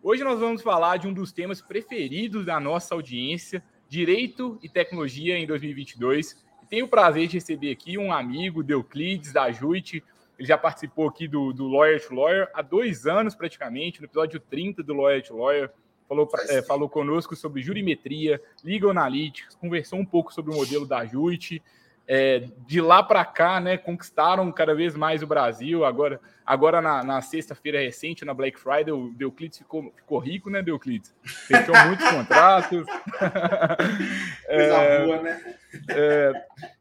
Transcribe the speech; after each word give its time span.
Hoje 0.00 0.22
nós 0.22 0.38
vamos 0.38 0.62
falar 0.62 0.96
de 0.96 1.08
um 1.08 1.12
dos 1.12 1.32
temas 1.32 1.60
preferidos 1.60 2.46
da 2.46 2.60
nossa 2.60 2.94
audiência, 2.94 3.62
Direito 3.88 4.56
e 4.62 4.68
Tecnologia 4.68 5.36
em 5.36 5.44
2022. 5.44 6.40
E 6.62 6.66
tenho 6.66 6.86
o 6.86 6.88
prazer 6.88 7.26
de 7.26 7.34
receber 7.34 7.72
aqui 7.72 7.98
um 7.98 8.12
amigo, 8.12 8.62
Deuclides, 8.62 9.32
da 9.32 9.50
JUIT. 9.50 10.04
Ele 10.38 10.46
já 10.46 10.56
participou 10.56 11.08
aqui 11.08 11.26
do, 11.26 11.52
do 11.52 11.66
Lawyer 11.66 12.00
to 12.06 12.14
Lawyer 12.14 12.48
há 12.54 12.62
dois 12.62 13.06
anos, 13.06 13.34
praticamente, 13.34 14.00
no 14.00 14.06
episódio 14.06 14.38
30 14.38 14.84
do 14.84 14.94
Lawyer 14.94 15.20
to 15.20 15.36
Lawyer. 15.36 15.68
Falou, 16.08 16.28
é, 16.48 16.62
falou 16.62 16.88
conosco 16.88 17.34
sobre 17.34 17.60
jurimetria, 17.60 18.40
legal 18.64 18.92
analytics, 18.92 19.56
conversou 19.56 19.98
um 19.98 20.06
pouco 20.06 20.32
sobre 20.32 20.54
o 20.54 20.56
modelo 20.56 20.86
da 20.86 21.04
JUIT 21.04 21.60
é, 22.10 22.48
de 22.66 22.80
lá 22.80 23.02
para 23.02 23.22
cá, 23.22 23.60
né, 23.60 23.76
conquistaram 23.76 24.50
cada 24.50 24.74
vez 24.74 24.96
mais 24.96 25.22
o 25.22 25.26
Brasil. 25.26 25.84
Agora, 25.84 26.18
agora 26.44 26.80
na, 26.80 27.04
na 27.04 27.20
sexta-feira 27.20 27.78
recente, 27.78 28.24
na 28.24 28.32
Black 28.32 28.58
Friday, 28.58 28.92
o 28.92 29.12
Deuclides 29.14 29.58
ficou, 29.58 29.92
ficou 29.94 30.18
rico, 30.18 30.48
né, 30.48 30.62
Deuclides? 30.62 31.14
Fechou 31.22 31.74
muitos 31.86 32.08
contratos. 32.08 32.86
é, 34.48 35.04
boa, 35.04 35.22
né? 35.22 35.54
É, 35.90 36.32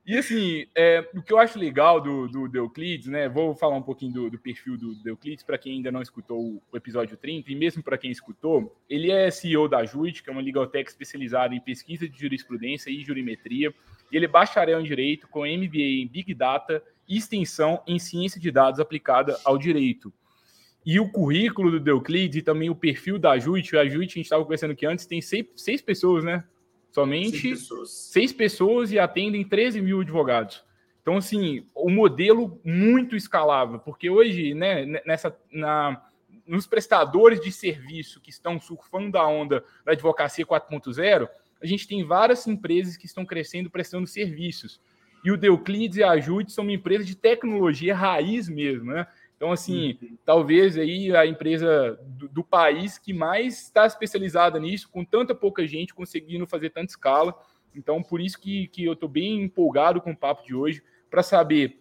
e 0.05 0.17
assim, 0.17 0.65
é, 0.73 1.05
o 1.13 1.21
que 1.21 1.33
eu 1.33 1.39
acho 1.39 1.59
legal 1.59 1.99
do, 1.99 2.29
do 2.29 2.47
Deuclides, 2.47 3.07
né? 3.07 3.27
Vou 3.27 3.53
falar 3.53 3.75
um 3.75 3.81
pouquinho 3.81 4.13
do, 4.13 4.29
do 4.29 4.39
perfil 4.39 4.77
do 4.77 4.95
Deuclides 5.03 5.43
para 5.43 5.57
quem 5.57 5.73
ainda 5.73 5.91
não 5.91 6.01
escutou 6.01 6.63
o 6.71 6.77
episódio 6.77 7.17
30, 7.17 7.51
e 7.51 7.55
mesmo 7.55 7.83
para 7.83 7.97
quem 7.97 8.09
escutou, 8.09 8.73
ele 8.89 9.11
é 9.11 9.29
CEO 9.29 9.67
da 9.67 9.83
JUIT, 9.83 10.23
que 10.23 10.29
é 10.29 10.31
uma 10.31 10.41
legal 10.41 10.65
tech 10.67 10.89
especializada 10.89 11.53
em 11.53 11.59
pesquisa 11.59 12.07
de 12.07 12.17
jurisprudência 12.17 12.89
e 12.89 13.03
jurimetria 13.03 13.73
e 14.11 14.15
ele 14.15 14.25
é 14.25 14.27
bacharel 14.27 14.79
em 14.79 14.83
Direito 14.83 15.27
com 15.27 15.41
MBA 15.41 16.01
em 16.01 16.07
Big 16.07 16.33
Data 16.33 16.83
e 17.07 17.17
extensão 17.17 17.81
em 17.87 17.99
Ciência 17.99 18.39
de 18.39 18.51
Dados 18.51 18.79
aplicada 18.79 19.39
ao 19.43 19.57
Direito. 19.57 20.11
E 20.85 20.99
o 20.99 21.11
currículo 21.11 21.71
do 21.71 21.79
Deuclides 21.79 22.37
e 22.37 22.41
também 22.41 22.69
o 22.69 22.75
perfil 22.75 23.19
da 23.19 23.37
JUIT, 23.37 23.75
a 23.75 23.85
JUIT, 23.85 24.11
a 24.11 24.15
gente 24.15 24.21
estava 24.21 24.43
conversando 24.43 24.71
aqui 24.71 24.85
antes, 24.85 25.05
tem 25.05 25.21
seis, 25.21 25.45
seis 25.55 25.81
pessoas, 25.81 26.23
né? 26.23 26.45
Somente 26.91 27.39
seis 27.39 27.59
pessoas. 27.59 27.91
seis 27.91 28.33
pessoas 28.33 28.91
e 28.91 28.99
atendem 28.99 29.43
13 29.43 29.81
mil 29.81 30.01
advogados. 30.01 30.63
Então, 31.01 31.17
assim, 31.17 31.65
o 31.75 31.89
modelo 31.89 32.59
muito 32.65 33.15
escalável, 33.15 33.79
porque 33.79 34.09
hoje, 34.09 34.53
né, 34.53 34.85
nessa, 35.05 35.37
na, 35.51 36.01
nos 36.45 36.65
prestadores 36.65 37.39
de 37.41 37.51
serviço 37.51 38.21
que 38.21 38.29
estão 38.29 38.59
surfando 38.59 39.17
a 39.17 39.27
onda 39.27 39.63
da 39.85 39.91
advocacia 39.91 40.45
4.0, 40.45 41.29
a 41.61 41.65
gente 41.65 41.87
tem 41.87 42.03
várias 42.03 42.45
empresas 42.47 42.97
que 42.97 43.05
estão 43.05 43.25
crescendo 43.25 43.69
prestando 43.69 44.07
serviços. 44.07 44.79
E 45.23 45.31
o 45.31 45.37
Deuclides 45.37 45.97
e 45.97 46.03
a 46.03 46.11
Ajude 46.11 46.51
são 46.51 46.63
uma 46.63 46.73
empresa 46.73 47.03
de 47.03 47.15
tecnologia 47.15 47.95
raiz 47.95 48.47
mesmo, 48.47 48.91
né? 48.91 49.07
Então, 49.35 49.51
assim, 49.51 49.97
uhum. 50.01 50.17
talvez 50.25 50.77
aí 50.77 51.15
a 51.15 51.25
empresa 51.25 51.99
do, 52.03 52.27
do 52.27 52.43
país 52.43 52.97
que 52.97 53.13
mais 53.13 53.63
está 53.63 53.85
especializada 53.85 54.59
nisso, 54.59 54.89
com 54.89 55.05
tanta 55.05 55.35
pouca 55.35 55.65
gente 55.67 55.93
conseguindo 55.93 56.47
fazer 56.47 56.71
tanta 56.71 56.91
escala. 56.91 57.35
Então, 57.75 58.01
por 58.01 58.19
isso 58.19 58.39
que, 58.39 58.67
que 58.67 58.83
eu 58.83 58.93
estou 58.93 59.07
bem 59.07 59.43
empolgado 59.43 60.01
com 60.01 60.11
o 60.11 60.17
papo 60.17 60.43
de 60.43 60.55
hoje, 60.55 60.81
para 61.09 61.21
saber 61.21 61.79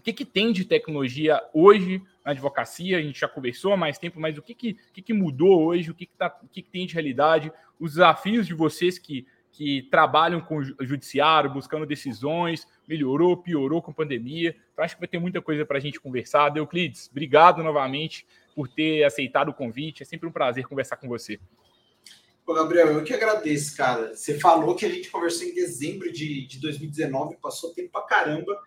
o 0.00 0.02
que, 0.02 0.14
que 0.14 0.24
tem 0.24 0.50
de 0.50 0.64
tecnologia 0.64 1.42
hoje 1.52 2.02
na 2.24 2.32
advocacia, 2.32 2.96
a 2.96 3.02
gente 3.02 3.20
já 3.20 3.28
conversou 3.28 3.74
há 3.74 3.76
mais 3.76 3.98
tempo, 3.98 4.18
mas 4.18 4.38
o 4.38 4.42
que, 4.42 4.54
que, 4.54 4.74
que, 4.94 5.02
que 5.02 5.12
mudou 5.12 5.62
hoje, 5.62 5.90
o 5.90 5.94
que, 5.94 6.06
que, 6.06 6.16
tá, 6.16 6.34
o 6.42 6.48
que, 6.48 6.62
que 6.62 6.70
tem 6.70 6.86
de 6.86 6.94
realidade, 6.94 7.52
os 7.78 7.92
desafios 7.92 8.46
de 8.46 8.54
vocês 8.54 8.98
que, 8.98 9.26
que 9.52 9.82
trabalham 9.90 10.40
com 10.40 10.56
o 10.56 10.86
judiciário, 10.86 11.52
buscando 11.52 11.84
decisões, 11.84 12.66
melhorou, 12.88 13.36
piorou 13.36 13.82
com 13.82 13.90
a 13.90 13.94
pandemia. 13.94 14.56
Então, 14.72 14.82
acho 14.82 14.94
que 14.94 15.00
vai 15.02 15.08
ter 15.08 15.18
muita 15.18 15.42
coisa 15.42 15.66
para 15.66 15.76
a 15.76 15.80
gente 15.80 16.00
conversar. 16.00 16.48
Deuclides, 16.48 17.10
obrigado 17.10 17.62
novamente 17.62 18.26
por 18.54 18.68
ter 18.68 19.04
aceitado 19.04 19.50
o 19.50 19.54
convite. 19.54 20.02
É 20.02 20.06
sempre 20.06 20.26
um 20.26 20.32
prazer 20.32 20.66
conversar 20.66 20.96
com 20.96 21.08
você. 21.08 21.38
Gabriel, 22.46 22.88
eu 22.88 23.04
que 23.04 23.12
agradeço, 23.12 23.76
cara. 23.76 24.14
Você 24.14 24.38
falou 24.38 24.74
que 24.74 24.86
a 24.86 24.88
gente 24.88 25.10
conversou 25.10 25.46
em 25.46 25.54
dezembro 25.54 26.10
de, 26.10 26.46
de 26.46 26.58
2019, 26.58 27.36
passou 27.36 27.74
tempo 27.74 27.90
pra 27.92 28.00
caramba. 28.02 28.58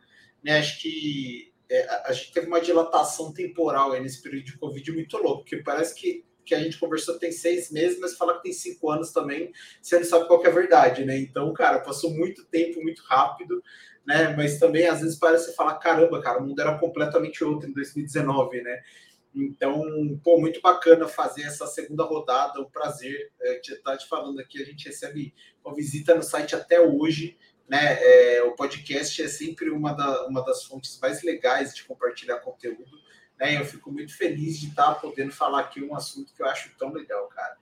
Né? 0.43 0.57
Acho 0.57 0.81
que 0.81 1.53
é, 1.69 1.87
a 2.05 2.11
gente 2.11 2.31
teve 2.33 2.47
uma 2.47 2.61
dilatação 2.61 3.33
temporal 3.33 3.91
nesse 3.99 4.21
período 4.21 4.45
de 4.45 4.57
Covid 4.57 4.91
muito 4.91 5.17
louco, 5.17 5.39
porque 5.39 5.57
parece 5.57 5.95
que, 5.95 6.25
que 6.45 6.53
a 6.53 6.59
gente 6.59 6.77
conversou 6.77 7.17
tem 7.17 7.31
seis 7.31 7.71
meses, 7.71 7.99
mas 7.99 8.15
fala 8.15 8.35
que 8.35 8.43
tem 8.43 8.53
cinco 8.53 8.91
anos 8.91 9.11
também, 9.11 9.51
você 9.81 9.97
não 9.97 10.05
sabe 10.05 10.27
qual 10.27 10.43
é 10.43 10.47
a 10.47 10.51
verdade, 10.51 11.05
né? 11.05 11.17
Então, 11.17 11.51
cara, 11.53 11.79
passou 11.79 12.11
muito 12.11 12.45
tempo, 12.45 12.81
muito 12.81 13.01
rápido, 13.03 13.63
né? 14.05 14.35
Mas 14.35 14.59
também, 14.59 14.85
às 14.85 15.01
vezes, 15.01 15.17
parece 15.17 15.55
falar, 15.55 15.75
caramba, 15.79 16.21
cara, 16.21 16.39
o 16.39 16.45
mundo 16.45 16.59
era 16.59 16.77
completamente 16.77 17.43
outro 17.43 17.69
em 17.69 17.73
2019, 17.73 18.61
né? 18.61 18.81
Então, 19.35 19.81
pô, 20.23 20.39
muito 20.39 20.61
bacana 20.61 21.07
fazer 21.07 21.43
essa 21.43 21.65
segunda 21.65 22.03
rodada, 22.03 22.61
um 22.61 22.69
prazer 22.69 23.31
é, 23.41 23.59
estar 23.59 23.97
te 23.97 24.07
falando 24.07 24.39
aqui. 24.39 24.61
A 24.61 24.65
gente 24.65 24.87
recebe 24.87 25.33
uma 25.65 25.73
visita 25.73 26.13
no 26.13 26.21
site 26.21 26.55
até 26.55 26.79
hoje, 26.79 27.35
né? 27.67 27.97
É, 28.01 28.43
o 28.43 28.51
podcast 28.51 29.21
é 29.21 29.27
sempre 29.27 29.69
uma, 29.69 29.93
da, 29.93 30.27
uma 30.27 30.43
das 30.43 30.63
fontes 30.65 30.99
mais 31.01 31.23
legais 31.23 31.73
de 31.73 31.83
compartilhar 31.83 32.37
conteúdo. 32.39 32.99
Né? 33.39 33.57
Eu 33.59 33.65
fico 33.65 33.91
muito 33.91 34.15
feliz 34.15 34.59
de 34.59 34.67
estar 34.67 34.95
podendo 34.95 35.31
falar 35.31 35.61
aqui 35.61 35.83
um 35.83 35.95
assunto 35.95 36.33
que 36.33 36.41
eu 36.41 36.47
acho 36.47 36.71
tão 36.77 36.91
legal, 36.91 37.27
cara. 37.27 37.57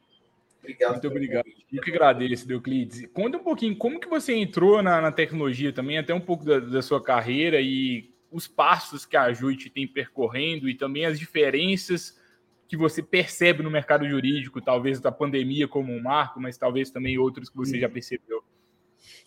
Obrigado. 0.60 0.92
Muito 0.92 1.08
obrigado. 1.08 1.46
Eu 1.72 1.82
que 1.82 1.90
agradeço, 1.90 2.48
Deuclides. 2.48 3.08
Conta 3.14 3.38
um 3.38 3.44
pouquinho 3.44 3.76
como 3.76 4.00
que 4.00 4.08
você 4.08 4.34
entrou 4.34 4.82
na, 4.84 5.02
na 5.02 5.12
tecnologia 5.12 5.74
também, 5.74 5.98
até 5.98 6.14
um 6.14 6.22
pouco 6.22 6.46
da, 6.46 6.60
da, 6.60 6.82
sua 6.82 7.02
carreira 7.02 7.60
e 7.60 8.14
os 8.32 8.48
passos 8.48 9.06
que 9.06 9.18
a 9.18 9.34
Juit 9.34 9.70
tem 9.72 9.88
percorrendo 9.88 10.70
e 10.70 10.76
também 10.76 11.06
as 11.06 11.18
diferenças 11.18 12.20
que 12.68 12.78
você 12.78 13.02
percebe 13.02 13.64
no 13.64 13.72
mercado 13.72 14.08
jurídico, 14.08 14.62
talvez 14.62 15.00
da 15.00 15.12
pandemia 15.12 15.68
como 15.68 15.92
um 15.92 16.02
marco, 16.02 16.40
mas 16.40 16.58
talvez 16.58 16.90
também 16.90 17.18
outros 17.18 17.50
que 17.50 17.58
você 17.58 17.80
já 17.80 17.90
percebeu. 17.90 18.44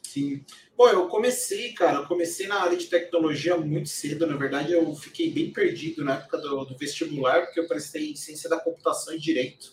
Sim. 0.02 0.44
Bom, 0.76 0.88
eu 0.88 1.08
comecei, 1.08 1.72
cara, 1.72 1.98
eu 1.98 2.06
comecei 2.06 2.46
na 2.46 2.62
área 2.62 2.76
de 2.76 2.86
tecnologia 2.86 3.56
muito 3.56 3.88
cedo. 3.88 4.26
Na 4.26 4.36
verdade, 4.36 4.72
eu 4.72 4.94
fiquei 4.94 5.30
bem 5.30 5.52
perdido 5.52 6.04
na 6.04 6.14
época 6.16 6.38
do, 6.38 6.64
do 6.64 6.76
vestibular, 6.76 7.46
porque 7.46 7.58
eu 7.58 7.66
prestei 7.66 8.14
ciência 8.14 8.48
da 8.48 8.60
computação 8.60 9.14
e 9.14 9.18
direito. 9.18 9.72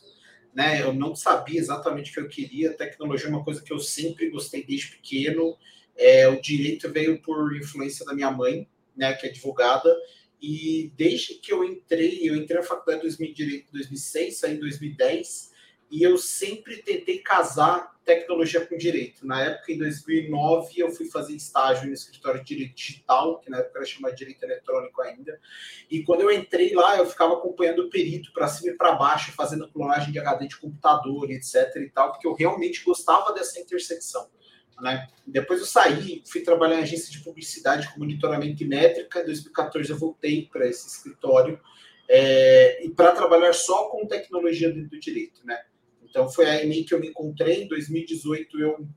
Né? 0.54 0.82
Eu 0.82 0.94
não 0.94 1.16
sabia 1.16 1.60
exatamente 1.60 2.12
o 2.12 2.14
que 2.14 2.20
eu 2.20 2.28
queria. 2.28 2.74
Tecnologia 2.74 3.28
é 3.28 3.30
uma 3.30 3.44
coisa 3.44 3.62
que 3.62 3.72
eu 3.72 3.80
sempre 3.80 4.30
gostei 4.30 4.64
desde 4.64 4.92
pequeno. 4.92 5.56
É, 5.96 6.28
o 6.28 6.42
direito 6.42 6.92
veio 6.92 7.22
por 7.22 7.56
influência 7.56 8.06
da 8.06 8.14
minha 8.14 8.32
mãe, 8.32 8.68
né, 8.96 9.14
que 9.14 9.28
é 9.28 9.30
advogada. 9.30 9.96
E 10.42 10.92
desde 10.98 11.36
que 11.36 11.54
eu 11.54 11.64
entrei, 11.64 12.28
eu 12.28 12.36
entrei 12.36 12.60
na 12.60 12.66
faculdade 12.66 13.06
em 13.06 13.66
2006, 13.72 14.38
saí 14.38 14.56
em 14.56 14.60
2010, 14.60 15.51
e 15.92 16.02
eu 16.02 16.18
sempre 16.18 16.78
tentei 16.78 17.20
casar 17.20 17.92
tecnologia 18.06 18.66
com 18.66 18.78
direito. 18.78 19.28
Na 19.28 19.44
época, 19.44 19.72
em 19.72 19.78
2009, 19.78 20.80
eu 20.80 20.90
fui 20.90 21.06
fazer 21.10 21.36
estágio 21.36 21.88
no 21.88 21.94
escritório 21.94 22.40
de 22.40 22.48
direito 22.48 22.76
digital, 22.76 23.40
que 23.40 23.50
na 23.50 23.60
época 23.60 23.80
era 23.80 23.86
chamado 23.86 24.16
direito 24.16 24.42
eletrônico 24.44 25.02
ainda. 25.02 25.40
E 25.90 26.02
quando 26.04 26.22
eu 26.22 26.32
entrei 26.32 26.74
lá, 26.74 26.98
eu 26.98 27.06
ficava 27.06 27.34
acompanhando 27.34 27.80
o 27.80 27.90
perito 27.90 28.32
para 28.34 28.48
cima 28.48 28.72
e 28.72 28.78
para 28.78 28.94
baixo, 28.94 29.34
fazendo 29.34 29.70
clonagem 29.70 30.12
de 30.12 30.20
HD 30.20 30.48
de 30.48 30.58
computador, 30.58 31.30
etc. 31.30 31.76
e 31.76 31.90
tal, 31.90 32.12
porque 32.12 32.26
eu 32.26 32.34
realmente 32.34 32.84
gostava 32.84 33.34
dessa 33.34 33.60
intersecção. 33.60 34.30
Né? 34.82 35.08
Depois 35.28 35.60
eu 35.60 35.66
saí, 35.68 36.24
fui 36.26 36.42
trabalhar 36.42 36.80
em 36.80 36.84
agência 36.84 37.12
de 37.12 37.20
publicidade 37.20 37.92
com 37.94 38.00
monitoramento 38.00 38.64
e 38.64 38.68
métrica. 38.68 39.22
Em 39.22 39.26
2014 39.26 39.92
eu 39.92 39.98
voltei 39.98 40.50
para 40.52 40.68
esse 40.68 40.88
escritório 40.88 41.60
é, 42.10 42.84
e 42.84 42.90
para 42.90 43.12
trabalhar 43.12 43.54
só 43.54 43.90
com 43.90 44.08
tecnologia 44.08 44.70
dentro 44.70 44.90
do 44.90 45.00
direito, 45.00 45.46
né? 45.46 45.62
Então 46.12 46.30
foi 46.30 46.46
aí 46.46 46.84
que 46.84 46.94
eu 46.94 47.00
me 47.00 47.08
encontrei. 47.08 47.64
Em 47.64 47.68
2018 47.68 48.60
eu 48.60 48.88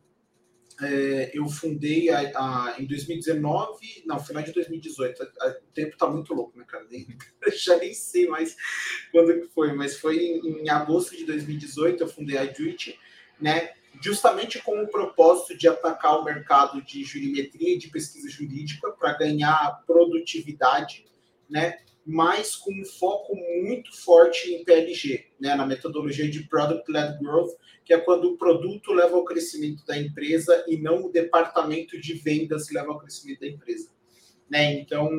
é, 0.82 1.30
eu 1.32 1.48
fundei 1.48 2.10
a, 2.10 2.18
a, 2.18 2.74
em 2.80 2.84
2019, 2.84 4.02
não, 4.06 4.18
final 4.18 4.42
de 4.42 4.52
2018. 4.52 5.22
A, 5.22 5.48
o 5.48 5.72
tempo 5.72 5.96
tá 5.96 6.08
muito 6.08 6.34
louco, 6.34 6.58
né, 6.58 6.64
cara? 6.66 6.84
Nem, 6.90 7.06
já 7.56 7.76
nem 7.76 7.94
sei 7.94 8.26
mais 8.26 8.56
quando 9.12 9.40
que 9.40 9.46
foi, 9.54 9.72
mas 9.72 9.96
foi 9.96 10.18
em, 10.18 10.62
em 10.62 10.68
agosto 10.68 11.16
de 11.16 11.24
2018 11.24 12.02
eu 12.02 12.08
fundei 12.08 12.36
a 12.36 12.52
Juit, 12.52 12.98
né? 13.40 13.72
Justamente 14.02 14.60
com 14.60 14.82
o 14.82 14.88
propósito 14.88 15.56
de 15.56 15.68
atacar 15.68 16.18
o 16.18 16.24
mercado 16.24 16.82
de 16.82 17.04
jurimetria 17.04 17.76
e 17.76 17.78
de 17.78 17.88
pesquisa 17.88 18.28
jurídica 18.28 18.90
para 18.90 19.16
ganhar 19.16 19.80
produtividade, 19.86 21.04
né? 21.48 21.78
Mas 22.04 22.54
com 22.56 22.72
um 22.72 22.84
foco 22.84 23.34
muito 23.62 23.96
forte 23.96 24.52
em 24.52 24.64
PLG, 24.64 25.26
né, 25.40 25.54
na 25.54 25.66
metodologia 25.66 26.28
de 26.28 26.42
Product 26.48 26.90
Led 26.90 27.18
Growth, 27.18 27.56
que 27.84 27.92
é 27.92 27.98
quando 27.98 28.30
o 28.30 28.36
produto 28.36 28.92
leva 28.92 29.16
ao 29.16 29.24
crescimento 29.24 29.84
da 29.86 29.96
empresa 29.96 30.64
e 30.66 30.76
não 30.76 31.04
o 31.04 31.12
departamento 31.12 32.00
de 32.00 32.14
vendas 32.14 32.70
leva 32.70 32.88
ao 32.88 32.98
crescimento 32.98 33.40
da 33.40 33.48
empresa. 33.48 33.90
Né? 34.50 34.74
Então, 34.74 35.10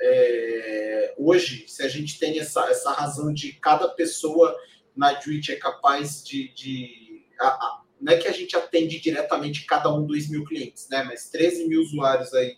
é, 0.00 1.14
hoje, 1.16 1.64
se 1.68 1.82
a 1.82 1.88
gente 1.88 2.18
tem 2.18 2.38
essa, 2.38 2.68
essa 2.70 2.92
razão 2.92 3.32
de 3.32 3.52
cada 3.54 3.88
pessoa 3.88 4.56
na 4.96 5.14
Twitch 5.14 5.50
é 5.50 5.56
capaz 5.56 6.24
de. 6.24 6.52
de 6.54 7.24
a, 7.38 7.48
a, 7.48 7.82
não 8.00 8.12
é 8.12 8.16
que 8.18 8.28
a 8.28 8.32
gente 8.32 8.54
atende 8.54 9.00
diretamente 9.00 9.64
cada 9.64 9.92
um 9.92 10.06
dos 10.06 10.28
mil 10.28 10.44
clientes, 10.44 10.86
né? 10.90 11.02
Mas 11.04 11.30
13 11.30 11.66
mil 11.66 11.80
usuários 11.80 12.32
aí 12.34 12.56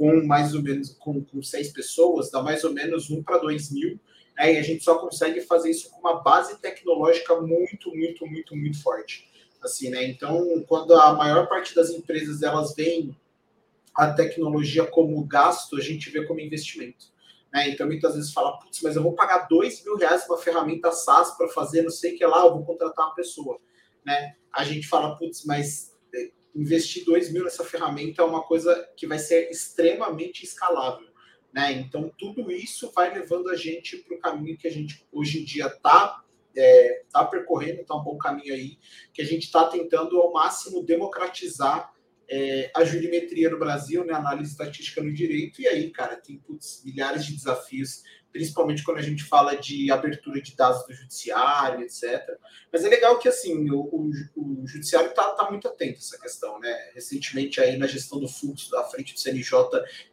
com 0.00 0.24
mais 0.26 0.54
ou 0.54 0.62
menos 0.62 0.96
com, 0.98 1.22
com 1.22 1.42
seis 1.42 1.70
pessoas, 1.70 2.30
dá 2.30 2.42
mais 2.42 2.64
ou 2.64 2.72
menos 2.72 3.10
um 3.10 3.22
para 3.22 3.36
dois 3.36 3.70
mil. 3.70 4.00
Né? 4.34 4.54
E 4.54 4.56
a 4.56 4.62
gente 4.62 4.82
só 4.82 4.96
consegue 4.96 5.42
fazer 5.42 5.72
isso 5.72 5.90
com 5.90 6.00
uma 6.00 6.22
base 6.22 6.58
tecnológica 6.58 7.38
muito, 7.38 7.94
muito, 7.94 8.26
muito, 8.26 8.56
muito 8.56 8.82
forte. 8.82 9.28
Assim, 9.62 9.90
né? 9.90 10.02
Então, 10.04 10.64
quando 10.66 10.94
a 10.94 11.12
maior 11.12 11.46
parte 11.50 11.74
das 11.74 11.90
empresas 11.90 12.40
elas 12.40 12.74
veem 12.74 13.14
a 13.94 14.10
tecnologia 14.10 14.86
como 14.86 15.22
gasto, 15.24 15.76
a 15.76 15.82
gente 15.82 16.08
vê 16.08 16.24
como 16.24 16.40
investimento. 16.40 17.08
Né? 17.52 17.68
Então, 17.68 17.86
muitas 17.86 18.14
vezes 18.14 18.32
fala, 18.32 18.58
putz, 18.58 18.80
mas 18.82 18.96
eu 18.96 19.02
vou 19.02 19.12
pagar 19.12 19.48
dois 19.50 19.84
mil 19.84 19.98
reais 19.98 20.24
uma 20.26 20.38
ferramenta 20.38 20.90
SaaS 20.92 21.36
para 21.36 21.46
fazer 21.48 21.82
não 21.82 21.90
sei 21.90 22.14
o 22.14 22.16
que 22.16 22.24
lá, 22.24 22.46
eu 22.46 22.54
vou 22.54 22.64
contratar 22.64 23.04
uma 23.04 23.14
pessoa. 23.14 23.58
Né? 24.02 24.34
A 24.50 24.64
gente 24.64 24.88
fala, 24.88 25.14
putz, 25.18 25.44
mas 25.44 25.94
investir 26.54 27.04
dois 27.04 27.32
mil 27.32 27.44
nessa 27.44 27.64
ferramenta 27.64 28.22
é 28.22 28.24
uma 28.24 28.42
coisa 28.42 28.88
que 28.96 29.06
vai 29.06 29.18
ser 29.18 29.50
extremamente 29.50 30.44
escalável. 30.44 31.08
Né? 31.52 31.72
Então, 31.72 32.12
tudo 32.18 32.50
isso 32.50 32.92
vai 32.94 33.12
levando 33.12 33.50
a 33.50 33.56
gente 33.56 33.96
para 33.98 34.16
o 34.16 34.20
caminho 34.20 34.56
que 34.56 34.68
a 34.68 34.72
gente 34.72 35.06
hoje 35.12 35.40
em 35.40 35.44
dia 35.44 35.66
está 35.66 36.22
é, 36.56 37.04
tá 37.10 37.24
percorrendo, 37.24 37.80
está 37.80 37.94
um 37.94 38.02
bom 38.02 38.18
caminho 38.18 38.54
aí, 38.54 38.78
que 39.12 39.22
a 39.22 39.24
gente 39.24 39.44
está 39.44 39.68
tentando 39.68 40.20
ao 40.20 40.32
máximo 40.32 40.84
democratizar 40.84 41.92
é, 42.28 42.70
a 42.74 42.84
jurimetria 42.84 43.50
no 43.50 43.58
Brasil, 43.58 44.04
né, 44.04 44.14
análise 44.14 44.52
estatística 44.52 45.02
no 45.02 45.12
direito, 45.12 45.60
e 45.60 45.66
aí, 45.66 45.90
cara, 45.90 46.16
tem 46.16 46.38
putz, 46.38 46.82
milhares 46.84 47.24
de 47.24 47.34
desafios, 47.34 48.02
principalmente 48.32 48.84
quando 48.84 48.98
a 48.98 49.02
gente 49.02 49.24
fala 49.24 49.56
de 49.56 49.90
abertura 49.90 50.40
de 50.40 50.54
dados 50.54 50.86
do 50.86 50.92
judiciário, 50.92 51.82
etc. 51.82 52.22
Mas 52.72 52.84
é 52.84 52.88
legal 52.88 53.18
que, 53.18 53.28
assim, 53.28 53.70
o, 53.70 53.80
o, 53.80 54.10
o 54.36 54.66
judiciário 54.66 55.10
está 55.10 55.30
tá 55.32 55.50
muito 55.50 55.66
atento 55.66 55.94
a 55.94 55.98
essa 55.98 56.18
questão, 56.18 56.58
né? 56.60 56.90
Recentemente, 56.94 57.60
aí, 57.60 57.76
na 57.76 57.86
gestão 57.86 58.20
do 58.20 58.28
fluxo 58.28 58.70
da 58.70 58.84
frente 58.84 59.14
do 59.14 59.20
CNJ, 59.20 59.52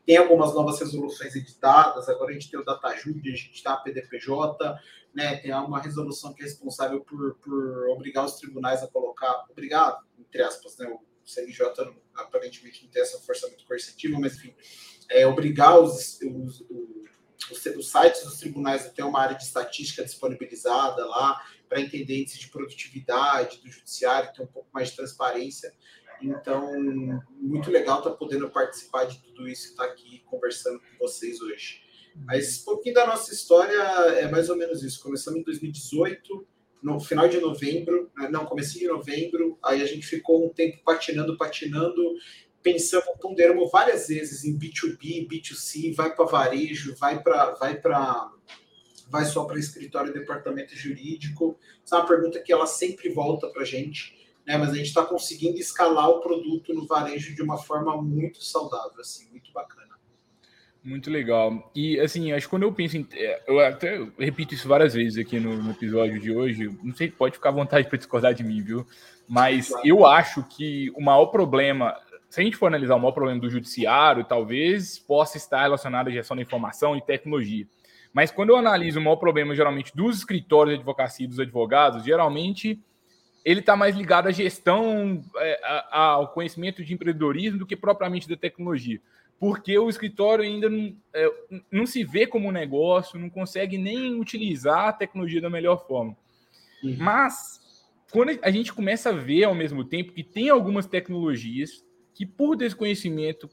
tem 0.05 0.17
algumas 0.17 0.53
novas 0.53 0.79
resoluções 0.79 1.35
editadas, 1.35 2.09
agora 2.09 2.31
a 2.31 2.33
gente 2.33 2.49
tem 2.49 2.59
o 2.59 2.65
DataJud, 2.65 3.31
a 3.31 3.35
gente 3.35 3.63
tem 3.63 3.71
a 3.71 3.77
PDPJ, 3.77 4.79
né, 5.13 5.37
tem 5.37 5.51
uma 5.53 5.81
resolução 5.81 6.31
que 6.31 6.41
é 6.41 6.45
responsável 6.45 7.01
por, 7.01 7.35
por 7.35 7.89
obrigar 7.89 8.23
os 8.23 8.35
tribunais 8.35 8.83
a 8.83 8.87
colocar, 8.87 9.45
obrigar, 9.49 9.99
entre 10.19 10.43
aspas, 10.43 10.77
né, 10.77 10.87
o 10.87 10.99
CNJ 11.25 11.73
aparentemente 12.15 12.83
não 12.83 12.91
tem 12.91 13.01
essa 13.01 13.19
força 13.19 13.47
muito 13.47 13.65
coercitiva, 13.65 14.19
mas 14.19 14.35
enfim, 14.35 14.53
é, 15.09 15.25
obrigar 15.25 15.79
os, 15.79 16.19
os, 16.21 16.61
os, 16.61 17.16
os, 17.51 17.89
sites 17.89 18.23
dos 18.23 18.37
tribunais 18.37 18.89
ter 18.91 19.03
uma 19.03 19.19
área 19.19 19.35
de 19.35 19.43
estatística 19.43 20.03
disponibilizada 20.03 21.05
lá 21.05 21.41
para 21.67 21.81
entender 21.81 22.21
índice 22.21 22.39
de 22.39 22.49
produtividade 22.49 23.59
do 23.61 23.69
judiciário, 23.69 24.33
ter 24.33 24.41
um 24.41 24.47
pouco 24.47 24.69
mais 24.73 24.89
de 24.89 24.95
transparência. 24.95 25.73
Então, 26.21 26.71
muito 27.39 27.69
legal 27.69 27.99
estar 27.99 28.11
tá 28.11 28.15
podendo 28.15 28.49
participar 28.49 29.05
de 29.05 29.19
tudo 29.19 29.47
isso 29.47 29.67
e 29.67 29.69
estar 29.71 29.85
tá 29.85 29.91
aqui 29.91 30.23
conversando 30.25 30.79
com 30.79 30.97
vocês 30.99 31.41
hoje. 31.41 31.81
Mas 32.25 32.61
um 32.61 32.65
pouquinho 32.65 32.95
da 32.95 33.05
nossa 33.05 33.31
história 33.33 33.79
é 34.19 34.27
mais 34.27 34.49
ou 34.49 34.55
menos 34.55 34.83
isso. 34.83 35.01
Começamos 35.01 35.39
em 35.39 35.43
2018, 35.43 36.47
no 36.81 36.99
final 36.99 37.27
de 37.27 37.39
novembro, 37.39 38.11
né, 38.15 38.29
não, 38.29 38.45
comecei 38.45 38.81
de 38.81 38.87
novembro, 38.87 39.57
aí 39.63 39.81
a 39.81 39.85
gente 39.85 40.05
ficou 40.05 40.45
um 40.45 40.49
tempo 40.49 40.79
patinando, 40.83 41.37
patinando, 41.37 42.01
pensamos, 42.71 43.07
ponderamos 43.21 43.71
várias 43.71 44.09
vezes 44.09 44.43
em 44.43 44.57
B2B, 44.57 45.27
B2C, 45.27 45.95
vai 45.95 46.13
para 46.13 46.25
varejo, 46.25 46.95
vai 46.95 47.21
para 47.21 47.51
vai 47.51 47.75
para 47.79 48.29
vai 49.09 49.23
só 49.23 49.45
para 49.45 49.57
escritório 49.57 50.11
e 50.11 50.13
departamento 50.13 50.75
jurídico. 50.75 51.57
Essa 51.85 51.95
é 51.95 51.99
uma 51.99 52.07
pergunta 52.07 52.41
que 52.41 52.51
ela 52.51 52.67
sempre 52.67 53.09
volta 53.09 53.47
para 53.47 53.61
a 53.61 53.65
gente, 53.65 54.13
né? 54.45 54.57
Mas 54.57 54.71
a 54.71 54.75
gente 54.75 54.87
está 54.87 55.05
conseguindo 55.05 55.57
escalar 55.57 56.09
o 56.09 56.19
produto 56.19 56.73
no 56.73 56.85
varejo 56.85 57.33
de 57.33 57.41
uma 57.41 57.57
forma 57.57 58.01
muito 58.01 58.43
saudável, 58.43 58.99
assim, 58.99 59.29
muito 59.31 59.49
bacana. 59.53 59.95
Muito 60.83 61.09
legal. 61.09 61.71
E 61.73 61.99
assim, 61.99 62.33
acho 62.33 62.47
que 62.47 62.49
quando 62.49 62.63
eu 62.63 62.73
penso 62.73 62.97
em. 62.97 63.07
É, 63.13 63.43
eu 63.47 63.59
até 63.59 64.05
repito 64.17 64.53
isso 64.53 64.67
várias 64.67 64.93
vezes 64.93 65.17
aqui 65.17 65.39
no, 65.39 65.61
no 65.61 65.71
episódio 65.71 66.19
de 66.19 66.33
hoje. 66.33 66.69
Não 66.83 66.93
sei, 66.93 67.09
pode 67.09 67.35
ficar 67.35 67.49
à 67.49 67.53
vontade 67.53 67.87
para 67.87 67.97
discordar 67.97 68.33
de 68.33 68.43
mim, 68.43 68.61
viu? 68.61 68.85
Mas 69.27 69.69
eu 69.83 70.05
acho 70.05 70.43
que 70.43 70.89
o 70.95 71.01
maior 71.01 71.25
problema, 71.25 71.99
se 72.29 72.41
a 72.41 72.43
gente 72.43 72.57
for 72.57 72.67
analisar 72.67 72.95
o 72.95 72.99
maior 72.99 73.11
problema 73.11 73.39
do 73.39 73.49
judiciário, 73.49 74.23
talvez 74.23 74.99
possa 74.99 75.37
estar 75.37 75.61
relacionado 75.61 76.07
à 76.07 76.11
gestão 76.11 76.35
da 76.35 76.43
informação 76.43 76.95
e 76.95 77.01
tecnologia. 77.01 77.67
Mas 78.13 78.31
quando 78.31 78.49
eu 78.49 78.57
analiso 78.57 78.99
o 78.99 79.03
maior 79.03 79.17
problema, 79.17 79.55
geralmente, 79.55 79.95
dos 79.95 80.17
escritórios 80.17 80.73
de 80.73 80.79
advocacia 80.79 81.25
e 81.25 81.29
dos 81.29 81.39
advogados, 81.39 82.03
geralmente 82.03 82.79
ele 83.45 83.61
está 83.61 83.75
mais 83.75 83.95
ligado 83.95 84.27
à 84.27 84.31
gestão, 84.31 85.23
é, 85.37 85.59
ao 85.91 86.27
conhecimento 86.29 86.83
de 86.83 86.93
empreendedorismo 86.93 87.59
do 87.59 87.65
que 87.65 87.75
propriamente 87.75 88.27
da 88.27 88.35
tecnologia 88.35 88.99
porque 89.39 89.77
o 89.77 89.89
escritório 89.89 90.43
ainda 90.43 90.69
não, 90.69 90.95
é, 91.13 91.31
não 91.71 91.85
se 91.85 92.03
vê 92.03 92.25
como 92.25 92.47
um 92.47 92.51
negócio, 92.51 93.19
não 93.19 93.29
consegue 93.29 93.77
nem 93.77 94.19
utilizar 94.19 94.87
a 94.87 94.93
tecnologia 94.93 95.41
da 95.41 95.49
melhor 95.49 95.85
forma. 95.87 96.17
Uhum. 96.83 96.95
Mas, 96.97 97.85
quando 98.11 98.37
a 98.41 98.51
gente 98.51 98.73
começa 98.73 99.09
a 99.09 99.13
ver 99.13 99.43
ao 99.43 99.55
mesmo 99.55 99.83
tempo 99.83 100.13
que 100.13 100.23
tem 100.23 100.49
algumas 100.49 100.85
tecnologias 100.87 101.85
que, 102.17 102.25
por 102.25 102.55
desconhecimento, 102.55 103.47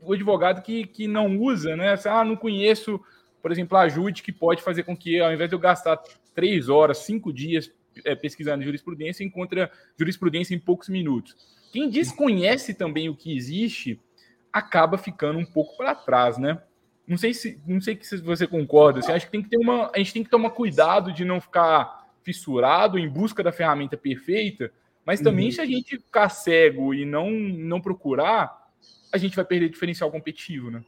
o 0.00 0.14
advogado 0.14 0.62
que, 0.62 0.86
que 0.86 1.06
não 1.06 1.36
usa, 1.36 1.76
né? 1.76 1.92
Assim, 1.92 2.08
ah, 2.08 2.24
não 2.24 2.34
conheço, 2.34 2.98
por 3.42 3.52
exemplo, 3.52 3.76
a 3.76 3.82
ajude 3.82 4.22
que 4.22 4.32
pode 4.32 4.62
fazer 4.62 4.84
com 4.84 4.96
que, 4.96 5.20
ao 5.20 5.30
invés 5.30 5.50
de 5.50 5.54
eu 5.54 5.58
gastar 5.58 5.98
três 6.34 6.70
horas, 6.70 6.98
cinco 6.98 7.30
dias 7.30 7.70
é, 8.06 8.14
pesquisando 8.14 8.64
jurisprudência, 8.64 9.22
encontra 9.22 9.70
jurisprudência 9.98 10.54
em 10.54 10.58
poucos 10.58 10.88
minutos. 10.88 11.36
Quem 11.70 11.90
desconhece 11.90 12.72
também 12.72 13.10
o 13.10 13.14
que 13.14 13.36
existe 13.36 14.00
acaba 14.50 14.96
ficando 14.96 15.38
um 15.38 15.44
pouco 15.44 15.76
para 15.76 15.94
trás, 15.94 16.38
né? 16.38 16.58
Não 17.06 17.18
sei 17.18 17.34
se 17.34 17.60
não 17.66 17.82
sei 17.82 17.98
se 18.00 18.16
você 18.16 18.46
concorda. 18.46 19.00
Assim, 19.00 19.12
acho 19.12 19.26
que 19.26 19.32
tem 19.32 19.42
que 19.42 19.50
ter 19.50 19.58
uma, 19.58 19.90
a 19.94 19.98
gente 19.98 20.14
tem 20.14 20.24
que 20.24 20.30
tomar 20.30 20.50
cuidado 20.50 21.12
de 21.12 21.22
não 21.22 21.38
ficar 21.38 22.06
fissurado 22.22 22.98
em 22.98 23.06
busca 23.06 23.42
da 23.42 23.52
ferramenta 23.52 23.94
perfeita, 23.94 24.72
mas 25.06 25.20
também 25.20 25.46
uhum. 25.46 25.52
se 25.52 25.60
a 25.60 25.64
gente 25.64 25.96
ficar 25.98 26.28
cego 26.28 26.92
e 26.92 27.04
não 27.04 27.30
não 27.30 27.80
procurar, 27.80 28.70
a 29.12 29.16
gente 29.16 29.36
vai 29.36 29.44
perder 29.44 29.70
diferencial 29.70 30.10
competitivo, 30.10 30.70
né? 30.70 30.84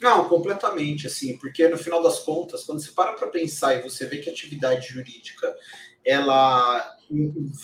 Não, 0.00 0.28
completamente, 0.28 1.06
assim, 1.06 1.38
porque 1.38 1.66
no 1.66 1.78
final 1.78 2.02
das 2.02 2.18
contas, 2.18 2.64
quando 2.64 2.80
você 2.80 2.92
para 2.92 3.14
para 3.14 3.28
pensar 3.28 3.74
e 3.74 3.82
você 3.82 4.06
vê 4.06 4.18
que 4.18 4.28
a 4.28 4.32
atividade 4.32 4.88
jurídica, 4.88 5.56
ela 6.04 6.94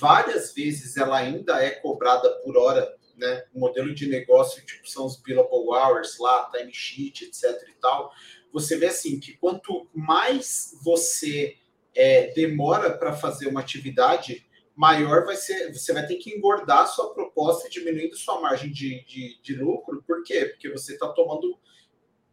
várias 0.00 0.54
vezes 0.54 0.96
ela 0.96 1.18
ainda 1.18 1.62
é 1.62 1.70
cobrada 1.70 2.30
por 2.42 2.56
hora 2.56 2.90
né? 3.16 3.44
O 3.54 3.60
modelo 3.60 3.94
de 3.94 4.08
negócio, 4.08 4.64
tipo, 4.64 4.88
são 4.88 5.06
os 5.06 5.16
billable 5.16 5.68
hours 5.68 6.18
lá, 6.18 6.50
timesheet, 6.50 7.24
etc 7.24 7.44
e 7.68 7.80
tal. 7.80 8.12
Você 8.52 8.76
vê 8.76 8.86
assim 8.86 9.18
que 9.18 9.34
quanto 9.34 9.88
mais 9.94 10.76
você 10.82 11.56
é, 11.94 12.32
demora 12.32 12.90
para 12.96 13.12
fazer 13.14 13.46
uma 13.46 13.60
atividade, 13.60 14.44
maior 14.82 15.24
vai 15.24 15.36
ser, 15.36 15.72
você 15.72 15.92
vai 15.92 16.06
ter 16.06 16.16
que 16.16 16.30
engordar 16.36 16.88
sua 16.88 17.14
proposta 17.14 17.70
diminuindo 17.70 18.16
sua 18.16 18.40
margem 18.40 18.72
de, 18.72 19.04
de, 19.04 19.40
de 19.40 19.54
lucro. 19.54 20.02
Por 20.06 20.24
quê? 20.24 20.46
Porque 20.46 20.70
você 20.70 20.94
está 20.94 21.08
tomando 21.08 21.56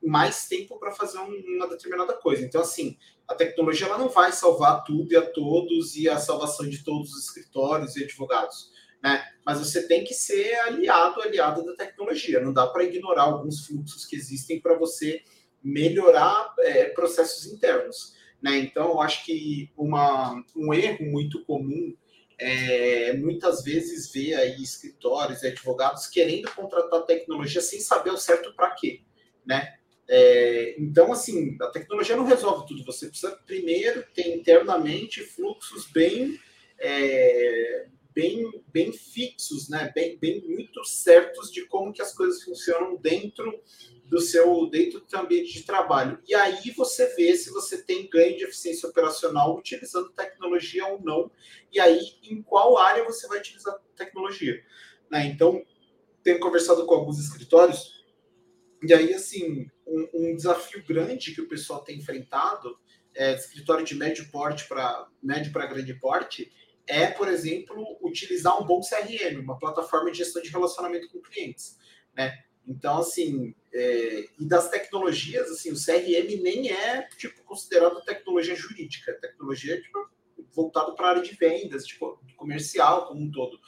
mais 0.01 0.47
tempo 0.47 0.79
para 0.79 0.91
fazer 0.91 1.19
uma 1.19 1.67
determinada 1.67 2.13
coisa. 2.13 2.43
Então, 2.43 2.61
assim, 2.61 2.97
a 3.27 3.35
tecnologia 3.35 3.85
ela 3.85 3.97
não 3.97 4.09
vai 4.09 4.31
salvar 4.31 4.83
tudo 4.83 5.11
e 5.11 5.15
a 5.15 5.29
todos 5.29 5.95
e 5.95 6.09
a 6.09 6.17
salvação 6.17 6.67
de 6.67 6.83
todos 6.83 7.11
os 7.13 7.25
escritórios 7.25 7.95
e 7.95 8.03
advogados 8.03 8.71
né? 9.01 9.25
Mas 9.45 9.59
você 9.59 9.87
tem 9.87 10.03
que 10.03 10.13
ser 10.13 10.55
aliado, 10.59 11.21
aliado 11.21 11.63
da 11.63 11.75
tecnologia. 11.75 12.41
Não 12.41 12.53
dá 12.53 12.67
para 12.67 12.83
ignorar 12.83 13.23
alguns 13.23 13.65
fluxos 13.65 14.05
que 14.05 14.15
existem 14.15 14.59
para 14.59 14.77
você 14.77 15.23
melhorar 15.63 16.53
é, 16.59 16.85
processos 16.85 17.45
internos, 17.45 18.13
né? 18.41 18.57
Então, 18.57 18.89
eu 18.89 19.01
acho 19.01 19.25
que 19.25 19.71
uma, 19.77 20.43
um 20.55 20.73
erro 20.73 21.05
muito 21.05 21.43
comum 21.45 21.95
é 22.39 23.13
muitas 23.13 23.63
vezes 23.63 24.11
ver 24.11 24.35
aí 24.35 24.61
escritórios 24.61 25.43
e 25.43 25.47
advogados 25.47 26.07
querendo 26.07 26.49
contratar 26.51 27.05
tecnologia 27.05 27.61
sem 27.61 27.79
saber 27.79 28.11
o 28.11 28.17
certo 28.17 28.53
para 28.55 28.71
quê, 28.71 29.01
né? 29.45 29.75
É, 30.07 30.75
então, 30.79 31.11
assim, 31.11 31.55
a 31.61 31.67
tecnologia 31.67 32.15
não 32.15 32.25
resolve 32.25 32.65
tudo. 32.65 32.83
Você 32.85 33.07
precisa 33.07 33.37
primeiro 33.45 34.03
ter 34.13 34.35
internamente 34.35 35.21
fluxos 35.21 35.85
bem 35.91 36.39
é, 36.79 37.85
bem, 38.13 38.63
bem 38.67 38.91
fixos, 38.91 39.69
né? 39.69 39.91
bem, 39.93 40.17
bem 40.17 40.41
muito 40.41 40.83
certos 40.83 41.51
de 41.51 41.65
como 41.65 41.93
que 41.93 42.01
as 42.01 42.13
coisas 42.13 42.43
funcionam 42.43 42.97
dentro 42.97 43.61
do 44.09 44.19
seu 44.19 44.67
dentro 44.67 44.99
do 44.99 45.09
seu 45.09 45.19
ambiente 45.19 45.53
de 45.53 45.63
trabalho. 45.63 46.19
E 46.27 46.33
aí 46.33 46.71
você 46.75 47.13
vê 47.15 47.35
se 47.35 47.51
você 47.51 47.81
tem 47.83 48.09
ganho 48.09 48.35
de 48.35 48.43
eficiência 48.43 48.89
operacional 48.89 49.55
utilizando 49.55 50.09
tecnologia 50.09 50.85
ou 50.87 50.99
não, 51.01 51.31
e 51.71 51.79
aí 51.79 51.99
em 52.23 52.41
qual 52.41 52.77
área 52.77 53.03
você 53.03 53.27
vai 53.27 53.37
utilizar 53.37 53.79
tecnologia. 53.95 54.61
Né? 55.11 55.27
Então, 55.27 55.63
tenho 56.23 56.39
conversado 56.39 56.85
com 56.85 56.95
alguns 56.95 57.19
escritórios, 57.19 58.03
e 58.81 58.93
aí, 58.93 59.13
assim, 59.13 59.69
um, 59.85 60.09
um 60.13 60.35
desafio 60.35 60.83
grande 60.85 61.33
que 61.33 61.41
o 61.41 61.49
pessoal 61.49 61.83
tem 61.83 61.97
enfrentado, 61.97 62.79
é, 63.13 63.35
escritório 63.35 63.85
de 63.85 63.93
médio 63.93 64.29
porte 64.31 64.67
para 64.67 65.07
médio 65.21 65.51
para 65.51 65.65
grande 65.65 65.93
porte, 65.93 66.51
é, 66.87 67.07
por 67.07 67.27
exemplo, 67.27 67.97
utilizar 68.01 68.59
um 68.59 68.65
bom 68.65 68.79
CRM, 68.79 69.39
uma 69.41 69.59
plataforma 69.59 70.11
de 70.11 70.19
gestão 70.19 70.41
de 70.41 70.49
relacionamento 70.49 71.09
com 71.09 71.19
clientes. 71.19 71.77
Né? 72.15 72.33
Então, 72.65 72.99
assim, 72.99 73.53
é, 73.73 74.25
e 74.39 74.45
das 74.45 74.69
tecnologias, 74.69 75.49
assim, 75.49 75.71
o 75.71 75.75
CRM 75.75 76.41
nem 76.41 76.71
é 76.71 77.07
tipo 77.17 77.43
considerado 77.43 78.03
tecnologia 78.03 78.55
jurídica, 78.55 79.13
tecnologia 79.13 79.79
tipo, 79.81 80.09
voltado 80.53 80.95
para 80.95 81.07
a 81.07 81.09
área 81.11 81.21
de 81.21 81.35
vendas, 81.35 81.85
tipo, 81.85 82.19
comercial 82.35 83.07
como 83.07 83.21
um 83.21 83.31
todo. 83.31 83.59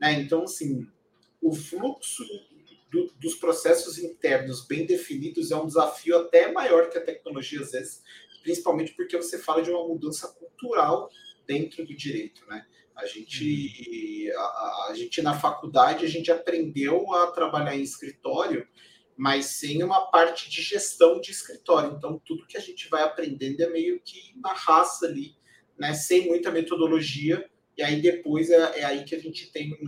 Né? 0.00 0.12
Então, 0.14 0.44
assim, 0.44 0.86
o 1.40 1.54
fluxo 1.54 2.24
do, 2.90 3.12
dos 3.20 3.34
processos 3.34 3.98
internos 3.98 4.66
bem 4.66 4.86
definidos 4.86 5.50
é 5.50 5.56
um 5.56 5.66
desafio 5.66 6.18
até 6.18 6.50
maior 6.50 6.88
que 6.90 6.98
a 6.98 7.04
tecnologia, 7.04 7.60
às 7.60 7.72
vezes, 7.72 8.02
principalmente 8.42 8.92
porque 8.92 9.16
você 9.16 9.38
fala 9.38 9.62
de 9.62 9.70
uma 9.70 9.86
mudança 9.86 10.28
cultural 10.28 11.10
dentro 11.46 11.84
do 11.84 11.94
direito, 11.94 12.44
né? 12.48 12.66
A 12.96 13.06
gente, 13.06 14.30
a, 14.30 14.88
a, 14.90 14.94
gente 14.94 15.22
na 15.22 15.38
faculdade, 15.38 16.04
a 16.04 16.08
gente 16.08 16.30
aprendeu 16.30 17.12
a 17.14 17.28
trabalhar 17.28 17.74
em 17.74 17.82
escritório, 17.82 18.66
mas 19.20 19.44
sem 19.58 19.82
uma 19.82 20.10
parte 20.10 20.48
de 20.48 20.62
gestão 20.62 21.20
de 21.20 21.30
escritório. 21.30 21.94
Então, 21.94 22.18
tudo 22.24 22.46
que 22.46 22.56
a 22.56 22.60
gente 22.60 22.88
vai 22.88 23.02
aprendendo 23.02 23.60
é 23.60 23.68
meio 23.68 24.00
que 24.00 24.32
na 24.40 24.54
raça 24.54 25.04
ali, 25.04 25.36
né? 25.78 25.92
Sem 25.92 26.26
muita 26.26 26.50
metodologia. 26.50 27.44
E 27.76 27.82
aí 27.82 28.00
depois 28.00 28.48
é, 28.48 28.80
é 28.80 28.84
aí 28.84 29.04
que 29.04 29.14
a 29.14 29.18
gente 29.18 29.52
tem, 29.52 29.78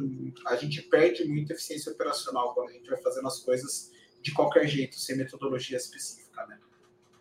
a 0.47 0.57
gente 0.57 0.83
perde 0.83 1.25
muita 1.25 1.55
eficiência 1.55 1.91
operacional 1.91 2.53
quando 2.53 2.69
a 2.69 2.73
gente 2.75 2.91
vai 2.91 3.01
fazendo 3.01 3.27
as 3.27 3.41
coisas 3.41 3.91
de 4.21 4.33
qualquer 4.33 4.69
jeito, 4.69 4.97
sem 4.97 5.17
metodologia 5.17 5.79
específica, 5.79 6.47
né? 6.47 6.59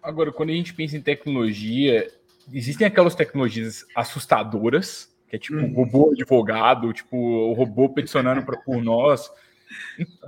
Agora, 0.03 0.33
quando 0.33 0.49
a 0.49 0.53
gente 0.53 0.73
pensa 0.73 0.97
em 0.97 1.01
tecnologia, 1.01 2.13
existem 2.51 2.85
aquelas 2.85 3.15
tecnologias 3.15 3.85
assustadoras 3.95 5.09
que 5.29 5.37
é 5.37 5.39
tipo 5.39 5.59
uhum. 5.59 5.73
robô 5.73 6.11
advogado, 6.11 6.91
tipo 6.91 7.15
o 7.15 7.53
robô 7.53 7.87
peticionando 7.87 8.45
pra, 8.45 8.57
por 8.57 8.83
nós. 8.83 9.31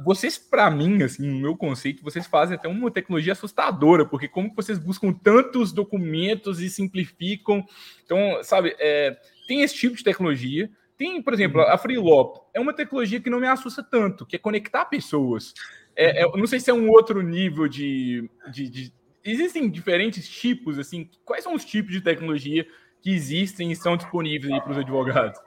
Vocês, 0.04 0.38
para 0.38 0.70
mim, 0.70 1.02
assim, 1.04 1.26
no 1.26 1.40
meu 1.40 1.56
conceito, 1.56 2.04
vocês 2.04 2.28
fazem 2.28 2.56
até 2.56 2.68
uma 2.68 2.92
tecnologia 2.92 3.34
assustadora, 3.34 4.06
porque 4.06 4.28
como 4.28 4.54
vocês 4.56 4.78
buscam 4.78 5.14
tantos 5.14 5.72
documentos 5.72 6.60
e 6.60 6.70
simplificam. 6.70 7.66
Então, 8.04 8.40
sabe, 8.44 8.76
é, 8.80 9.18
tem 9.48 9.62
esse 9.62 9.76
tipo 9.76 9.96
de 9.96 10.04
tecnologia. 10.04 10.70
Tem, 10.98 11.22
por 11.22 11.34
exemplo, 11.34 11.62
a 11.62 11.78
Freelop. 11.78 12.38
É 12.54 12.60
uma 12.60 12.74
tecnologia 12.74 13.20
que 13.20 13.30
não 13.30 13.40
me 13.40 13.48
assusta 13.48 13.84
tanto, 13.84 14.26
que 14.26 14.36
é 14.36 14.40
conectar 14.40 14.86
pessoas. 14.86 15.54
É, 15.96 16.24
é, 16.24 16.38
não 16.38 16.48
sei 16.48 16.60
se 16.60 16.70
é 16.70 16.74
um 16.74 16.90
outro 16.90 17.22
nível 17.22 17.68
de, 17.68 18.30
de, 18.52 18.70
de 18.70 18.94
existem 19.24 19.70
diferentes 19.70 20.28
tipos, 20.28 20.78
assim, 20.78 21.10
quais 21.24 21.44
são 21.44 21.54
os 21.54 21.64
tipos 21.64 21.92
de 21.92 22.02
tecnologia 22.02 22.68
que 23.02 23.12
existem 23.12 23.72
e 23.72 23.76
são 23.76 23.96
disponíveis 23.96 24.58
para 24.62 24.72
os 24.72 24.78
advogados? 24.78 25.40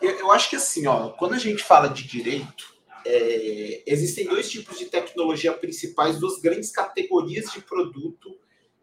Eu, 0.00 0.10
eu, 0.18 0.32
acho 0.32 0.50
que 0.50 0.56
assim, 0.56 0.86
ó, 0.86 1.10
quando 1.10 1.34
a 1.34 1.38
gente 1.38 1.62
fala 1.62 1.88
de 1.88 2.06
direito, 2.06 2.74
é, 3.04 3.82
existem 3.86 4.26
dois 4.26 4.50
tipos 4.50 4.78
de 4.78 4.86
tecnologia 4.86 5.52
principais, 5.52 6.18
duas 6.18 6.40
grandes 6.40 6.70
categorias 6.70 7.50
de 7.52 7.60
produto 7.60 8.38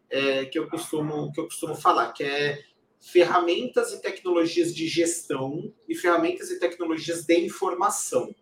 é, 0.10 0.46
que, 0.46 0.58
eu 0.58 0.68
costumo, 0.70 1.32
que 1.32 1.40
eu 1.40 1.46
costumo 1.46 1.76
falar, 1.76 2.12
que 2.14 2.24
é 2.24 2.64
ferramentas 3.00 3.94
e 3.94 4.02
tecnologias 4.02 4.74
de 4.74 4.88
gestão 4.88 5.74
e 5.88 5.96
ferramentas 5.96 6.50
e 6.50 6.60
tecnologias 6.60 7.24
de 7.24 7.40
informação, 7.40 8.34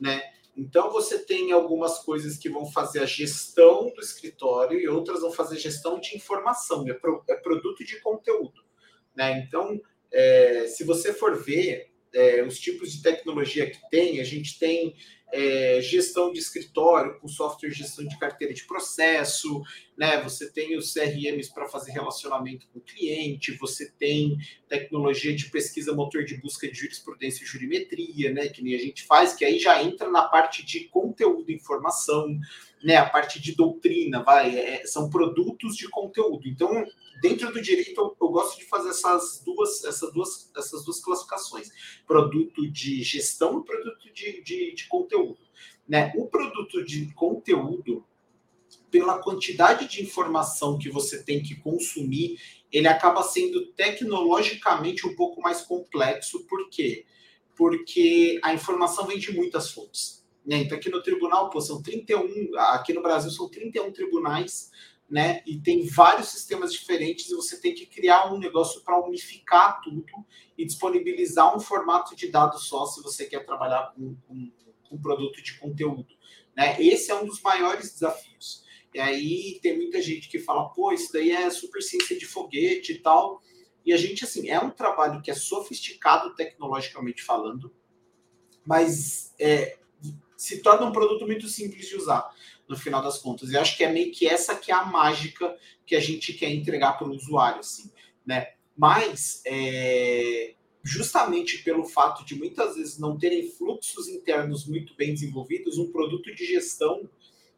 né? 0.00 0.22
Então 0.56 0.90
você 0.90 1.20
tem 1.20 1.52
algumas 1.52 2.00
coisas 2.00 2.36
que 2.36 2.48
vão 2.48 2.66
fazer 2.66 2.98
a 2.98 3.06
gestão 3.06 3.92
do 3.94 4.00
escritório 4.00 4.80
e 4.80 4.88
outras 4.88 5.20
vão 5.20 5.30
fazer 5.30 5.56
gestão 5.56 6.00
de 6.00 6.16
informação, 6.16 6.84
é, 6.88 6.94
pro, 6.94 7.22
é 7.28 7.36
produto 7.36 7.84
de 7.84 8.00
conteúdo. 8.00 8.64
Né? 9.14 9.38
Então, 9.38 9.80
é, 10.10 10.66
se 10.66 10.82
você 10.82 11.12
for 11.12 11.36
ver 11.36 11.92
é, 12.18 12.42
os 12.42 12.58
tipos 12.58 12.92
de 12.92 13.00
tecnologia 13.00 13.70
que 13.70 13.78
tem, 13.90 14.20
a 14.20 14.24
gente 14.24 14.58
tem 14.58 14.96
é, 15.32 15.80
gestão 15.80 16.32
de 16.32 16.38
escritório, 16.40 17.18
com 17.20 17.28
software 17.28 17.68
de 17.68 17.76
gestão 17.76 18.04
de 18.04 18.18
carteira 18.18 18.52
de 18.52 18.64
processo, 18.64 19.62
né? 19.96 20.20
Você 20.22 20.50
tem 20.50 20.76
os 20.76 20.92
CRMs 20.92 21.52
para 21.52 21.68
fazer 21.68 21.92
relacionamento 21.92 22.66
com 22.72 22.80
o 22.80 22.82
cliente, 22.82 23.56
você 23.56 23.90
tem 23.98 24.36
tecnologia 24.68 25.34
de 25.34 25.50
pesquisa 25.50 25.94
motor 25.94 26.24
de 26.24 26.36
busca 26.38 26.66
de 26.66 26.76
jurisprudência 26.76 27.44
e 27.44 27.46
jurimetria, 27.46 28.32
né? 28.32 28.48
Que 28.48 28.62
nem 28.62 28.74
a 28.74 28.78
gente 28.78 29.04
faz, 29.04 29.34
que 29.34 29.44
aí 29.44 29.58
já 29.58 29.80
entra 29.82 30.10
na 30.10 30.22
parte 30.22 30.64
de 30.64 30.88
conteúdo 30.88 31.50
e 31.50 31.54
informação, 31.54 32.36
né? 32.82 32.96
A 32.96 33.08
parte 33.08 33.40
de 33.40 33.54
doutrina, 33.54 34.22
vai, 34.22 34.56
é, 34.56 34.86
são 34.86 35.08
produtos 35.10 35.76
de 35.76 35.88
conteúdo. 35.88 36.46
Então, 36.46 36.84
dentro 37.20 37.52
do 37.52 37.60
direito, 37.60 38.00
eu, 38.00 38.16
eu, 38.20 38.28
gosto 38.28 38.58
de 38.58 38.64
fazer 38.64 38.90
essas 38.90 39.42
duas, 39.44 39.84
essas 39.84 40.12
duas, 40.12 40.50
essas 40.56 40.84
duas 40.84 41.00
classificações: 41.00 41.70
produto 42.06 42.70
de 42.70 43.02
gestão 43.02 43.60
e 43.60 43.64
produto 43.64 44.12
de, 44.12 44.42
de, 44.42 44.74
de 44.74 44.88
conteúdo. 44.88 45.38
Né? 45.88 46.12
O 46.16 46.26
produto 46.26 46.84
de 46.84 47.12
conteúdo, 47.14 48.04
pela 48.90 49.18
quantidade 49.18 49.88
de 49.88 50.02
informação 50.02 50.78
que 50.78 50.90
você 50.90 51.22
tem 51.22 51.42
que 51.42 51.56
consumir, 51.56 52.38
ele 52.70 52.86
acaba 52.86 53.22
sendo 53.22 53.66
tecnologicamente 53.72 55.06
um 55.06 55.14
pouco 55.14 55.40
mais 55.40 55.62
complexo. 55.62 56.44
Por 56.46 56.68
quê? 56.68 57.06
Porque 57.56 58.38
a 58.42 58.54
informação 58.54 59.06
vem 59.06 59.18
de 59.18 59.32
muitas 59.32 59.70
fontes. 59.70 60.17
Né? 60.48 60.62
Então, 60.62 60.78
aqui 60.78 60.88
no 60.88 61.02
tribunal, 61.02 61.50
pô, 61.50 61.60
são 61.60 61.82
31, 61.82 62.56
aqui 62.56 62.94
no 62.94 63.02
Brasil 63.02 63.30
são 63.30 63.48
31 63.48 63.92
tribunais 63.92 64.70
né? 65.08 65.42
E 65.46 65.58
tem 65.58 65.86
vários 65.86 66.28
sistemas 66.28 66.72
diferentes 66.72 67.30
e 67.30 67.34
você 67.34 67.58
tem 67.58 67.74
que 67.74 67.86
criar 67.86 68.32
um 68.32 68.38
negócio 68.38 68.82
para 68.82 69.02
unificar 69.02 69.80
tudo 69.80 70.04
e 70.56 70.66
disponibilizar 70.66 71.56
um 71.56 71.60
formato 71.60 72.14
de 72.14 72.28
dados 72.28 72.64
só 72.64 72.84
se 72.84 73.02
você 73.02 73.24
quer 73.24 73.44
trabalhar 73.46 73.94
com, 73.94 74.14
com, 74.26 74.52
com 74.88 75.00
produto 75.00 75.42
de 75.42 75.58
conteúdo, 75.58 76.14
né? 76.54 76.80
Esse 76.82 77.10
é 77.10 77.14
um 77.14 77.24
dos 77.24 77.40
maiores 77.40 77.92
desafios. 77.92 78.66
E 78.92 79.00
aí 79.00 79.58
tem 79.62 79.76
muita 79.76 80.02
gente 80.02 80.28
que 80.28 80.38
fala, 80.38 80.68
pô, 80.70 80.92
isso 80.92 81.12
daí 81.12 81.30
é 81.30 81.48
super 81.48 81.80
ciência 81.82 82.18
de 82.18 82.26
foguete 82.26 82.92
e 82.92 82.98
tal. 82.98 83.42
E 83.86 83.92
a 83.92 83.96
gente, 83.96 84.24
assim, 84.24 84.50
é 84.50 84.60
um 84.60 84.70
trabalho 84.70 85.22
que 85.22 85.30
é 85.30 85.34
sofisticado 85.34 86.34
tecnologicamente 86.34 87.22
falando, 87.22 87.74
mas 88.66 89.34
é, 89.38 89.77
se 90.38 90.62
torna 90.62 90.86
um 90.86 90.92
produto 90.92 91.26
muito 91.26 91.48
simples 91.48 91.88
de 91.88 91.96
usar 91.96 92.32
no 92.68 92.78
final 92.78 93.02
das 93.02 93.18
contas. 93.18 93.50
E 93.50 93.56
acho 93.56 93.76
que 93.76 93.82
é 93.82 93.90
meio 93.90 94.12
que 94.12 94.24
essa 94.24 94.54
que 94.54 94.70
é 94.70 94.74
a 94.74 94.84
mágica 94.84 95.56
que 95.84 95.96
a 95.96 96.00
gente 96.00 96.32
quer 96.32 96.50
entregar 96.50 96.92
para 96.92 97.08
o 97.08 97.12
usuário, 97.12 97.58
assim, 97.58 97.90
né? 98.24 98.52
Mas 98.76 99.42
é, 99.44 100.54
justamente 100.84 101.58
pelo 101.64 101.84
fato 101.84 102.24
de 102.24 102.36
muitas 102.36 102.76
vezes 102.76 103.00
não 103.00 103.18
terem 103.18 103.50
fluxos 103.50 104.06
internos 104.06 104.64
muito 104.64 104.94
bem 104.94 105.12
desenvolvidos, 105.12 105.76
um 105.76 105.90
produto 105.90 106.32
de 106.32 106.46
gestão 106.46 107.10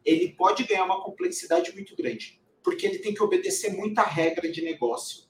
ele 0.03 0.29
pode 0.29 0.63
ganhar 0.63 0.83
uma 0.85 1.03
complexidade 1.03 1.71
muito 1.75 1.95
grande, 1.95 2.41
porque 2.63 2.87
ele 2.87 2.97
tem 2.97 3.13
que 3.13 3.21
obedecer 3.21 3.71
muita 3.73 4.01
regra 4.01 4.51
de 4.51 4.63
negócio. 4.63 5.25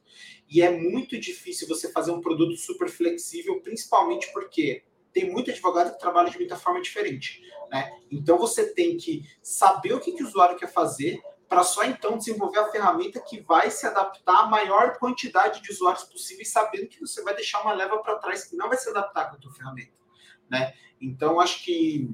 E 0.49 0.61
é 0.61 0.71
muito 0.71 1.19
difícil 1.19 1.67
você 1.67 1.91
fazer 1.91 2.11
um 2.11 2.21
produto 2.21 2.55
super 2.55 2.87
flexível, 2.87 3.59
principalmente 3.59 4.31
porque 4.31 4.83
tem 5.13 5.29
muito 5.29 5.51
advogado 5.51 5.93
que 5.93 5.99
trabalha 5.99 6.29
de 6.29 6.37
muita 6.37 6.55
forma 6.55 6.81
diferente. 6.81 7.41
Né? 7.69 7.91
Então 8.09 8.37
você 8.37 8.73
tem 8.73 8.97
que 8.97 9.29
saber 9.41 9.93
o 9.93 9.99
que, 9.99 10.11
que 10.11 10.23
o 10.23 10.27
usuário 10.27 10.57
quer 10.57 10.71
fazer 10.71 11.21
para 11.47 11.63
só 11.63 11.83
então 11.83 12.17
desenvolver 12.17 12.59
a 12.59 12.71
ferramenta 12.71 13.19
que 13.19 13.41
vai 13.41 13.69
se 13.69 13.85
adaptar 13.85 14.45
à 14.45 14.47
maior 14.47 14.97
quantidade 14.97 15.61
de 15.61 15.69
usuários 15.69 16.05
possível, 16.05 16.45
sabendo 16.45 16.87
que 16.87 16.99
você 16.99 17.21
vai 17.23 17.35
deixar 17.35 17.61
uma 17.61 17.73
leva 17.73 17.97
para 17.97 18.15
trás 18.19 18.45
que 18.45 18.55
não 18.55 18.69
vai 18.69 18.77
se 18.77 18.89
adaptar 18.89 19.29
com 19.29 19.35
a 19.35 19.39
tua 19.39 19.53
ferramenta. 19.53 19.91
Né? 20.49 20.73
Então, 21.01 21.41
acho 21.41 21.63
que 21.65 22.09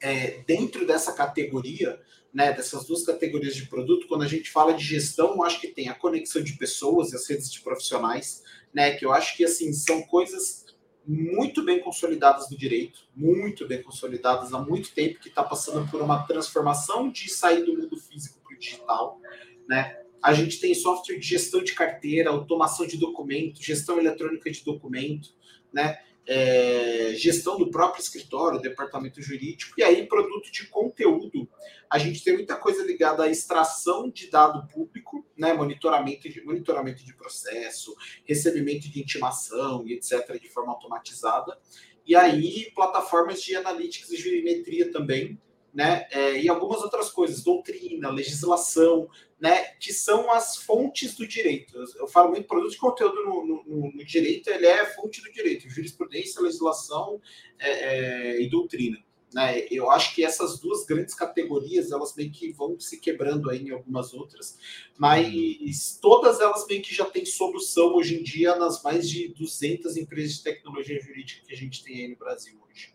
é, 0.00 0.42
dentro 0.44 0.84
dessa 0.84 1.12
categoria, 1.12 2.00
né, 2.34 2.52
dessas 2.52 2.84
duas 2.84 3.04
categorias 3.04 3.54
de 3.54 3.66
produto, 3.66 4.08
quando 4.08 4.22
a 4.22 4.28
gente 4.28 4.50
fala 4.50 4.74
de 4.74 4.82
gestão, 4.82 5.40
acho 5.44 5.60
que 5.60 5.68
tem 5.68 5.88
a 5.88 5.94
conexão 5.94 6.42
de 6.42 6.54
pessoas 6.54 7.12
e 7.12 7.16
as 7.16 7.28
redes 7.28 7.50
de 7.50 7.60
profissionais, 7.60 8.42
né, 8.74 8.96
que 8.96 9.04
eu 9.04 9.12
acho 9.12 9.36
que 9.36 9.44
assim 9.44 9.72
são 9.72 10.02
coisas 10.02 10.66
muito 11.06 11.64
bem 11.64 11.80
consolidadas 11.80 12.50
no 12.50 12.56
direito, 12.56 13.00
muito 13.14 13.66
bem 13.66 13.82
consolidadas 13.82 14.52
há 14.52 14.58
muito 14.58 14.92
tempo, 14.94 15.18
que 15.18 15.28
está 15.28 15.42
passando 15.42 15.90
por 15.90 16.00
uma 16.00 16.26
transformação 16.26 17.10
de 17.10 17.30
sair 17.30 17.64
do 17.64 17.76
mundo 17.76 17.96
físico 17.96 18.40
para 18.42 18.54
o 18.54 18.58
digital, 18.58 19.20
né? 19.68 19.98
A 20.22 20.32
gente 20.32 20.60
tem 20.60 20.72
software 20.74 21.18
de 21.18 21.26
gestão 21.26 21.64
de 21.64 21.72
carteira, 21.72 22.30
automação 22.30 22.86
de 22.86 22.96
documento, 22.96 23.62
gestão 23.62 23.98
eletrônica 23.98 24.50
de 24.50 24.64
documento, 24.64 25.30
né? 25.72 25.98
É, 26.26 27.14
gestão 27.16 27.58
do 27.58 27.70
próprio 27.70 28.02
escritório, 28.02 28.60
departamento 28.60 29.20
jurídico, 29.20 29.74
e 29.78 29.82
aí 29.82 30.06
produto 30.06 30.50
de 30.50 30.66
conteúdo. 30.68 31.48
A 31.90 31.98
gente 31.98 32.22
tem 32.22 32.34
muita 32.34 32.56
coisa 32.56 32.84
ligada 32.84 33.24
à 33.24 33.28
extração 33.28 34.08
de 34.08 34.30
dado 34.30 34.66
público, 34.68 35.26
né, 35.36 35.52
monitoramento 35.52 36.28
de, 36.28 36.42
monitoramento 36.44 37.04
de 37.04 37.14
processo, 37.14 37.94
recebimento 38.24 38.90
de 38.90 39.00
intimação 39.00 39.84
e 39.86 39.94
etc., 39.94 40.40
de 40.40 40.48
forma 40.48 40.72
automatizada. 40.72 41.58
E 42.06 42.16
aí, 42.16 42.70
plataformas 42.74 43.42
de 43.42 43.54
analytics 43.54 44.10
e 44.10 44.16
jurimetria 44.16 44.90
também, 44.90 45.38
né? 45.72 46.06
É, 46.10 46.40
e 46.40 46.48
algumas 46.48 46.82
outras 46.82 47.10
coisas, 47.10 47.42
doutrina, 47.42 48.10
legislação, 48.10 49.08
né? 49.40 49.64
Que 49.80 49.92
são 49.92 50.30
as 50.30 50.56
fontes 50.56 51.14
do 51.14 51.26
direito. 51.26 51.76
Eu 51.96 52.06
falo 52.06 52.30
muito 52.30 52.46
produto 52.46 52.72
de 52.72 52.78
conteúdo 52.78 53.24
no, 53.24 53.64
no, 53.66 53.92
no 53.92 54.04
direito, 54.04 54.48
ele 54.50 54.66
é 54.66 54.84
fonte 54.86 55.22
do 55.22 55.32
direito, 55.32 55.68
jurisprudência, 55.68 56.42
legislação 56.42 57.20
é, 57.58 57.70
é, 57.70 58.42
e 58.42 58.48
doutrina. 58.48 58.98
Né? 59.32 59.66
Eu 59.70 59.90
acho 59.90 60.14
que 60.14 60.22
essas 60.22 60.58
duas 60.58 60.84
grandes 60.84 61.14
categorias 61.14 61.90
elas 61.90 62.14
meio 62.14 62.30
que 62.30 62.52
vão 62.52 62.78
se 62.78 63.00
quebrando 63.00 63.48
aí 63.48 63.62
em 63.62 63.70
algumas 63.70 64.12
outras, 64.12 64.58
mas 64.98 65.98
todas 66.00 66.38
elas 66.40 66.66
meio 66.66 66.82
que 66.82 66.94
já 66.94 67.06
têm 67.06 67.24
solução 67.24 67.94
hoje 67.94 68.20
em 68.20 68.22
dia 68.22 68.54
nas 68.56 68.82
mais 68.82 69.08
de 69.08 69.28
200 69.28 69.96
empresas 69.96 70.34
de 70.34 70.42
tecnologia 70.42 71.00
jurídica 71.00 71.46
que 71.46 71.54
a 71.54 71.56
gente 71.56 71.82
tem 71.82 72.02
aí 72.02 72.08
no 72.08 72.16
Brasil 72.16 72.60
hoje. 72.68 72.92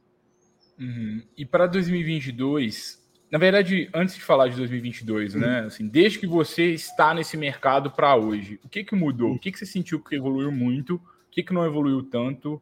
Uhum. 0.79 1.24
E 1.36 1.46
para 1.46 1.67
2022, 1.67 3.03
na 3.31 3.38
verdade, 3.38 3.89
antes 3.93 4.15
de 4.15 4.22
falar 4.22 4.48
de 4.48 4.55
2022, 4.57 5.34
uhum. 5.34 5.41
né? 5.41 5.60
Assim, 5.62 5.88
desde 5.88 6.19
que 6.19 6.27
você 6.27 6.72
está 6.74 7.13
nesse 7.13 7.36
mercado 7.36 7.91
para 7.91 8.15
hoje, 8.15 8.60
o 8.63 8.69
que 8.69 8.84
que 8.84 8.96
mudou? 8.96 9.29
Uhum. 9.29 9.36
O 9.36 9.39
que 9.39 9.51
que 9.51 9.60
você 9.60 9.65
sentiu 9.65 10.03
que 10.03 10.15
evoluiu 10.15 10.51
muito? 10.51 10.96
O 10.96 11.01
que 11.31 11.43
que 11.43 11.53
não 11.53 11.65
evoluiu 11.65 12.03
tanto? 12.03 12.62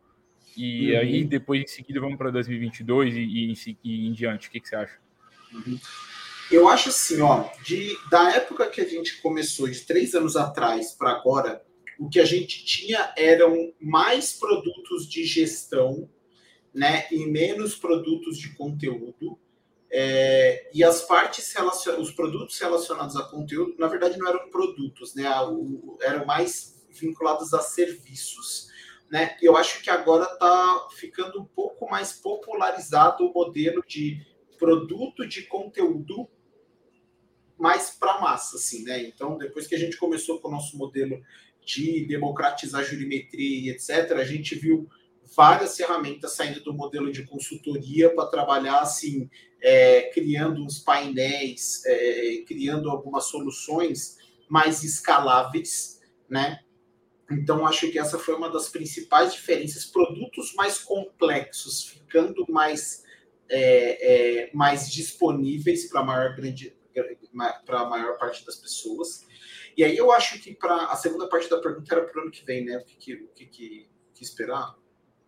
E 0.57 0.93
uhum. 0.93 0.99
aí, 0.99 1.23
depois, 1.23 1.61
em 1.61 1.67
seguida, 1.67 1.99
vamos 1.99 2.17
para 2.17 2.31
2022 2.31 3.15
e, 3.15 3.19
e, 3.19 3.53
e, 3.83 4.07
em 4.07 4.13
diante. 4.13 4.47
O 4.47 4.51
que, 4.51 4.59
que 4.59 4.69
você 4.69 4.75
acha? 4.75 4.97
Eu 6.51 6.67
acho 6.69 6.89
assim, 6.89 7.21
ó, 7.21 7.49
de, 7.63 7.95
da 8.09 8.31
época 8.35 8.69
que 8.69 8.81
a 8.81 8.87
gente 8.87 9.21
começou, 9.21 9.67
de 9.67 9.81
três 9.81 10.13
anos 10.13 10.35
atrás 10.35 10.93
para 10.93 11.11
agora, 11.11 11.61
o 11.99 12.09
que 12.09 12.19
a 12.19 12.25
gente 12.25 12.63
tinha 12.65 13.13
eram 13.17 13.73
mais 13.79 14.33
produtos 14.33 15.07
de 15.07 15.25
gestão, 15.25 16.09
né, 16.75 17.07
e 17.09 17.25
menos 17.25 17.75
produtos 17.75 18.37
de 18.37 18.53
conteúdo. 18.55 19.39
É, 19.89 20.69
e 20.73 20.83
as 20.83 21.01
partes 21.03 21.55
os 21.97 22.11
produtos 22.11 22.59
relacionados 22.59 23.15
a 23.15 23.23
conteúdo, 23.23 23.75
na 23.79 23.87
verdade, 23.87 24.19
não 24.19 24.27
eram 24.27 24.49
produtos, 24.49 25.15
né, 25.15 25.23
eram 26.01 26.25
mais 26.25 26.85
vinculados 26.91 27.53
a 27.53 27.61
serviços 27.61 28.69
né? 29.09 29.37
Eu 29.41 29.55
acho 29.55 29.81
que 29.81 29.89
agora 29.89 30.25
está 30.25 30.87
ficando 30.91 31.41
um 31.41 31.45
pouco 31.45 31.89
mais 31.89 32.13
popularizado 32.13 33.25
o 33.25 33.33
modelo 33.33 33.83
de 33.87 34.25
produto 34.57 35.27
de 35.27 35.43
conteúdo 35.43 36.27
mais 37.57 37.91
para 37.91 38.19
massa, 38.19 38.57
assim, 38.57 38.83
né? 38.83 39.01
Então, 39.03 39.37
depois 39.37 39.67
que 39.67 39.75
a 39.75 39.79
gente 39.79 39.97
começou 39.97 40.39
com 40.39 40.49
o 40.49 40.51
nosso 40.51 40.77
modelo 40.77 41.21
de 41.63 42.05
democratizar 42.05 42.81
a 42.81 42.83
jurimetria 42.83 43.59
e 43.59 43.69
etc., 43.69 44.11
a 44.11 44.23
gente 44.23 44.55
viu 44.55 44.89
várias 45.35 45.75
ferramentas 45.75 46.33
saindo 46.33 46.63
do 46.63 46.73
modelo 46.73 47.11
de 47.11 47.25
consultoria 47.25 48.13
para 48.13 48.27
trabalhar 48.27 48.79
assim, 48.79 49.29
é, 49.61 50.09
criando 50.13 50.63
uns 50.63 50.79
painéis, 50.79 51.83
é, 51.85 52.43
criando 52.47 52.89
algumas 52.89 53.25
soluções 53.25 54.17
mais 54.47 54.83
escaláveis, 54.83 55.99
né? 56.29 56.59
Então, 57.29 57.65
acho 57.65 57.91
que 57.91 57.97
essa 57.97 58.19
foi 58.19 58.35
uma 58.35 58.49
das 58.49 58.69
principais 58.69 59.33
diferenças. 59.33 59.85
Produtos 59.85 60.53
mais 60.53 60.77
complexos 60.77 61.83
ficando 61.83 62.45
mais, 62.49 63.03
é, 63.49 64.43
é, 64.43 64.51
mais 64.53 64.91
disponíveis 64.91 65.89
para 65.89 66.01
a 66.01 66.03
maior, 66.03 66.35
maior 67.89 68.17
parte 68.19 68.45
das 68.45 68.57
pessoas. 68.57 69.25
E 69.75 69.83
aí 69.83 69.97
eu 69.97 70.11
acho 70.11 70.39
que 70.39 70.53
para 70.53 70.85
a 70.85 70.95
segunda 70.95 71.27
parte 71.27 71.49
da 71.49 71.59
pergunta 71.59 71.93
era 71.93 72.05
para 72.05 72.19
o 72.19 72.21
ano 72.23 72.31
que 72.31 72.45
vem, 72.45 72.63
né? 72.63 72.77
O 72.77 72.85
que, 72.85 72.95
que, 72.95 73.13
o 73.15 73.27
que, 73.29 73.45
que 73.47 74.23
esperar? 74.23 74.75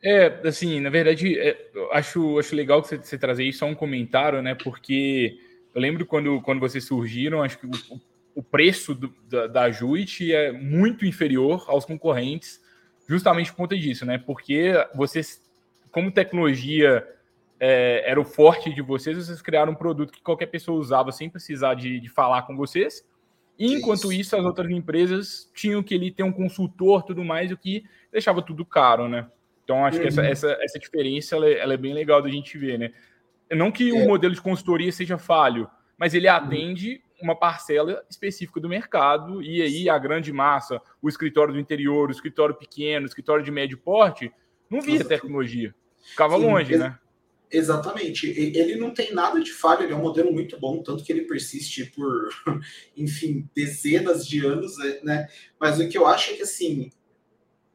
É, 0.04 0.48
assim, 0.48 0.80
na 0.80 0.90
verdade, 0.90 1.38
é, 1.40 1.70
acho, 1.92 2.38
acho 2.38 2.56
legal 2.56 2.82
que 2.82 2.90
você, 2.90 2.98
você 2.98 3.18
trazer 3.18 3.44
isso, 3.44 3.60
só 3.60 3.66
um 3.66 3.76
comentário, 3.76 4.42
né? 4.42 4.56
Porque 4.56 5.40
eu 5.74 5.82
lembro 5.82 6.06
quando, 6.06 6.42
quando 6.42 6.60
vocês 6.60 6.84
surgiram, 6.84 7.42
acho 7.42 7.58
que 7.60 7.66
o, 7.66 8.02
o 8.36 8.44
preço 8.44 8.94
do, 8.94 9.14
da, 9.28 9.48
da 9.48 9.72
Juit 9.72 10.32
é 10.32 10.52
muito 10.52 11.06
inferior 11.06 11.66
aos 11.68 11.86
concorrentes, 11.86 12.62
justamente 13.08 13.52
por 13.52 13.58
conta 13.58 13.78
disso, 13.78 14.06
né? 14.06 14.18
Porque 14.20 14.74
vocês, 14.94 15.42
como 15.92 16.12
tecnologia 16.12 17.06
é, 17.60 18.04
era 18.06 18.22
o 18.22 18.26
forte 18.26 18.74
de 18.74 18.82
vocês, 18.82 19.18
vocês 19.18 19.42
criaram 19.42 19.72
um 19.72 19.76
produto 19.76 20.14
que 20.14 20.22
qualquer 20.22 20.48
pessoa 20.48 20.80
usava 20.80 21.12
sem 21.12 21.30
precisar 21.30 21.74
de, 21.74 22.00
de 22.00 22.10
falar 22.10 22.44
com 22.44 22.56
vocês. 22.56 23.04
E 23.58 23.74
enquanto 23.74 24.12
isso. 24.12 24.22
isso, 24.22 24.36
as 24.36 24.46
outras 24.46 24.70
empresas 24.70 25.52
tinham 25.56 25.82
que 25.82 25.96
ele 25.96 26.12
ter 26.12 26.22
um 26.22 26.32
consultor 26.32 27.02
tudo 27.02 27.24
mais, 27.24 27.52
o 27.52 27.58
que 27.58 27.84
deixava 28.12 28.42
tudo 28.42 28.64
caro, 28.64 29.10
né? 29.10 29.28
Então, 29.68 29.86
acho 29.86 29.98
uhum. 29.98 30.04
que 30.04 30.08
essa, 30.08 30.22
uhum. 30.22 30.28
essa, 30.28 30.58
essa 30.62 30.80
diferença 30.80 31.36
ela 31.36 31.46
é, 31.46 31.60
ela 31.60 31.74
é, 31.74 31.78
bem 31.78 31.94
legal 31.94 32.22
da 32.22 32.30
gente 32.30 32.58
ver, 32.58 32.80
né? 32.80 32.94
Não 33.52 33.70
que 33.70 33.90
é. 33.90 33.94
o 33.94 34.08
modelo 34.08 34.34
de 34.34 34.40
consultoria 34.40 34.90
seja 34.94 35.18
falho, 35.18 35.70
mas 35.98 36.14
ele 36.14 36.30
uhum. 36.30 36.36
atende 36.36 37.02
uma 37.22 37.36
parcela 37.36 38.02
específica 38.10 38.62
do 38.62 38.70
mercado, 38.70 39.44
e 39.44 39.62
aí 39.62 39.90
a 39.90 39.98
grande 39.98 40.32
massa, 40.32 40.82
o 41.02 41.10
escritório 41.10 41.54
do 41.54 41.60
interior, 41.60 42.08
o 42.08 42.12
escritório 42.14 42.56
pequeno, 42.56 43.04
o 43.06 43.10
escritório 43.10 43.44
de 43.44 43.52
médio 43.52 43.78
porte, 43.78 44.32
não 44.70 44.80
via 44.80 45.00
Nossa, 45.00 45.10
tecnologia. 45.10 45.76
Ficava 46.02 46.38
Sim, 46.38 46.46
longe, 46.46 46.72
ex 46.72 46.80
né? 46.80 46.98
Exatamente. 47.52 48.28
Ele 48.28 48.78
não 48.78 48.94
tem 48.94 49.14
nada 49.14 49.42
de 49.42 49.52
falha, 49.52 49.84
ele 49.84 49.92
é 49.92 49.96
um 49.98 50.02
modelo 50.02 50.32
muito 50.32 50.58
bom, 50.58 50.82
tanto 50.82 51.04
que 51.04 51.12
ele 51.12 51.24
persiste 51.24 51.88
por, 51.88 52.30
enfim, 52.96 53.50
dezenas 53.54 54.26
de 54.26 54.46
anos, 54.46 54.78
né? 55.04 55.28
Mas 55.60 55.78
o 55.78 55.90
que 55.90 55.98
eu 55.98 56.08
acho 56.08 56.32
é 56.32 56.36
que, 56.36 56.44
assim, 56.44 56.90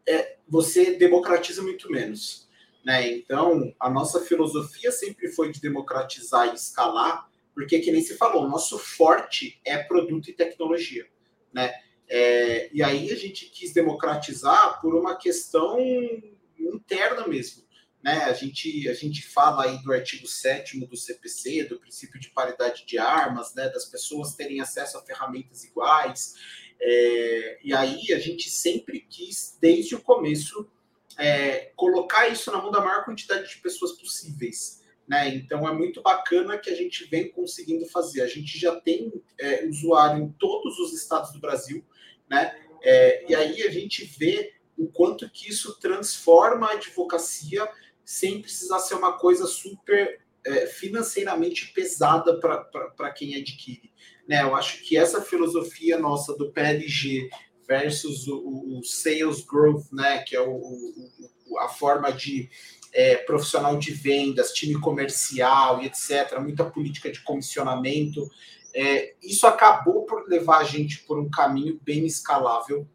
é, 0.08 0.36
você 0.52 0.98
democratiza 0.98 1.62
muito 1.62 1.90
menos. 1.90 2.46
Né? 2.84 3.10
Então, 3.10 3.74
a 3.80 3.88
nossa 3.88 4.20
filosofia 4.20 4.92
sempre 4.92 5.28
foi 5.28 5.50
de 5.50 5.58
democratizar 5.58 6.48
e 6.48 6.54
escalar, 6.54 7.26
porque 7.54 7.78
que 7.78 7.90
nem 7.90 8.02
se 8.02 8.18
falou, 8.18 8.44
o 8.44 8.48
nosso 8.50 8.78
forte 8.78 9.58
é 9.64 9.78
produto 9.78 10.28
e 10.28 10.34
tecnologia, 10.34 11.06
né? 11.52 11.72
É, 12.06 12.68
e 12.72 12.82
aí 12.82 13.10
a 13.10 13.16
gente 13.16 13.46
quis 13.46 13.72
democratizar 13.72 14.78
por 14.82 14.94
uma 14.94 15.16
questão 15.16 15.78
interna 16.58 17.26
mesmo, 17.26 17.62
né? 18.02 18.24
A 18.24 18.32
gente, 18.32 18.88
a 18.88 18.94
gente 18.94 19.22
fala 19.22 19.64
aí 19.64 19.82
do 19.82 19.92
artigo 19.92 20.26
7 20.26 20.78
do 20.84 20.96
CPC, 20.96 21.64
do 21.64 21.78
princípio 21.78 22.20
de 22.20 22.28
paridade 22.30 22.84
de 22.84 22.98
armas, 22.98 23.54
né? 23.54 23.68
Das 23.70 23.86
pessoas 23.86 24.34
terem 24.34 24.60
acesso 24.60 24.98
a 24.98 25.02
ferramentas 25.02 25.64
iguais. 25.64 26.34
É, 26.84 27.60
e 27.62 27.72
aí 27.72 28.12
a 28.12 28.18
gente 28.18 28.50
sempre 28.50 29.06
quis, 29.08 29.56
desde 29.60 29.94
o 29.94 30.00
começo, 30.00 30.68
é, 31.16 31.70
colocar 31.76 32.28
isso 32.28 32.50
na 32.50 32.58
mão 32.58 32.72
da 32.72 32.80
maior 32.80 33.04
quantidade 33.04 33.48
de 33.48 33.58
pessoas 33.58 33.92
possíveis. 33.92 34.82
Né? 35.06 35.28
Então 35.28 35.68
é 35.68 35.72
muito 35.72 36.02
bacana 36.02 36.58
que 36.58 36.70
a 36.70 36.74
gente 36.74 37.04
vem 37.04 37.30
conseguindo 37.30 37.86
fazer. 37.86 38.22
A 38.22 38.26
gente 38.26 38.58
já 38.58 38.80
tem 38.80 39.12
é, 39.38 39.64
usuário 39.66 40.24
em 40.24 40.32
todos 40.32 40.78
os 40.80 40.92
estados 40.92 41.32
do 41.32 41.38
Brasil, 41.38 41.84
né? 42.28 42.56
É, 42.82 43.30
e 43.30 43.34
aí 43.34 43.62
a 43.62 43.70
gente 43.70 44.04
vê 44.04 44.54
o 44.76 44.88
quanto 44.88 45.30
que 45.30 45.48
isso 45.48 45.78
transforma 45.78 46.66
a 46.66 46.72
advocacia 46.72 47.68
sem 48.04 48.42
precisar 48.42 48.80
ser 48.80 48.94
uma 48.94 49.18
coisa 49.18 49.46
super 49.46 50.20
é, 50.44 50.66
financeiramente 50.66 51.72
pesada 51.72 52.38
para 52.38 53.10
quem 53.12 53.34
adquire. 53.36 53.92
Né? 54.28 54.42
Eu 54.42 54.54
acho 54.54 54.82
que 54.82 54.96
essa 54.96 55.20
filosofia 55.20 55.98
nossa 55.98 56.36
do 56.36 56.52
PLG 56.52 57.28
versus 57.66 58.26
o, 58.26 58.78
o 58.78 58.84
sales 58.84 59.44
growth, 59.44 59.90
né? 59.92 60.18
que 60.22 60.36
é 60.36 60.40
o, 60.40 60.52
o, 60.52 61.58
a 61.58 61.68
forma 61.68 62.10
de 62.12 62.48
é, 62.92 63.16
profissional 63.16 63.78
de 63.78 63.92
vendas, 63.92 64.52
time 64.52 64.78
comercial 64.78 65.82
e 65.82 65.86
etc., 65.86 66.38
muita 66.40 66.64
política 66.64 67.10
de 67.10 67.22
comissionamento. 67.22 68.28
É, 68.74 69.14
isso 69.22 69.46
acabou 69.46 70.04
por 70.04 70.28
levar 70.28 70.58
a 70.58 70.64
gente 70.64 71.00
por 71.00 71.18
um 71.18 71.30
caminho 71.30 71.80
bem 71.82 72.04
escalável. 72.04 72.86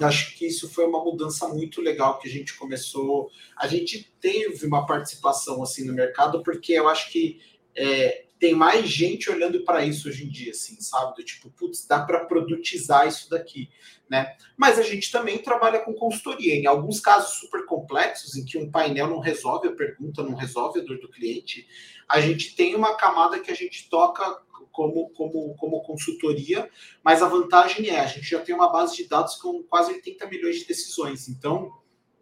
Acho 0.00 0.36
que 0.36 0.46
isso 0.46 0.68
foi 0.68 0.86
uma 0.86 1.02
mudança 1.02 1.48
muito 1.48 1.80
legal 1.80 2.18
que 2.18 2.28
a 2.28 2.30
gente 2.30 2.54
começou. 2.54 3.30
A 3.56 3.66
gente 3.66 4.12
teve 4.20 4.66
uma 4.66 4.86
participação 4.86 5.62
assim 5.62 5.84
no 5.84 5.92
mercado, 5.92 6.42
porque 6.42 6.72
eu 6.72 6.88
acho 6.88 7.10
que 7.10 7.40
é, 7.74 8.24
tem 8.38 8.54
mais 8.54 8.88
gente 8.88 9.30
olhando 9.30 9.64
para 9.64 9.84
isso 9.84 10.08
hoje 10.08 10.24
em 10.24 10.28
dia, 10.28 10.52
assim, 10.52 10.80
sabe? 10.80 11.16
Do 11.16 11.24
tipo, 11.24 11.50
putz, 11.50 11.84
dá 11.86 12.00
para 12.00 12.24
produtizar 12.24 13.06
isso 13.06 13.28
daqui, 13.28 13.68
né? 14.08 14.36
Mas 14.56 14.78
a 14.78 14.82
gente 14.82 15.10
também 15.10 15.38
trabalha 15.38 15.80
com 15.80 15.92
consultoria. 15.92 16.54
Em 16.54 16.66
alguns 16.66 17.00
casos 17.00 17.38
super 17.40 17.66
complexos, 17.66 18.36
em 18.36 18.44
que 18.44 18.56
um 18.56 18.70
painel 18.70 19.08
não 19.08 19.18
resolve 19.18 19.68
a 19.68 19.72
pergunta, 19.72 20.22
não 20.22 20.34
resolve 20.34 20.80
a 20.80 20.84
dor 20.84 20.98
do 21.00 21.08
cliente, 21.08 21.66
a 22.08 22.20
gente 22.20 22.54
tem 22.54 22.74
uma 22.74 22.96
camada 22.96 23.40
que 23.40 23.50
a 23.50 23.54
gente 23.54 23.88
toca 23.90 24.42
como, 24.78 25.10
como, 25.10 25.56
como 25.56 25.82
consultoria, 25.82 26.70
mas 27.02 27.20
a 27.20 27.26
vantagem 27.28 27.88
é, 27.88 27.98
a 27.98 28.06
gente 28.06 28.30
já 28.30 28.38
tem 28.38 28.54
uma 28.54 28.70
base 28.70 28.96
de 28.96 29.08
dados 29.08 29.34
com 29.34 29.60
quase 29.64 29.92
80 29.92 30.24
milhões 30.28 30.60
de 30.60 30.66
decisões. 30.66 31.28
Então, 31.28 31.72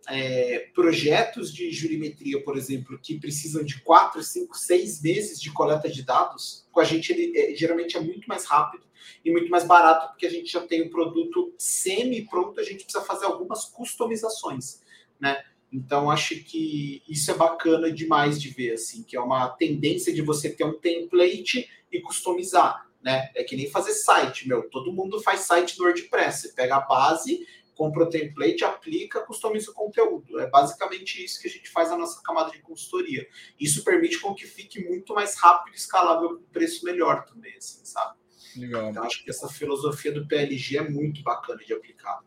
é, 0.09 0.71
projetos 0.75 1.53
de 1.53 1.71
jurimetria, 1.71 2.43
por 2.43 2.57
exemplo, 2.57 2.99
que 2.99 3.21
precisam 3.21 3.63
de 3.63 3.83
quatro, 3.83 4.23
cinco, 4.23 4.57
seis 4.57 5.03
meses 5.03 5.39
de 5.39 5.53
coleta 5.53 5.91
de 5.91 6.03
dados, 6.03 6.67
com 6.73 6.81
a 6.81 6.85
gente 6.85 7.13
ele, 7.13 7.39
é, 7.39 7.55
geralmente 7.55 7.95
é 7.95 8.01
muito 8.01 8.27
mais 8.27 8.47
rápido 8.47 8.87
e 9.23 9.31
muito 9.31 9.51
mais 9.51 9.65
barato, 9.65 10.09
porque 10.09 10.27
a 10.27 10.31
gente 10.31 10.51
já 10.51 10.67
tem 10.67 10.81
o 10.81 10.91
produto 10.91 11.53
semi-pronto, 11.59 12.59
a 12.59 12.65
gente 12.65 12.85
precisa 12.85 13.05
fazer 13.05 13.27
algumas 13.27 13.67
customizações, 13.67 14.81
né? 15.21 15.45
Então, 15.77 16.11
acho 16.11 16.43
que 16.43 17.03
isso 17.07 17.31
é 17.31 17.35
bacana 17.35 17.93
demais 17.93 18.41
de 18.41 18.49
ver, 18.49 18.73
assim, 18.73 19.03
que 19.03 19.15
é 19.15 19.21
uma 19.21 19.49
tendência 19.51 20.13
de 20.13 20.23
você 20.23 20.49
ter 20.49 20.65
um 20.65 20.79
template 20.79 21.69
e 21.93 22.01
customizar, 22.01 22.89
né? 23.03 23.31
É 23.35 23.45
que 23.45 23.55
nem 23.55 23.71
fazer 23.71 23.93
site, 23.93 24.49
meu. 24.49 24.71
Todo 24.71 24.93
mundo 24.93 25.21
faz 25.21 25.41
site 25.41 25.79
no 25.79 25.85
WordPress. 25.85 26.41
Você 26.41 26.53
pega 26.55 26.77
a 26.77 26.81
base 26.81 27.47
compra 27.77 28.05
o 28.05 28.09
template, 28.09 28.65
aplica, 28.65 29.21
customiza 29.21 29.71
o 29.71 29.75
conteúdo. 29.75 30.41
É 30.41 30.49
basicamente 30.49 31.23
isso 31.23 31.39
que 31.41 31.47
a 31.47 31.51
gente 31.51 31.69
faz 31.69 31.91
na 31.91 31.99
nossa 31.99 32.23
camada 32.23 32.51
de 32.51 32.59
consultoria. 32.61 33.29
Isso 33.61 33.85
permite 33.85 34.19
com 34.19 34.35
que 34.35 34.47
fique 34.47 34.83
muito 34.83 35.15
mais 35.15 35.37
rápido 35.37 35.75
e 35.75 35.77
escalável 35.77 36.39
com 36.39 36.45
preço 36.45 36.85
melhor 36.87 37.27
também, 37.27 37.55
assim, 37.55 37.85
sabe? 37.85 38.17
Legal. 38.57 38.89
Então, 38.89 39.05
acho 39.05 39.23
que 39.23 39.29
essa 39.29 39.47
filosofia 39.47 40.11
do 40.11 40.27
PLG 40.27 40.79
é 40.79 40.89
muito 40.89 41.23
bacana 41.23 41.63
de 41.63 41.75
aplicar. 41.75 42.25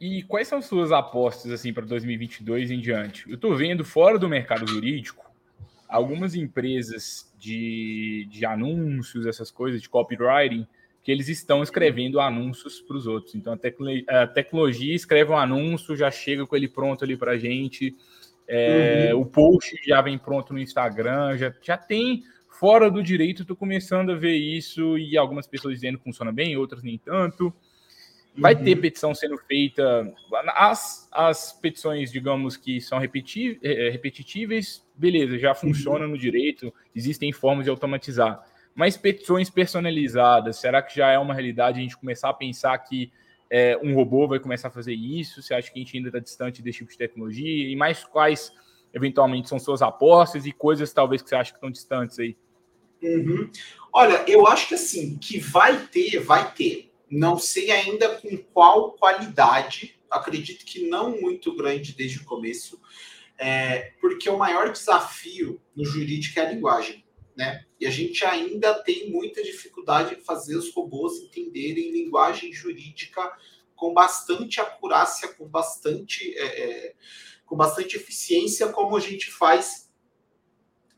E 0.00 0.22
quais 0.24 0.46
são 0.46 0.60
suas 0.60 0.92
apostas 0.92 1.50
assim 1.50 1.72
para 1.72 1.86
2022 1.86 2.70
em 2.70 2.80
diante? 2.80 3.28
Eu 3.28 3.36
estou 3.36 3.56
vendo 3.56 3.84
fora 3.84 4.18
do 4.18 4.28
mercado 4.28 4.66
jurídico 4.66 5.24
algumas 5.88 6.34
empresas 6.34 7.32
de, 7.38 8.26
de 8.30 8.44
anúncios, 8.44 9.26
essas 9.26 9.50
coisas 9.50 9.80
de 9.80 9.88
copywriting, 9.88 10.66
que 11.02 11.12
eles 11.12 11.28
estão 11.28 11.62
escrevendo 11.62 12.18
anúncios 12.20 12.80
para 12.80 12.96
os 12.96 13.06
outros. 13.06 13.34
Então 13.34 13.52
a, 13.52 13.56
tecno 13.56 13.88
a, 14.08 14.26
tecnologia 14.26 14.94
escreve 14.94 15.30
um 15.30 15.36
anúncio, 15.36 15.96
já 15.96 16.10
chega 16.10 16.46
com 16.46 16.56
ele 16.56 16.68
pronto 16.68 17.04
ali 17.04 17.16
para 17.16 17.32
a 17.32 17.38
gente. 17.38 17.94
É, 18.48 19.10
uhum. 19.14 19.20
O 19.20 19.26
post 19.26 19.78
já 19.86 20.00
vem 20.02 20.18
pronto 20.18 20.52
no 20.52 20.58
Instagram, 20.58 21.36
já, 21.36 21.54
já 21.62 21.76
tem 21.76 22.24
fora 22.48 22.90
do 22.90 23.02
direito. 23.02 23.42
Estou 23.42 23.56
começando 23.56 24.10
a 24.10 24.16
ver 24.16 24.34
isso 24.34 24.98
e 24.98 25.16
algumas 25.16 25.46
pessoas 25.46 25.74
dizendo 25.74 25.98
que 25.98 26.04
funciona 26.04 26.32
bem, 26.32 26.56
outras 26.56 26.82
nem 26.82 26.98
tanto. 26.98 27.54
Vai 28.36 28.54
uhum. 28.54 28.64
ter 28.64 28.76
petição 28.76 29.14
sendo 29.14 29.38
feita. 29.38 30.12
As, 30.54 31.08
as 31.10 31.52
petições, 31.52 32.12
digamos, 32.12 32.56
que 32.56 32.80
são 32.80 32.98
repeti 32.98 33.58
é, 33.62 33.88
repetitíveis, 33.90 34.86
beleza, 34.94 35.38
já 35.38 35.54
funciona 35.54 36.04
uhum. 36.04 36.12
no 36.12 36.18
direito, 36.18 36.72
existem 36.94 37.32
formas 37.32 37.64
de 37.64 37.70
automatizar. 37.70 38.44
Mas 38.74 38.96
petições 38.96 39.48
personalizadas, 39.48 40.58
será 40.58 40.82
que 40.82 40.94
já 40.94 41.10
é 41.10 41.18
uma 41.18 41.32
realidade 41.32 41.78
a 41.78 41.82
gente 41.82 41.96
começar 41.96 42.28
a 42.28 42.34
pensar 42.34 42.76
que 42.78 43.10
é, 43.48 43.78
um 43.82 43.94
robô 43.94 44.28
vai 44.28 44.38
começar 44.38 44.68
a 44.68 44.70
fazer 44.70 44.92
isso? 44.92 45.42
Você 45.42 45.54
acha 45.54 45.72
que 45.72 45.78
a 45.78 45.82
gente 45.82 45.96
ainda 45.96 46.10
está 46.10 46.18
distante 46.18 46.60
desse 46.60 46.78
tipo 46.78 46.90
de 46.90 46.98
tecnologia? 46.98 47.70
E 47.70 47.74
mais 47.74 48.04
quais, 48.04 48.52
eventualmente, 48.92 49.48
são 49.48 49.58
suas 49.58 49.80
apostas 49.80 50.44
e 50.44 50.52
coisas 50.52 50.92
talvez 50.92 51.22
que 51.22 51.28
você 51.30 51.36
acha 51.36 51.52
que 51.52 51.56
estão 51.56 51.70
distantes 51.70 52.18
aí? 52.18 52.36
Uhum. 53.02 53.50
Olha, 53.92 54.24
eu 54.26 54.46
acho 54.46 54.68
que 54.68 54.74
assim, 54.74 55.16
que 55.16 55.38
vai 55.38 55.86
ter, 55.86 56.18
vai 56.18 56.52
ter. 56.52 56.85
Não 57.10 57.38
sei 57.38 57.70
ainda 57.70 58.16
com 58.16 58.36
qual 58.52 58.92
qualidade, 58.92 60.00
acredito 60.10 60.64
que 60.64 60.88
não 60.88 61.20
muito 61.20 61.54
grande 61.54 61.94
desde 61.94 62.18
o 62.18 62.24
começo, 62.24 62.80
é, 63.38 63.92
porque 64.00 64.28
o 64.28 64.38
maior 64.38 64.72
desafio 64.72 65.60
no 65.74 65.84
jurídico 65.84 66.38
é 66.40 66.46
a 66.46 66.52
linguagem 66.52 67.06
né? 67.36 67.66
E 67.78 67.86
a 67.86 67.90
gente 67.90 68.24
ainda 68.24 68.82
tem 68.82 69.10
muita 69.10 69.42
dificuldade 69.42 70.14
em 70.14 70.24
fazer 70.24 70.56
os 70.56 70.72
robôs 70.72 71.18
entenderem 71.18 71.92
linguagem 71.92 72.50
jurídica 72.50 73.30
com 73.74 73.92
bastante 73.92 74.58
acurácia, 74.58 75.28
com 75.34 75.46
bastante, 75.46 76.34
é, 76.38 76.86
é 76.86 76.94
com 77.44 77.54
bastante 77.54 77.96
eficiência, 77.96 78.72
como 78.72 78.96
a 78.96 79.00
gente 79.00 79.30
faz, 79.30 79.92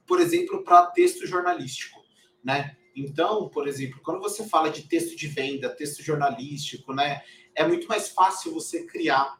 por 0.07 0.21
exemplo, 0.21 0.63
para 0.63 0.87
texto 0.87 1.27
jornalístico, 1.27 2.01
né? 2.43 2.77
Então, 2.99 3.49
por 3.49 3.69
exemplo, 3.69 4.01
quando 4.03 4.21
você 4.21 4.47
fala 4.49 4.71
de 4.71 4.83
texto 4.83 5.17
de 5.17 5.27
venda, 5.27 5.69
texto 5.69 6.03
jornalístico, 6.03 6.93
né, 6.93 7.23
é 7.55 7.67
muito 7.67 7.87
mais 7.87 8.09
fácil 8.09 8.53
você 8.53 8.85
criar 8.87 9.39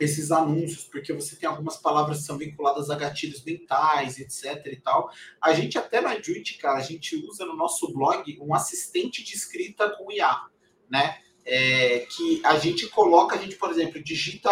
esses 0.00 0.32
anúncios, 0.32 0.84
porque 0.84 1.12
você 1.12 1.36
tem 1.36 1.48
algumas 1.48 1.76
palavras 1.76 2.18
que 2.18 2.24
são 2.24 2.38
vinculadas 2.38 2.88
a 2.88 2.96
gatilhos 2.96 3.44
mentais, 3.44 4.18
etc 4.18 4.66
e 4.72 4.76
tal. 4.76 5.10
A 5.40 5.52
gente 5.52 5.76
até 5.76 6.00
na 6.00 6.20
Juit, 6.20 6.56
cara, 6.56 6.78
a 6.78 6.82
gente 6.82 7.14
usa 7.16 7.44
no 7.44 7.54
nosso 7.54 7.92
blog 7.92 8.38
um 8.40 8.54
assistente 8.54 9.22
de 9.22 9.34
escrita 9.34 9.90
com 9.90 10.10
IA, 10.10 10.40
né? 10.88 11.18
É, 11.44 12.06
que 12.10 12.40
a 12.44 12.58
gente 12.58 12.86
coloca, 12.88 13.36
a 13.36 13.38
gente, 13.38 13.56
por 13.56 13.70
exemplo, 13.70 14.02
digita 14.02 14.50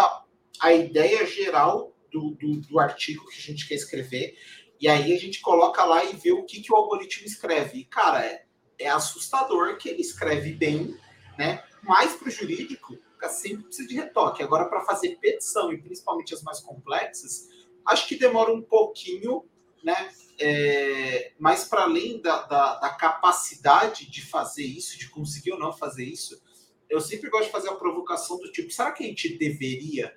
a 0.61 0.73
ideia 0.73 1.27
geral 1.27 1.95
do, 2.11 2.35
do, 2.35 2.61
do, 2.61 2.79
artigo 2.79 3.27
que 3.29 3.39
a 3.39 3.43
gente 3.43 3.69
quer 3.69 3.75
escrever, 3.75 4.37
e 4.81 4.89
aí 4.89 5.13
a 5.13 5.19
gente 5.19 5.41
coloca 5.41 5.85
lá 5.85 6.05
e 6.05 6.15
vê 6.17 6.33
o 6.33 6.45
que, 6.45 6.61
que 6.61 6.73
o 6.73 6.77
algoritmo 6.77 7.27
escreve. 7.27 7.79
E, 7.79 7.85
cara, 7.85 8.25
é, 8.25 8.45
é 8.79 8.89
assustador 8.89 9.77
que 9.77 9.89
ele 9.89 10.01
escreve 10.01 10.53
bem, 10.53 10.97
né? 11.37 11.63
Mas 11.83 12.15
para 12.15 12.29
o 12.29 12.31
jurídico, 12.31 12.97
sempre 13.29 13.65
precisa 13.65 13.89
de 13.89 13.95
retoque. 13.95 14.43
Agora, 14.43 14.67
para 14.67 14.85
fazer 14.85 15.17
petição, 15.17 15.73
e 15.73 15.81
principalmente 15.81 16.35
as 16.35 16.43
mais 16.43 16.61
complexas, 16.61 17.49
acho 17.85 18.07
que 18.07 18.17
demora 18.17 18.53
um 18.53 18.63
pouquinho, 18.63 19.45
né? 19.83 20.13
É, 20.41 21.33
mas 21.39 21.65
para 21.65 21.83
além 21.83 22.21
da, 22.21 22.43
da, 22.43 22.79
da, 22.79 22.91
capacidade 22.91 24.09
de 24.09 24.25
fazer 24.25 24.63
isso, 24.63 24.97
de 24.97 25.09
conseguir 25.09 25.53
ou 25.53 25.59
não 25.59 25.73
fazer 25.73 26.05
isso, 26.05 26.41
eu 26.89 27.01
sempre 27.01 27.29
gosto 27.29 27.47
de 27.47 27.53
fazer 27.53 27.71
a 27.71 27.75
provocação 27.75 28.39
do 28.39 28.53
tipo: 28.53 28.71
será 28.71 28.93
que 28.93 29.03
a 29.03 29.07
gente 29.07 29.37
deveria 29.37 30.17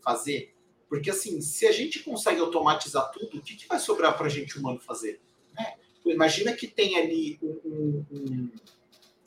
fazer? 0.00 0.54
Porque 0.88 1.10
assim, 1.10 1.40
se 1.40 1.66
a 1.66 1.72
gente 1.72 2.00
consegue 2.00 2.40
automatizar 2.40 3.10
tudo, 3.10 3.38
o 3.38 3.42
que, 3.42 3.56
que 3.56 3.66
vai 3.66 3.78
sobrar 3.78 4.16
para 4.16 4.26
a 4.26 4.30
gente 4.30 4.58
humano 4.58 4.78
fazer? 4.78 5.20
Né? 5.52 5.74
Imagina 6.04 6.52
que 6.52 6.66
tem 6.66 6.96
ali 6.96 7.38
um, 7.42 7.60
um, 7.64 8.06
um, 8.12 8.50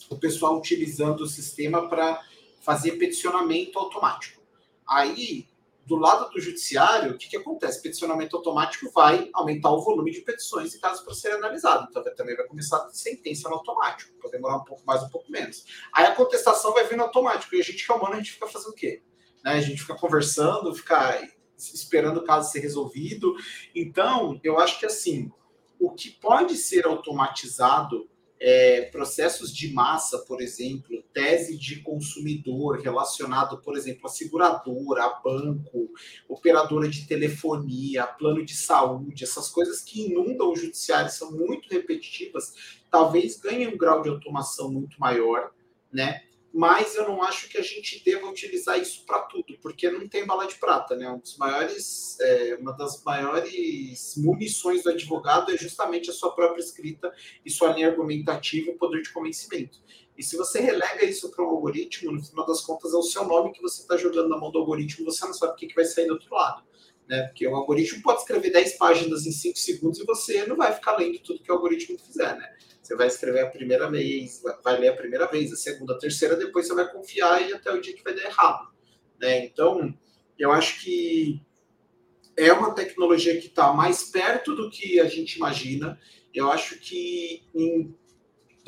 o 0.09 0.17
pessoal 0.17 0.57
utilizando 0.57 1.21
o 1.21 1.27
sistema 1.27 1.87
para 1.89 2.21
fazer 2.61 2.93
peticionamento 2.93 3.77
automático. 3.77 4.41
Aí, 4.87 5.47
do 5.85 5.95
lado 5.95 6.29
do 6.31 6.39
judiciário, 6.39 7.13
o 7.13 7.17
que, 7.17 7.27
que 7.27 7.37
acontece? 7.37 7.81
Peticionamento 7.81 8.37
automático 8.37 8.91
vai 8.91 9.29
aumentar 9.33 9.71
o 9.71 9.81
volume 9.81 10.11
de 10.11 10.21
petições 10.21 10.73
e 10.73 10.79
casos 10.79 11.03
para 11.03 11.13
serem 11.13 11.37
analisados. 11.37 11.87
Então, 11.89 12.03
também 12.15 12.35
vai 12.35 12.45
começar 12.45 12.77
a 12.77 12.89
sentença 12.89 13.49
no 13.49 13.55
automático, 13.55 14.13
pode 14.21 14.31
demorar 14.31 14.57
um 14.57 14.63
pouco 14.63 14.83
mais, 14.85 15.03
um 15.03 15.09
pouco 15.09 15.31
menos. 15.31 15.65
Aí 15.93 16.05
a 16.05 16.15
contestação 16.15 16.73
vai 16.73 16.85
vir 16.85 16.95
no 16.95 17.03
automático. 17.03 17.55
E 17.55 17.59
a 17.59 17.63
gente 17.63 17.85
que 17.85 17.91
é 17.91 17.95
humano, 17.95 18.13
a 18.13 18.17
gente 18.17 18.31
fica 18.31 18.47
fazendo 18.47 18.71
o 18.71 18.75
quê? 18.75 19.01
Né? 19.43 19.53
A 19.53 19.61
gente 19.61 19.81
fica 19.81 19.95
conversando, 19.95 20.73
fica 20.73 21.27
esperando 21.59 22.17
o 22.17 22.23
caso 22.23 22.51
ser 22.51 22.59
resolvido. 22.59 23.35
Então, 23.75 24.39
eu 24.43 24.59
acho 24.59 24.79
que 24.79 24.85
assim, 24.85 25.31
o 25.79 25.91
que 25.91 26.11
pode 26.11 26.55
ser 26.55 26.85
automatizado 26.85 28.09
é, 28.41 28.83
processos 28.83 29.53
de 29.53 29.73
massa, 29.73 30.19
por 30.19 30.41
exemplo, 30.41 31.03
tese 31.13 31.57
de 31.57 31.81
consumidor 31.81 32.79
relacionado, 32.79 33.61
por 33.61 33.75
exemplo, 33.75 34.05
a 34.05 34.09
seguradora, 34.09 35.03
a 35.03 35.19
banco, 35.19 35.89
operadora 36.27 36.87
de 36.87 37.05
telefonia, 37.05 38.07
plano 38.07 38.45
de 38.45 38.55
saúde, 38.55 39.25
essas 39.25 39.49
coisas 39.49 39.81
que 39.81 40.05
inundam 40.05 40.51
o 40.51 40.55
judiciário 40.55 41.11
são 41.11 41.31
muito 41.31 41.67
repetitivas, 41.69 42.79
talvez 42.89 43.37
ganhem 43.37 43.67
um 43.67 43.77
grau 43.77 44.01
de 44.01 44.09
automação 44.09 44.71
muito 44.71 44.97
maior, 44.99 45.51
né? 45.91 46.23
Mas 46.53 46.95
eu 46.95 47.07
não 47.07 47.21
acho 47.21 47.47
que 47.47 47.57
a 47.57 47.61
gente 47.61 48.03
deva 48.03 48.27
utilizar 48.27 48.79
isso 48.79 49.05
para 49.05 49.19
tudo, 49.23 49.57
porque 49.61 49.89
não 49.89 50.07
tem 50.07 50.25
bala 50.25 50.45
de 50.45 50.55
prata, 50.55 50.95
né? 50.95 51.09
Um 51.09 51.19
dos 51.19 51.37
maiores, 51.37 52.17
é, 52.19 52.57
uma 52.59 52.71
das 52.73 53.03
maiores 53.03 54.15
munições 54.17 54.83
do 54.83 54.89
advogado 54.89 55.51
é 55.51 55.57
justamente 55.57 56.09
a 56.09 56.13
sua 56.13 56.33
própria 56.33 56.61
escrita 56.61 57.13
e 57.45 57.51
sua 57.51 57.73
linha 57.73 57.89
argumentativa 57.89 58.71
e 58.71 58.75
poder 58.75 59.01
de 59.01 59.13
convencimento. 59.13 59.79
E 60.17 60.23
se 60.23 60.35
você 60.35 60.59
relega 60.59 61.05
isso 61.05 61.29
para 61.31 61.45
um 61.45 61.49
algoritmo, 61.49 62.11
no 62.11 62.21
final 62.21 62.45
das 62.45 62.61
contas 62.61 62.93
é 62.93 62.97
o 62.97 63.03
seu 63.03 63.25
nome 63.25 63.53
que 63.53 63.61
você 63.61 63.81
está 63.81 63.95
jogando 63.95 64.27
na 64.27 64.37
mão 64.37 64.51
do 64.51 64.59
algoritmo, 64.59 65.05
você 65.05 65.25
não 65.25 65.33
sabe 65.33 65.53
o 65.53 65.55
que, 65.55 65.67
que 65.67 65.75
vai 65.75 65.85
sair 65.85 66.07
do 66.07 66.13
outro 66.13 66.33
lado. 66.33 66.63
Né? 67.09 67.23
Porque 67.23 67.47
o 67.47 67.55
algoritmo 67.55 68.03
pode 68.03 68.19
escrever 68.19 68.51
10 68.51 68.77
páginas 68.77 69.25
em 69.25 69.31
5 69.31 69.57
segundos 69.57 69.99
e 69.99 70.05
você 70.05 70.45
não 70.45 70.55
vai 70.55 70.71
ficar 70.71 70.95
lendo 70.95 71.17
tudo 71.19 71.41
que 71.41 71.51
o 71.51 71.55
algoritmo 71.55 71.97
fizer, 71.97 72.37
né? 72.37 72.47
Você 72.83 72.95
vai 72.95 73.07
escrever 73.07 73.41
a 73.41 73.49
primeira 73.49 73.89
vez, 73.89 74.41
vai 74.63 74.79
ler 74.79 74.89
a 74.89 74.95
primeira 74.95 75.27
vez, 75.27 75.51
a 75.51 75.55
segunda, 75.55 75.93
a 75.93 75.97
terceira, 75.97 76.35
depois 76.35 76.67
você 76.67 76.73
vai 76.75 76.91
confiar 76.91 77.47
e 77.47 77.53
até 77.53 77.71
o 77.71 77.81
dia 77.81 77.95
que 77.95 78.03
vai 78.03 78.15
dar 78.15 78.23
errado. 78.23 78.69
Né? 79.19 79.45
Então, 79.45 79.93
eu 80.37 80.51
acho 80.51 80.81
que 80.81 81.41
é 82.37 82.53
uma 82.53 82.73
tecnologia 82.73 83.39
que 83.39 83.47
está 83.47 83.73
mais 83.73 84.03
perto 84.03 84.55
do 84.55 84.69
que 84.69 84.99
a 84.99 85.05
gente 85.05 85.35
imagina. 85.35 85.99
Eu 86.33 86.49
acho 86.51 86.79
que 86.79 87.43
em 87.53 87.93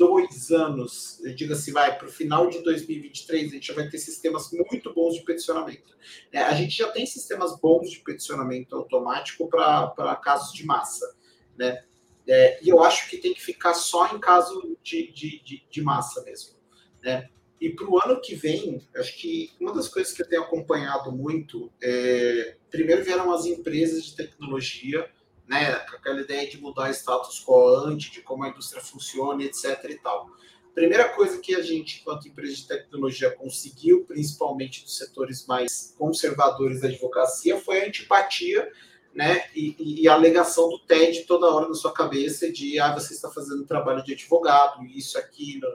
dois 0.02 0.50
anos, 0.50 1.22
assim, 1.52 1.72
vai 1.72 1.96
para 1.96 2.08
o 2.08 2.10
final 2.10 2.50
de 2.50 2.58
2023, 2.58 3.50
a 3.50 3.54
gente 3.54 3.68
já 3.68 3.74
vai 3.74 3.88
ter 3.88 3.98
sistemas 3.98 4.50
muito 4.50 4.92
bons 4.92 5.14
de 5.14 5.22
peticionamento. 5.22 5.96
É, 6.32 6.40
a 6.40 6.54
gente 6.54 6.76
já 6.76 6.90
tem 6.90 7.06
sistemas 7.06 7.56
bons 7.60 7.88
de 7.88 8.00
peticionamento 8.00 8.74
automático 8.74 9.48
para 9.48 10.16
casos 10.16 10.52
de 10.52 10.66
massa. 10.66 11.14
Né? 11.56 11.84
É, 12.26 12.58
e 12.64 12.68
eu 12.68 12.82
acho 12.82 13.08
que 13.08 13.16
tem 13.16 13.32
que 13.32 13.40
ficar 13.40 13.74
só 13.74 14.12
em 14.12 14.18
caso 14.18 14.76
de, 14.82 15.12
de, 15.12 15.40
de, 15.44 15.62
de 15.70 15.82
massa 15.82 16.20
mesmo. 16.24 16.56
Né? 17.00 17.28
E 17.60 17.70
para 17.70 17.88
o 17.88 17.96
ano 18.02 18.20
que 18.20 18.34
vem, 18.34 18.84
acho 18.96 19.16
que 19.18 19.52
uma 19.60 19.72
das 19.72 19.86
coisas 19.86 20.12
que 20.12 20.22
eu 20.22 20.28
tenho 20.28 20.42
acompanhado 20.42 21.12
muito 21.12 21.72
é. 21.80 22.56
Primeiro 22.68 23.04
vieram 23.04 23.32
as 23.32 23.46
empresas 23.46 24.06
de 24.06 24.16
tecnologia, 24.16 25.08
né? 25.52 25.74
Com 25.80 25.96
aquela 25.96 26.22
ideia 26.22 26.48
de 26.48 26.58
mudar 26.58 26.90
status 26.92 27.44
quo 27.44 27.76
antes, 27.84 28.10
de 28.10 28.22
como 28.22 28.42
a 28.42 28.48
indústria 28.48 28.82
funciona, 28.82 29.44
etc. 29.44 29.84
e 29.90 29.96
tal. 29.96 30.30
Primeira 30.74 31.10
coisa 31.10 31.38
que 31.38 31.54
a 31.54 31.60
gente, 31.60 32.00
enquanto 32.00 32.26
empresa 32.26 32.56
de 32.56 32.66
tecnologia, 32.66 33.30
conseguiu, 33.30 34.06
principalmente 34.06 34.82
dos 34.82 34.96
setores 34.96 35.46
mais 35.46 35.94
conservadores 35.98 36.80
da 36.80 36.88
advocacia, 36.88 37.60
foi 37.60 37.82
a 37.82 37.86
antipatia 37.86 38.72
né, 39.14 39.44
e, 39.54 40.00
e, 40.00 40.08
a 40.08 40.14
alegação 40.14 40.70
do 40.70 40.78
TED 40.78 41.24
toda 41.24 41.46
hora 41.52 41.68
na 41.68 41.74
sua 41.74 41.92
cabeça 41.92 42.50
de 42.50 42.80
ah, 42.80 42.94
você 42.94 43.12
está 43.12 43.30
fazendo 43.30 43.66
trabalho 43.66 44.02
de 44.02 44.14
advogado, 44.14 44.82
isso, 44.86 45.18
aquilo, 45.18 45.68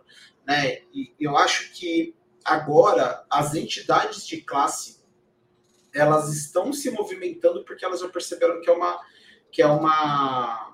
né? 0.43 0.79
E 0.91 1.13
eu 1.19 1.37
acho 1.37 1.71
que 1.73 2.15
agora 2.43 3.23
as 3.29 3.53
entidades 3.53 4.25
de 4.25 4.41
classe 4.41 4.97
elas 5.93 6.33
estão 6.33 6.73
se 6.73 6.89
movimentando 6.89 7.63
porque 7.63 7.85
elas 7.85 7.99
já 7.99 8.09
perceberam 8.09 8.59
que 8.59 8.69
é 8.71 8.73
uma 8.73 8.99
que 9.57 9.61
é 9.63 9.65
uma 9.65 10.71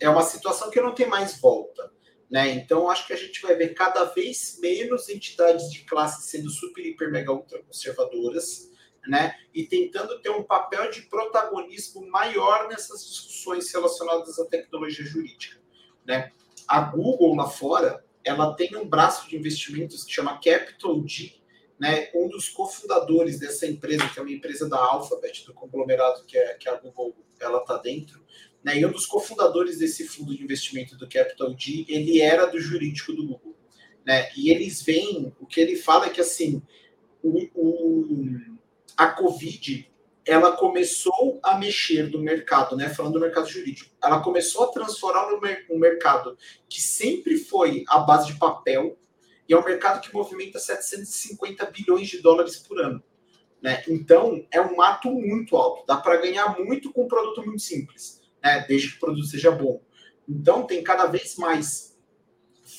é 0.00 0.08
uma 0.08 0.22
situação 0.22 0.72
que 0.72 0.80
não 0.80 0.92
tem 0.92 1.06
mais 1.06 1.40
volta. 1.40 1.88
Né? 2.28 2.50
Então, 2.50 2.90
acho 2.90 3.06
que 3.06 3.12
a 3.12 3.16
gente 3.16 3.40
vai 3.40 3.54
ver 3.54 3.74
cada 3.74 4.02
vez 4.06 4.58
menos 4.60 5.08
entidades 5.08 5.70
de 5.70 5.84
classe 5.84 6.28
sendo 6.28 6.50
super, 6.50 6.84
hiper, 6.84 7.12
mega, 7.12 7.32
ultra 7.32 7.62
conservadoras, 7.62 8.72
né? 9.06 9.36
E 9.54 9.62
tentando 9.62 10.20
ter 10.20 10.30
um 10.30 10.42
papel 10.42 10.90
de 10.90 11.02
protagonismo 11.02 12.04
maior 12.10 12.66
nessas 12.68 13.06
discussões 13.06 13.72
relacionadas 13.72 14.36
à 14.40 14.46
tecnologia 14.46 15.06
jurídica, 15.06 15.56
né? 16.04 16.32
A 16.66 16.80
Google 16.80 17.36
lá 17.36 17.48
fora, 17.48 18.04
ela 18.24 18.52
tem 18.54 18.76
um 18.76 18.88
braço 18.88 19.28
de 19.28 19.36
investimentos 19.36 20.02
que 20.02 20.12
chama 20.12 20.40
Capital 20.42 21.06
G, 21.06 21.40
né? 21.78 22.08
Um 22.14 22.28
dos 22.28 22.48
cofundadores 22.48 23.38
dessa 23.38 23.66
empresa, 23.66 24.08
que 24.08 24.18
é 24.18 24.22
uma 24.22 24.32
empresa 24.32 24.68
da 24.68 24.78
Alphabet, 24.78 25.44
do 25.44 25.54
conglomerado 25.54 26.24
que, 26.24 26.36
é, 26.36 26.54
que 26.54 26.68
a 26.68 26.74
Google 26.76 27.14
ela 27.38 27.58
está 27.58 27.76
dentro, 27.76 28.24
né, 28.64 28.80
e 28.80 28.84
um 28.84 28.90
dos 28.90 29.06
cofundadores 29.06 29.78
desse 29.78 30.08
fundo 30.08 30.34
de 30.34 30.42
investimento 30.42 30.96
do 30.96 31.08
Capital 31.08 31.54
G, 31.56 31.84
ele 31.88 32.20
era 32.20 32.46
do 32.46 32.58
jurídico 32.58 33.12
do 33.12 33.24
Google. 33.24 33.54
Né? 34.04 34.28
E 34.36 34.50
eles 34.50 34.82
veem, 34.82 35.32
o 35.38 35.46
que 35.46 35.60
ele 35.60 35.76
fala 35.76 36.06
é 36.06 36.10
que 36.10 36.20
assim, 36.20 36.60
o, 37.22 37.46
o, 37.54 38.40
a 38.96 39.08
Covid 39.08 39.88
ela 40.24 40.56
começou 40.56 41.38
a 41.42 41.56
mexer 41.56 42.10
no 42.10 42.18
mercado, 42.18 42.76
né? 42.76 42.88
Falando 42.88 43.12
do 43.12 43.20
mercado 43.20 43.48
jurídico, 43.48 43.94
ela 44.02 44.20
começou 44.20 44.64
a 44.64 44.72
transformar 44.72 45.28
um 45.70 45.78
mercado 45.78 46.36
que 46.68 46.80
sempre 46.80 47.38
foi 47.38 47.84
a 47.86 48.00
base 48.00 48.32
de 48.32 48.38
papel 48.38 48.98
e 49.48 49.54
é 49.54 49.58
um 49.58 49.64
mercado 49.64 50.00
que 50.00 50.12
movimenta 50.12 50.58
750 50.58 51.66
bilhões 51.66 52.08
de 52.08 52.20
dólares 52.20 52.56
por 52.58 52.80
ano. 52.80 53.02
Né? 53.62 53.82
Então, 53.88 54.46
é 54.50 54.60
um 54.60 54.76
mato 54.76 55.10
muito 55.10 55.56
alto. 55.56 55.86
Dá 55.86 55.96
para 55.96 56.16
ganhar 56.16 56.58
muito 56.58 56.92
com 56.92 57.04
um 57.04 57.08
produto 57.08 57.44
muito 57.44 57.62
simples 57.62 58.20
né, 58.42 58.64
desde 58.68 58.90
que 58.90 58.96
o 58.96 59.00
produto 59.00 59.26
seja 59.26 59.50
bom. 59.50 59.82
Então, 60.28 60.66
tem 60.66 60.82
cada 60.82 61.06
vez 61.06 61.36
mais 61.36 61.96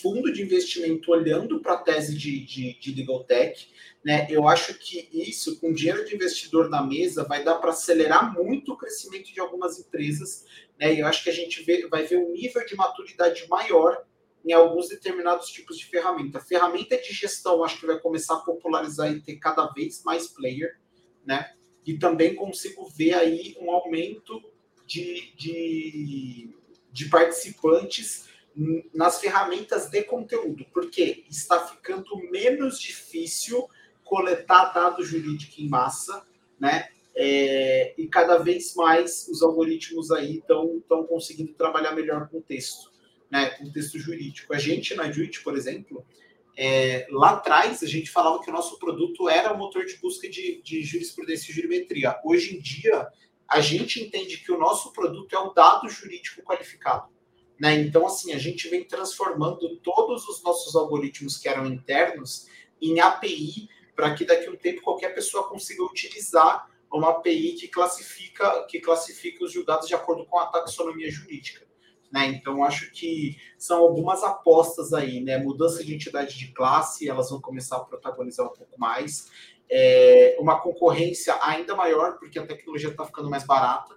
fundo 0.02 0.32
de 0.32 0.44
investimento 0.44 1.12
olhando 1.12 1.62
para 1.62 1.74
a 1.74 1.78
tese 1.78 2.16
de, 2.16 2.46
de, 2.46 2.80
de 2.80 2.94
legal 2.94 3.24
tech. 3.24 3.70
Né? 4.04 4.28
Eu 4.30 4.48
acho 4.48 4.78
que 4.78 5.10
isso, 5.12 5.60
com 5.60 5.74
dinheiro 5.74 6.06
de 6.06 6.16
investidor 6.16 6.70
na 6.70 6.82
mesa, 6.82 7.24
vai 7.24 7.44
dar 7.44 7.56
para 7.56 7.72
acelerar 7.72 8.34
muito 8.34 8.74
o 8.74 8.78
crescimento 8.78 9.34
de 9.34 9.40
algumas 9.40 9.80
empresas. 9.80 10.46
Né? 10.80 10.94
E 10.94 11.00
eu 11.00 11.08
acho 11.08 11.24
que 11.24 11.30
a 11.30 11.34
gente 11.34 11.64
vê, 11.64 11.88
vai 11.88 12.04
ver 12.04 12.18
um 12.18 12.32
nível 12.32 12.66
de 12.66 12.76
maturidade 12.76 13.48
maior 13.50 14.06
em 14.46 14.54
alguns 14.54 14.90
determinados 14.90 15.50
tipos 15.50 15.78
de 15.78 15.86
ferramenta. 15.86 16.40
Ferramenta 16.40 16.98
de 16.98 17.14
gestão, 17.14 17.64
acho 17.64 17.80
que 17.80 17.86
vai 17.86 18.00
começar 18.00 18.36
a 18.36 18.40
popularizar 18.40 19.12
e 19.12 19.22
ter 19.22 19.38
cada 19.38 19.68
vez 19.68 20.04
mais 20.04 20.28
player, 20.28 20.80
né? 21.26 21.54
E 21.86 21.98
também 21.98 22.36
consigo 22.36 22.88
ver 22.90 23.14
aí 23.14 23.58
um 23.60 23.72
aumento 23.72 24.42
de, 24.86 25.34
de, 25.36 26.50
de 26.92 27.06
participantes 27.10 28.28
nas 28.94 29.20
ferramentas 29.20 29.90
de 29.90 30.02
conteúdo, 30.04 30.66
porque 30.74 31.24
está 31.30 31.68
ficando 31.68 32.18
menos 32.32 32.80
difícil 32.80 33.68
coletar 34.04 34.74
dado 34.74 35.04
jurídico 35.04 35.62
em 35.62 35.70
massa, 35.70 36.26
né? 36.60 36.90
É, 37.20 37.94
e 37.98 38.08
cada 38.08 38.38
vez 38.38 38.76
mais 38.76 39.28
os 39.28 39.42
algoritmos 39.42 40.12
aí 40.12 40.38
estão 40.38 40.82
conseguindo 41.08 41.54
trabalhar 41.54 41.92
melhor 41.92 42.30
com 42.30 42.40
texto, 42.42 42.92
né? 43.30 43.50
Com 43.52 43.72
texto 43.72 44.00
jurídico. 44.00 44.54
A 44.54 44.58
gente 44.58 44.96
na 44.96 45.12
Juit, 45.12 45.42
por 45.42 45.56
exemplo, 45.56 46.06
é, 46.58 47.06
lá 47.12 47.32
atrás 47.32 47.84
a 47.84 47.88
gente 47.88 48.10
falava 48.10 48.42
que 48.42 48.50
o 48.50 48.54
nosso 48.54 48.80
produto 48.80 49.30
era 49.30 49.54
o 49.54 49.58
motor 49.58 49.86
de 49.86 49.96
busca 49.98 50.28
de, 50.28 50.62
de 50.64 50.84
jurisprudência 50.84 51.52
e 51.52 51.56
jurimetria. 51.56 52.20
Hoje 52.26 52.56
em 52.56 52.60
dia 52.60 53.08
a 53.48 53.62
gente 53.62 54.04
entende 54.04 54.38
que 54.38 54.52
o 54.52 54.58
nosso 54.58 54.92
produto 54.92 55.34
é 55.34 55.40
um 55.40 55.54
dado 55.54 55.88
jurídico 55.88 56.42
qualificado. 56.42 57.08
Né? 57.60 57.76
Então, 57.80 58.06
assim, 58.06 58.34
a 58.34 58.38
gente 58.38 58.68
vem 58.70 58.84
transformando 58.84 59.78
todos 59.78 60.28
os 60.28 60.44
nossos 60.44 60.76
algoritmos 60.76 61.38
que 61.38 61.48
eram 61.48 61.66
internos 61.66 62.48
em 62.82 63.00
API 63.00 63.70
para 63.96 64.14
que 64.14 64.26
daqui 64.26 64.48
a 64.48 64.52
um 64.52 64.56
tempo 64.56 64.82
qualquer 64.82 65.16
pessoa 65.16 65.50
consiga 65.50 65.84
utilizar 65.84 66.70
uma 66.92 67.10
API 67.10 67.54
que 67.54 67.68
classifica, 67.68 68.66
que 68.70 68.80
classifica 68.80 69.44
os 69.44 69.52
julgados 69.52 69.88
de 69.88 69.96
acordo 69.96 70.26
com 70.26 70.40
a 70.40 70.46
taxonomia 70.48 71.10
jurídica. 71.10 71.67
Né? 72.12 72.28
Então, 72.28 72.64
acho 72.64 72.92
que 72.92 73.38
são 73.58 73.80
algumas 73.80 74.24
apostas 74.24 74.94
aí, 74.94 75.20
né? 75.22 75.38
Mudança 75.38 75.84
de 75.84 75.94
entidade 75.94 76.38
de 76.38 76.54
classe, 76.54 77.10
elas 77.10 77.30
vão 77.30 77.42
começar 77.42 77.78
a 77.78 77.84
protagonizar 77.84 78.46
um 78.46 78.54
pouco 78.54 78.80
mais 78.80 79.30
é, 79.70 80.38
uma 80.40 80.60
concorrência 80.60 81.38
ainda 81.42 81.76
maior, 81.76 82.18
porque 82.18 82.40
a 82.40 82.46
tecnologia 82.46 82.90
está 82.90 83.06
ficando 83.06 83.30
mais 83.30 83.46
barata, 83.46 83.96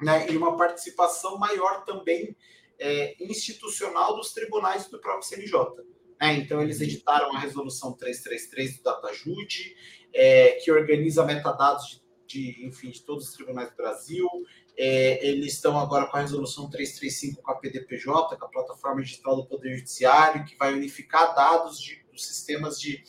né, 0.00 0.30
e 0.30 0.36
uma 0.36 0.56
participação 0.56 1.38
maior 1.38 1.84
também 1.84 2.36
é, 2.78 3.14
institucional 3.24 4.16
dos 4.16 4.32
tribunais 4.32 4.88
do 4.88 5.00
próprio 5.00 5.26
CNJ. 5.26 5.84
Né? 6.20 6.34
Então, 6.34 6.62
eles 6.62 6.80
editaram 6.80 7.34
a 7.34 7.38
resolução 7.38 7.92
333 7.92 8.78
do 8.78 8.82
DataJude, 8.82 9.76
é, 10.12 10.52
que 10.52 10.70
organiza 10.70 11.24
metadados 11.24 12.02
de, 12.26 12.52
de, 12.52 12.66
enfim, 12.66 12.90
de 12.90 13.02
todos 13.02 13.28
os 13.28 13.34
tribunais 13.34 13.70
do 13.70 13.76
Brasil. 13.76 14.28
É, 14.76 15.26
eles 15.26 15.54
estão 15.54 15.78
agora 15.78 16.06
com 16.06 16.16
a 16.16 16.20
resolução 16.20 16.68
335 16.68 17.42
com 17.42 17.50
a 17.50 17.54
PDPJ, 17.54 18.36
com 18.36 18.44
a 18.44 18.48
plataforma 18.48 19.02
digital 19.02 19.36
do 19.36 19.46
Poder 19.46 19.76
Judiciário, 19.76 20.44
que 20.44 20.56
vai 20.56 20.74
unificar 20.74 21.34
dados 21.34 21.80
de, 21.80 22.04
dos 22.10 22.26
sistemas 22.26 22.80
de 22.80 23.04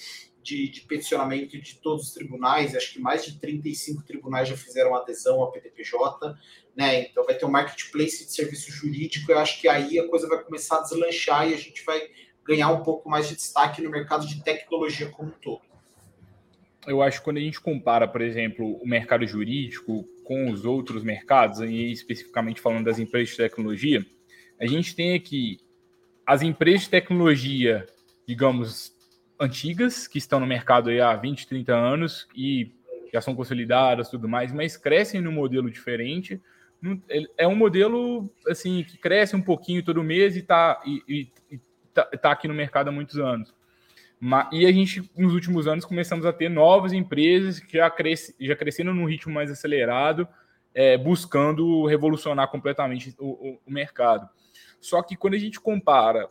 de, 0.46 0.70
de, 0.70 0.82
peticionamento 0.82 1.60
de 1.60 1.76
todos 1.78 2.04
os 2.04 2.14
tribunais, 2.14 2.76
acho 2.76 2.94
que 2.94 3.00
mais 3.00 3.26
de 3.26 3.40
35 3.40 4.04
tribunais 4.04 4.48
já 4.48 4.56
fizeram 4.56 4.94
adesão 4.94 5.44
à 5.44 5.52
PDPJ, 5.52 6.38
né? 6.76 7.02
Então 7.02 7.26
vai 7.26 7.36
ter 7.36 7.46
um 7.46 7.50
marketplace 7.50 8.24
de 8.24 8.32
serviço 8.32 8.72
jurídico, 8.72 9.32
eu 9.32 9.40
acho 9.40 9.60
que 9.60 9.68
aí 9.68 9.98
a 9.98 10.08
coisa 10.08 10.28
vai 10.28 10.44
começar 10.44 10.78
a 10.78 10.82
deslanchar 10.84 11.50
e 11.50 11.56
a 11.56 11.58
gente 11.58 11.84
vai 11.84 12.00
ganhar 12.44 12.70
um 12.70 12.84
pouco 12.84 13.10
mais 13.10 13.28
de 13.28 13.36
destaque 13.36 13.82
no 13.82 13.90
mercado 13.90 14.28
de 14.28 14.44
tecnologia 14.44 15.10
como 15.10 15.30
um 15.30 15.40
todo. 15.42 15.64
Eu 16.88 17.02
acho 17.02 17.20
que 17.20 17.26
quando 17.26 17.38
a 17.38 17.42
gente 17.42 17.60
compara, 17.60 18.08
por 18.08 18.22
exemplo, 18.22 18.76
o 18.82 18.88
mercado 18.88 19.26
jurídico 19.26 20.08
com 20.24 20.50
os 20.50 20.66
outros 20.66 21.04
mercados, 21.04 21.60
e 21.60 21.92
especificamente 21.92 22.62
falando 22.62 22.86
das 22.86 23.00
empresas 23.00 23.30
de 23.30 23.38
tecnologia, 23.38 24.06
a 24.60 24.66
gente 24.66 24.96
tem 24.96 25.16
aqui 25.16 25.60
as 26.26 26.42
empresas 26.42 26.84
de 26.84 26.90
tecnologia, 26.90 27.86
digamos, 28.28 28.94
antigas, 29.40 30.08
que 30.08 30.18
estão 30.18 30.40
no 30.40 30.48
mercado 30.48 30.90
há 31.02 31.16
20, 31.16 31.48
30 31.48 31.74
anos 31.74 32.28
e 32.36 32.72
já 33.14 33.22
são 33.22 33.36
consolidadas 33.36 34.10
tudo 34.10 34.28
mais, 34.28 34.52
mas 34.52 34.76
crescem 34.76 35.22
num 35.22 35.32
modelo 35.32 35.70
diferente. 35.70 36.42
É 37.38 37.48
um 37.48 37.56
modelo 37.56 38.30
assim 38.48 38.84
que 38.84 38.98
cresce 38.98 39.36
um 39.36 39.42
pouquinho 39.42 39.84
todo 39.84 40.04
mês 40.04 40.36
e 40.36 40.40
está 40.40 40.82
e, 40.86 41.30
e 41.52 41.60
tá, 41.94 42.04
tá, 42.04 42.32
aqui 42.32 42.48
no 42.48 42.54
mercado 42.54 42.90
há 42.90 42.92
muitos 42.92 43.18
anos. 43.18 43.54
E 44.52 44.66
a 44.66 44.72
gente, 44.72 45.10
nos 45.16 45.34
últimos 45.34 45.68
anos, 45.68 45.86
começamos 45.86 46.26
a 46.26 46.34
ter 46.34 46.50
novas 46.50 46.94
empresas 46.94 47.60
que 47.60 47.78
já, 47.78 47.90
cresce, 47.90 48.36
já 48.40 48.56
crescendo 48.56 48.94
num 48.94 49.06
ritmo 49.06 49.34
mais 49.34 49.52
acelerado, 49.52 50.28
é, 50.74 50.98
buscando 50.98 51.86
revolucionar 51.86 52.50
completamente 52.50 53.14
o, 53.20 53.26
o, 53.26 53.60
o 53.66 53.72
mercado. 53.72 54.28
Só 54.80 55.02
que 55.02 55.16
quando 55.16 55.36
a 55.36 55.40
gente 55.40 55.60
compara 55.60 56.30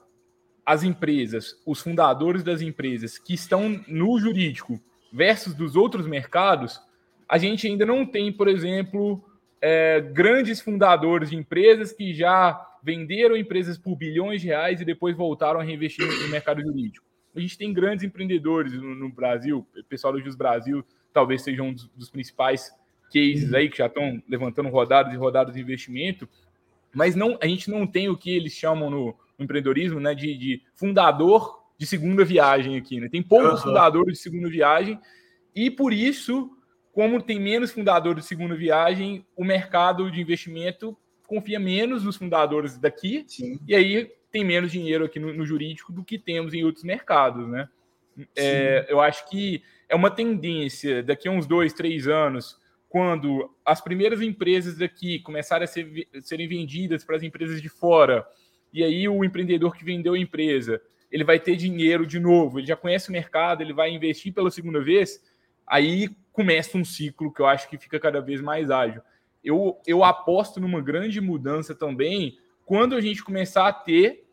as 0.64 0.82
empresas, 0.82 1.60
os 1.66 1.80
fundadores 1.80 2.42
das 2.42 2.62
empresas 2.62 3.18
que 3.18 3.34
estão 3.34 3.80
no 3.86 4.18
jurídico 4.18 4.80
versus 5.12 5.54
dos 5.54 5.76
outros 5.76 6.06
mercados, 6.06 6.80
a 7.28 7.38
gente 7.38 7.66
ainda 7.66 7.86
não 7.86 8.04
tem, 8.04 8.32
por 8.32 8.48
exemplo, 8.48 9.22
é, 9.60 10.00
grandes 10.00 10.60
fundadores 10.60 11.30
de 11.30 11.36
empresas 11.36 11.92
que 11.92 12.14
já 12.14 12.60
venderam 12.82 13.36
empresas 13.36 13.78
por 13.78 13.96
bilhões 13.96 14.40
de 14.42 14.48
reais 14.48 14.80
e 14.80 14.84
depois 14.84 15.16
voltaram 15.16 15.60
a 15.60 15.62
reinvestir 15.62 16.06
no 16.06 16.28
mercado 16.28 16.60
jurídico. 16.60 17.06
A 17.34 17.40
gente 17.40 17.58
tem 17.58 17.72
grandes 17.72 18.04
empreendedores 18.04 18.72
no, 18.72 18.94
no 18.94 19.08
Brasil, 19.08 19.66
o 19.76 19.84
pessoal 19.84 20.12
do 20.12 20.20
Jus 20.20 20.36
Brasil 20.36 20.84
talvez 21.12 21.42
seja 21.42 21.62
um 21.62 21.72
dos, 21.72 21.88
dos 21.96 22.10
principais 22.10 22.72
cases 23.12 23.54
aí 23.54 23.68
que 23.68 23.78
já 23.78 23.86
estão 23.86 24.20
levantando 24.28 24.68
rodadas 24.68 25.14
e 25.14 25.16
rodadas 25.16 25.54
de 25.54 25.60
investimento, 25.60 26.28
mas 26.92 27.14
não, 27.14 27.38
a 27.40 27.46
gente 27.46 27.70
não 27.70 27.86
tem 27.86 28.08
o 28.08 28.16
que 28.16 28.30
eles 28.30 28.52
chamam 28.52 28.90
no, 28.90 29.16
empreendedorismo, 29.38 30.00
né, 30.00 30.14
de, 30.14 30.36
de 30.36 30.62
fundador 30.74 31.62
de 31.76 31.86
segunda 31.86 32.24
viagem 32.24 32.76
aqui, 32.76 33.00
né? 33.00 33.08
Tem 33.08 33.22
poucos 33.22 33.60
uhum. 33.60 33.68
fundadores 33.68 34.14
de 34.14 34.22
segunda 34.22 34.48
viagem 34.48 34.98
e 35.54 35.70
por 35.70 35.92
isso, 35.92 36.50
como 36.92 37.20
tem 37.20 37.40
menos 37.40 37.72
fundadores 37.72 38.22
de 38.22 38.28
segunda 38.28 38.54
viagem, 38.54 39.26
o 39.36 39.44
mercado 39.44 40.10
de 40.10 40.20
investimento 40.20 40.96
confia 41.26 41.58
menos 41.58 42.04
nos 42.04 42.16
fundadores 42.16 42.78
daqui 42.78 43.24
Sim. 43.26 43.58
e 43.66 43.74
aí 43.74 44.12
tem 44.34 44.44
menos 44.44 44.72
dinheiro 44.72 45.04
aqui 45.04 45.20
no, 45.20 45.32
no, 45.32 45.46
jurídico 45.46 45.92
do 45.92 46.02
que 46.02 46.18
temos 46.18 46.52
em 46.52 46.64
outros 46.64 46.82
mercados, 46.82 47.46
né? 47.46 47.68
É, 48.36 48.84
eu 48.88 49.00
acho 49.00 49.30
que 49.30 49.62
é 49.88 49.94
uma 49.94 50.10
tendência 50.10 51.04
daqui 51.04 51.28
a 51.28 51.30
uns 51.30 51.46
dois, 51.46 51.72
três 51.72 52.08
anos, 52.08 52.58
quando 52.88 53.48
as 53.64 53.80
primeiras 53.80 54.20
empresas 54.20 54.76
daqui 54.76 55.20
começarem 55.20 55.62
a 55.62 55.68
ser, 55.68 56.08
serem 56.22 56.48
vendidas 56.48 57.04
para 57.04 57.14
as 57.14 57.22
empresas 57.22 57.62
de 57.62 57.68
fora, 57.68 58.26
e 58.72 58.82
aí 58.82 59.08
o 59.08 59.24
empreendedor 59.24 59.76
que 59.76 59.84
vendeu 59.84 60.14
a 60.14 60.18
empresa 60.18 60.82
ele 61.12 61.22
vai 61.22 61.38
ter 61.38 61.54
dinheiro 61.54 62.04
de 62.04 62.18
novo, 62.18 62.58
ele 62.58 62.66
já 62.66 62.74
conhece 62.74 63.08
o 63.08 63.12
mercado, 63.12 63.62
ele 63.62 63.72
vai 63.72 63.88
investir 63.88 64.34
pela 64.34 64.50
segunda 64.50 64.82
vez, 64.82 65.22
aí 65.64 66.08
começa 66.32 66.76
um 66.76 66.84
ciclo 66.84 67.32
que 67.32 67.40
eu 67.40 67.46
acho 67.46 67.70
que 67.70 67.78
fica 67.78 68.00
cada 68.00 68.20
vez 68.20 68.40
mais 68.40 68.68
ágil. 68.68 69.00
Eu, 69.44 69.80
eu 69.86 70.02
aposto 70.02 70.58
numa 70.58 70.80
grande 70.80 71.20
mudança 71.20 71.72
também 71.72 72.36
quando 72.66 72.96
a 72.96 73.00
gente 73.00 73.22
começar 73.22 73.68
a 73.68 73.72
ter 73.72 74.23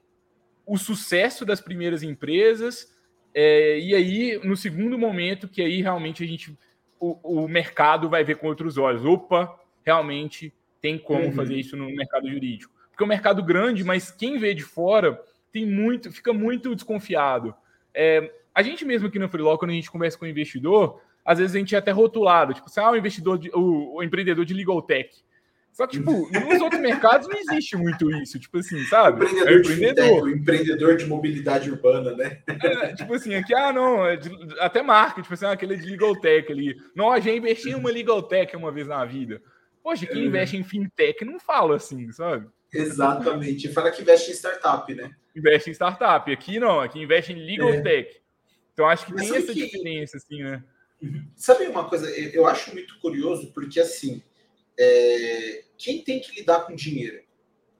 o 0.65 0.77
sucesso 0.77 1.45
das 1.45 1.59
primeiras 1.59 2.03
empresas, 2.03 2.95
é, 3.33 3.79
e 3.79 3.95
aí, 3.95 4.39
no 4.43 4.55
segundo 4.55 4.97
momento, 4.97 5.47
que 5.47 5.61
aí 5.61 5.81
realmente 5.81 6.23
a 6.23 6.27
gente. 6.27 6.57
O, 6.99 7.43
o 7.43 7.47
mercado 7.47 8.07
vai 8.07 8.23
ver 8.23 8.35
com 8.35 8.47
outros 8.47 8.77
olhos. 8.77 9.03
Opa, 9.03 9.59
realmente 9.83 10.53
tem 10.79 10.97
como 10.97 11.25
uhum. 11.25 11.31
fazer 11.31 11.55
isso 11.55 11.75
no 11.75 11.85
mercado 11.87 12.29
jurídico. 12.29 12.73
Porque 12.89 13.03
é 13.03 13.05
um 13.05 13.09
mercado 13.09 13.43
grande, 13.43 13.83
mas 13.83 14.11
quem 14.11 14.37
vê 14.37 14.53
de 14.53 14.63
fora 14.63 15.19
tem 15.51 15.65
muito, 15.65 16.11
fica 16.11 16.31
muito 16.31 16.75
desconfiado. 16.75 17.55
É, 17.93 18.31
a 18.53 18.61
gente 18.61 18.85
mesmo 18.85 19.07
aqui 19.07 19.17
no 19.17 19.29
Freeló, 19.29 19.57
quando 19.57 19.71
a 19.71 19.73
gente 19.73 19.89
conversa 19.89 20.17
com 20.17 20.25
o 20.25 20.27
investidor, 20.27 21.01
às 21.23 21.39
vezes 21.39 21.55
a 21.55 21.59
gente 21.59 21.75
é 21.75 21.77
até 21.77 21.91
rotulado, 21.91 22.53
tipo, 22.53 22.67
ah, 22.77 22.91
o 22.91 22.97
investidor, 22.97 23.37
de, 23.37 23.49
o, 23.53 23.95
o, 23.95 24.03
empreendedor 24.03 24.45
de 24.45 24.53
legal 24.53 24.81
tech. 24.81 25.09
Só 25.71 25.87
que, 25.87 25.97
tipo, 25.97 26.29
nos 26.31 26.61
outros 26.61 26.81
mercados 26.81 27.27
não 27.27 27.37
existe 27.37 27.77
muito 27.77 28.11
isso, 28.11 28.37
tipo 28.37 28.57
assim, 28.57 28.83
sabe? 28.85 29.25
Empreendedor, 29.25 29.49
é 29.49 29.55
empreendedor. 29.55 30.25
De 30.25 30.39
empreendedor 30.39 30.97
de 30.97 31.05
mobilidade 31.05 31.71
urbana, 31.71 32.15
né? 32.15 32.41
É, 32.47 32.93
tipo 32.93 33.13
assim, 33.13 33.33
aqui, 33.35 33.53
ah, 33.53 33.71
não, 33.71 34.05
é 34.05 34.17
de, 34.17 34.29
até 34.59 34.81
marca, 34.81 35.21
tipo 35.21 35.33
assim, 35.33 35.45
ah, 35.45 35.51
aquele 35.51 35.77
de 35.77 35.89
legal 35.89 36.13
tech 36.19 36.51
ali. 36.51 36.75
Não, 36.93 37.19
já 37.21 37.31
investi 37.31 37.69
em 37.69 37.75
uma 37.75 37.89
legal 37.89 38.21
tech 38.21 38.55
uma 38.55 38.71
vez 38.71 38.85
na 38.85 39.05
vida. 39.05 39.41
Poxa, 39.81 40.05
quem 40.05 40.23
é. 40.23 40.25
investe 40.25 40.57
em 40.57 40.63
fintech 40.63 41.23
não 41.23 41.39
fala 41.39 41.77
assim, 41.77 42.11
sabe? 42.11 42.47
Exatamente. 42.73 43.71
Fala 43.71 43.91
que 43.91 44.01
investe 44.01 44.31
em 44.31 44.33
startup, 44.33 44.93
né? 44.93 45.11
Investe 45.35 45.69
em 45.69 45.73
startup. 45.73 46.31
Aqui 46.31 46.59
não, 46.59 46.79
aqui 46.81 47.01
investe 47.01 47.33
em 47.33 47.45
legal 47.45 47.69
é. 47.69 47.81
tech. 47.81 48.21
Então 48.73 48.87
acho 48.87 49.05
que 49.05 49.13
Mas 49.13 49.27
tem 49.27 49.37
essa 49.37 49.53
que... 49.53 49.65
diferença, 49.65 50.17
assim, 50.17 50.43
né? 50.43 50.63
Uhum. 51.01 51.25
Sabe 51.35 51.65
uma 51.65 51.89
coisa? 51.89 52.09
Eu 52.09 52.45
acho 52.45 52.73
muito 52.73 52.99
curioso, 52.99 53.51
porque 53.53 53.79
assim, 53.79 54.21
é... 54.81 55.63
quem 55.77 56.03
tem 56.03 56.19
que 56.19 56.35
lidar 56.35 56.65
com 56.65 56.75
dinheiro? 56.75 57.23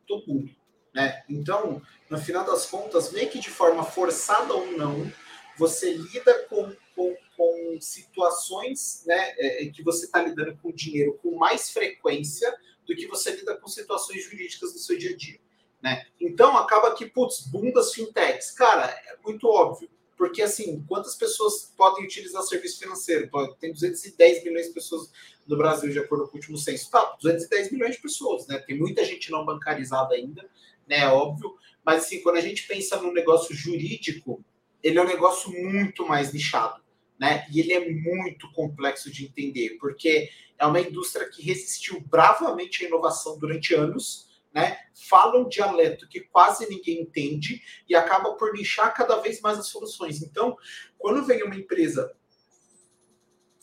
Todo 0.08 0.28
mundo. 0.28 0.56
Né? 0.94 1.24
Então, 1.30 1.82
no 2.10 2.18
final 2.18 2.46
das 2.46 2.66
contas, 2.66 3.12
meio 3.12 3.30
que 3.30 3.40
de 3.40 3.50
forma 3.50 3.84
forçada 3.84 4.54
ou 4.54 4.72
não, 4.74 5.12
você 5.58 5.94
lida 5.94 6.46
com, 6.50 6.76
com, 6.96 7.16
com 7.38 7.78
situações 7.80 9.04
né, 9.06 9.34
é, 9.38 9.66
que 9.68 9.84
você 9.84 10.06
está 10.06 10.22
lidando 10.22 10.58
com 10.58 10.72
dinheiro 10.72 11.18
com 11.22 11.36
mais 11.36 11.72
frequência 11.72 12.54
do 12.86 12.96
que 12.96 13.08
você 13.08 13.32
lida 13.32 13.56
com 13.56 13.68
situações 13.68 14.24
jurídicas 14.24 14.74
do 14.74 14.80
seu 14.80 14.98
dia 14.98 15.12
a 15.12 15.16
dia. 15.16 15.40
Né? 15.82 16.06
Então 16.20 16.58
acaba 16.58 16.94
que, 16.94 17.06
putz, 17.06 17.48
bundas 17.48 17.94
fintechs, 17.94 18.52
cara, 18.52 18.86
é 19.08 19.18
muito 19.24 19.48
óbvio. 19.48 19.90
Porque 20.21 20.43
assim, 20.43 20.86
quantas 20.88 21.15
pessoas 21.15 21.73
podem 21.75 22.05
utilizar 22.05 22.43
serviço 22.43 22.77
financeiro? 22.77 23.27
Tem 23.60 23.73
210 23.73 24.43
milhões 24.43 24.67
de 24.67 24.73
pessoas 24.73 25.12
no 25.47 25.57
Brasil, 25.57 25.89
de 25.89 25.97
acordo 25.97 26.25
com 26.27 26.34
o 26.34 26.36
último 26.36 26.60
censo. 26.60 26.91
Tá, 26.91 27.17
210 27.19 27.71
milhões 27.71 27.95
de 27.95 28.01
pessoas, 28.03 28.45
né? 28.45 28.60
Tem 28.60 28.77
muita 28.77 29.03
gente 29.03 29.31
não 29.31 29.43
bancarizada 29.43 30.13
ainda, 30.13 30.47
né? 30.88 30.99
É 30.99 31.07
óbvio. 31.07 31.55
Mas 31.84 32.03
assim, 32.03 32.21
quando 32.21 32.38
a 32.38 32.41
gente 32.41 32.67
pensa 32.67 33.01
no 33.01 33.12
negócio 33.12 33.55
jurídico, 33.55 34.45
ele 34.84 34.99
é 34.99 35.01
um 35.01 35.07
negócio 35.07 35.51
muito 35.51 36.07
mais 36.07 36.31
nichado 36.31 36.79
né? 37.21 37.45
E 37.51 37.60
ele 37.60 37.71
é 37.71 37.91
muito 37.91 38.51
complexo 38.51 39.12
de 39.12 39.25
entender, 39.25 39.77
porque 39.79 40.29
é 40.57 40.65
uma 40.65 40.81
indústria 40.81 41.29
que 41.29 41.43
resistiu 41.43 42.01
bravamente 42.01 42.84
à 42.84 42.88
inovação 42.88 43.38
durante 43.38 43.75
anos, 43.75 44.27
né? 44.54 44.78
Fala 45.10 45.40
um 45.40 45.48
dialeto 45.48 46.08
que 46.08 46.22
quase 46.22 46.68
ninguém 46.70 47.02
entende 47.02 47.62
e 47.88 47.96
acaba 47.96 48.34
por 48.34 48.54
nichar 48.54 48.94
cada 48.94 49.18
vez 49.18 49.40
mais 49.42 49.58
as 49.58 49.68
soluções. 49.68 50.22
Então, 50.22 50.58
quando 50.98 51.26
vem 51.26 51.44
uma 51.44 51.56
empresa 51.56 52.14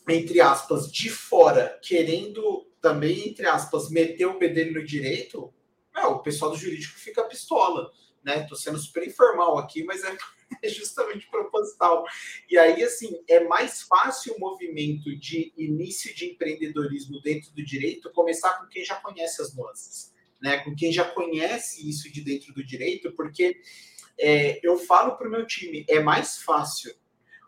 entre 0.07 0.41
aspas 0.41 0.91
de 0.91 1.09
fora 1.09 1.79
querendo 1.83 2.65
também 2.81 3.29
entre 3.29 3.45
aspas 3.45 3.89
meter 3.89 4.25
o 4.25 4.39
bedelho 4.39 4.73
no 4.73 4.85
direito, 4.85 5.53
é, 5.95 6.05
o 6.05 6.19
pessoal 6.19 6.51
do 6.51 6.57
jurídico 6.57 6.97
fica 6.97 7.23
pistola, 7.23 7.91
né? 8.23 8.45
Tô 8.47 8.55
sendo 8.55 8.77
super 8.77 9.05
informal 9.05 9.57
aqui, 9.57 9.83
mas 9.83 10.03
é 10.03 10.15
justamente 10.69 11.29
proposital. 11.29 12.05
E 12.49 12.57
aí, 12.57 12.83
assim, 12.83 13.21
é 13.27 13.41
mais 13.41 13.81
fácil 13.83 14.35
o 14.35 14.39
movimento 14.39 15.15
de 15.17 15.53
início 15.57 16.13
de 16.15 16.25
empreendedorismo 16.31 17.21
dentro 17.21 17.51
do 17.51 17.63
direito 17.63 18.11
começar 18.11 18.59
com 18.59 18.67
quem 18.67 18.83
já 18.83 18.95
conhece 18.95 19.41
as 19.41 19.55
nuances, 19.55 20.13
né? 20.41 20.59
Com 20.59 20.75
quem 20.75 20.91
já 20.91 21.05
conhece 21.05 21.87
isso 21.89 22.11
de 22.11 22.21
dentro 22.21 22.53
do 22.53 22.63
direito, 22.63 23.11
porque 23.13 23.61
é, 24.19 24.59
eu 24.65 24.77
falo 24.77 25.15
para 25.15 25.27
o 25.27 25.31
meu 25.31 25.45
time, 25.45 25.85
é 25.87 25.99
mais 25.99 26.41
fácil 26.41 26.93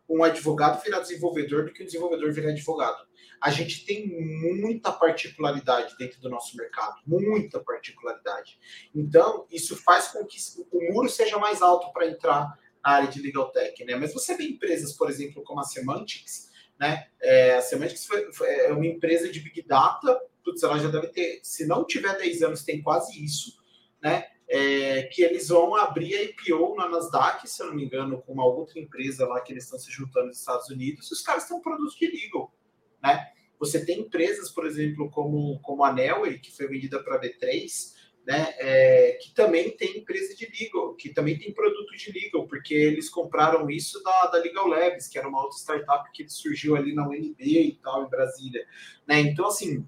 um 0.10 0.24
advogado 0.24 0.82
virar 0.84 1.00
desenvolvedor 1.00 1.66
do 1.66 1.74
que 1.74 1.84
um 1.84 1.86
desenvolvedor 1.86 2.34
virar 2.34 2.50
advogado. 2.50 3.08
A 3.40 3.50
gente 3.50 3.86
tem 3.86 4.08
muita 4.08 4.92
particularidade 4.92 5.96
dentro 5.98 6.20
do 6.22 6.30
nosso 6.30 6.56
mercado, 6.58 6.96
muita 7.08 7.60
particularidade. 7.60 8.60
Então, 8.94 9.48
isso 9.50 9.76
faz 9.78 10.10
com 10.10 10.24
que 10.26 10.38
o 10.72 10.94
muro 10.94 11.10
seja 11.10 11.38
mais 11.38 11.62
alto 11.62 11.92
para 11.92 12.08
entrar 12.08 12.60
área 12.84 13.08
de 13.08 13.22
legal 13.22 13.52
tech, 13.52 13.84
né? 13.86 13.96
Mas 13.96 14.14
você 14.14 14.36
vê 14.36 14.44
empresas, 14.44 14.94
por 14.94 15.10
exemplo, 15.10 15.44
como 15.44 15.60
a 15.60 15.64
Semantics, 15.64 16.52
né? 16.80 17.08
É, 17.22 17.56
a 17.56 17.62
Semantics 17.62 18.06
foi, 18.06 18.32
foi, 18.34 18.48
é 18.48 18.72
uma 18.72 18.86
empresa 18.86 19.32
de 19.32 19.40
Big 19.40 19.64
Data, 19.64 20.20
putz, 20.44 20.64
ela 20.64 20.78
já 20.78 20.90
deve 20.90 21.08
ter, 21.08 21.40
se 21.44 21.66
não 21.66 21.86
tiver 21.86 22.18
10 22.18 22.42
anos, 22.44 22.64
tem 22.64 22.82
quase 22.82 23.24
isso, 23.24 23.58
né? 24.02 24.26
É, 24.48 25.04
que 25.04 25.22
eles 25.22 25.48
vão 25.48 25.76
abrir 25.76 26.14
a 26.14 26.24
IPO 26.24 26.76
na 26.76 26.90
Nasdaq, 26.90 27.48
se 27.48 27.64
eu 27.64 27.68
não 27.68 27.76
me 27.76 27.86
engano, 27.86 28.22
com 28.22 28.34
uma 28.34 28.46
outra 28.46 28.80
empresa 28.80 29.26
lá 29.26 29.40
que 29.40 29.54
eles 29.54 29.64
estão 29.64 29.80
se 29.80 29.90
juntando 29.90 30.28
nos 30.28 30.40
Estados 30.40 30.70
Unidos, 30.70 31.10
e 31.10 31.14
os 31.14 31.22
caras 31.22 31.48
têm 31.48 31.56
um 31.56 31.62
produto 31.62 31.98
de 31.98 32.08
legal, 32.08 32.54
né? 33.02 33.28
Você 33.60 33.86
tem 33.86 34.00
empresas, 34.00 34.50
por 34.50 34.66
exemplo, 34.66 35.10
como, 35.12 35.60
como 35.62 35.84
a 35.86 35.94
Nelway, 35.94 36.40
que 36.40 36.52
foi 36.52 36.68
vendida 36.68 37.02
para 37.02 37.16
a 37.16 37.22
B3, 37.22 37.94
né, 38.26 38.54
é, 38.60 39.18
que 39.22 39.34
também 39.34 39.76
tem 39.76 39.98
empresa 39.98 40.36
de 40.36 40.46
legal, 40.46 40.94
que 40.96 41.10
também 41.10 41.38
tem 41.38 41.54
produto 41.54 41.96
de 41.96 42.12
legal, 42.12 42.48
porque 42.48 42.74
eles 42.74 43.10
compraram 43.10 43.70
isso 43.70 44.02
da, 44.04 44.28
da 44.28 44.38
Legal 44.38 44.68
Labs, 44.68 45.08
que 45.08 45.18
era 45.18 45.28
uma 45.28 45.42
outra 45.42 45.58
startup 45.58 46.10
que 46.12 46.28
surgiu 46.30 46.76
ali 46.76 46.94
na 46.94 47.08
UNB 47.08 47.36
e 47.40 47.80
tal, 47.82 48.06
em 48.06 48.10
Brasília. 48.10 48.66
Né? 49.08 49.22
Então, 49.22 49.48
assim, 49.48 49.88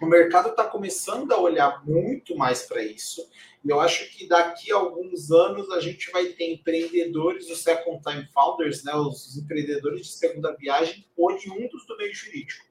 o 0.00 0.06
mercado 0.06 0.50
está 0.50 0.64
começando 0.64 1.32
a 1.32 1.40
olhar 1.40 1.84
muito 1.84 2.36
mais 2.36 2.62
para 2.62 2.82
isso. 2.82 3.28
E 3.64 3.70
eu 3.70 3.80
acho 3.80 4.08
que 4.16 4.26
daqui 4.26 4.72
a 4.72 4.76
alguns 4.76 5.30
anos 5.30 5.70
a 5.70 5.80
gente 5.80 6.10
vai 6.10 6.26
ter 6.26 6.52
empreendedores, 6.52 7.50
os 7.50 7.62
second 7.62 8.00
time 8.02 8.26
founders, 8.32 8.84
né, 8.84 8.94
os 8.94 9.36
empreendedores 9.36 10.06
de 10.06 10.12
segunda 10.12 10.54
viagem, 10.54 11.04
oriundos 11.16 11.86
do 11.86 11.96
meio 11.96 12.14
jurídico. 12.14 12.66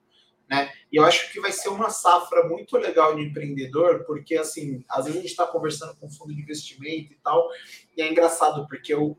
Né? 0.50 0.72
E 0.90 0.96
eu 0.96 1.04
acho 1.04 1.32
que 1.34 1.42
vai 1.42 1.52
ser 1.52 1.68
uma 1.68 1.90
safra 1.90 2.48
muito 2.48 2.78
legal 2.78 3.14
de 3.16 3.22
empreendedor, 3.22 4.06
porque 4.06 4.38
assim, 4.38 4.84
às 4.90 5.04
vezes 5.04 5.20
a 5.20 5.22
gente 5.22 5.32
está 5.32 5.46
conversando 5.46 5.98
com 5.98 6.10
fundo 6.10 6.34
de 6.34 6.42
investimento 6.42 7.12
e 7.12 7.18
tal, 7.22 7.50
e 7.98 8.02
é 8.02 8.10
engraçado, 8.10 8.66
porque 8.70 8.96
o, 8.96 9.18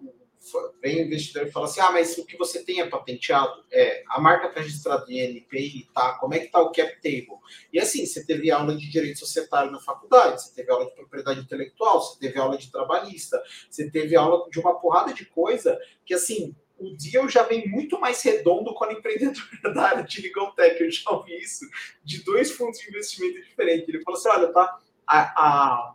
vem 0.81 1.03
o 1.03 1.07
investidor 1.07 1.47
e 1.47 1.51
fala 1.51 1.67
assim: 1.67 1.81
ah, 1.81 1.91
mas 1.91 2.17
o 2.19 2.25
que 2.25 2.37
você 2.37 2.63
tem 2.63 2.81
é 2.81 2.87
patenteado? 2.87 3.65
É, 3.71 4.03
a 4.09 4.21
marca 4.21 4.49
está 4.49 4.61
registrada 4.61 5.05
em 5.09 5.19
NPI, 5.19 5.89
tá? 5.95 6.15
Como 6.15 6.35
é 6.35 6.39
que 6.41 6.49
tá 6.49 6.61
o 6.61 6.73
cap 6.73 6.95
table? 7.03 7.39
E 7.73 7.79
assim, 7.79 8.05
você 8.05 8.25
teve 8.25 8.51
aula 8.51 8.77
de 8.77 8.89
direito 8.91 9.19
societário 9.19 9.71
na 9.71 9.81
faculdade, 9.81 10.43
você 10.43 10.55
teve 10.55 10.71
aula 10.71 10.87
de 10.87 10.95
propriedade 10.95 11.41
intelectual, 11.41 12.01
você 12.01 12.19
teve 12.19 12.39
aula 12.39 12.57
de 12.57 12.71
trabalhista, 12.71 13.43
você 13.71 13.91
teve 13.91 14.17
aula 14.17 14.49
de 14.51 14.59
uma 14.59 14.79
porrada 14.79 15.13
de 15.13 15.25
coisa 15.25 15.79
que 16.05 16.15
assim 16.15 16.55
o 16.79 16.97
deal 16.97 17.29
já 17.29 17.43
vem 17.43 17.69
muito 17.69 18.01
mais 18.01 18.23
redondo 18.23 18.73
quando 18.75 18.93
empreendedor 18.93 19.43
da 19.75 19.83
área 19.83 20.05
de 20.05 20.23
legal 20.23 20.53
tech. 20.53 20.81
Eu 20.81 20.91
já 20.91 21.11
ouvi 21.11 21.37
isso 21.39 21.69
de 22.05 22.23
dois 22.23 22.53
fundos 22.53 22.79
de 22.79 22.89
investimento 22.89 23.43
diferentes. 23.43 23.89
Ele 23.89 24.03
falou 24.03 24.19
assim: 24.19 24.29
olha, 24.29 24.53
tá, 24.53 24.79
a, 25.07 25.21
a, 25.21 25.95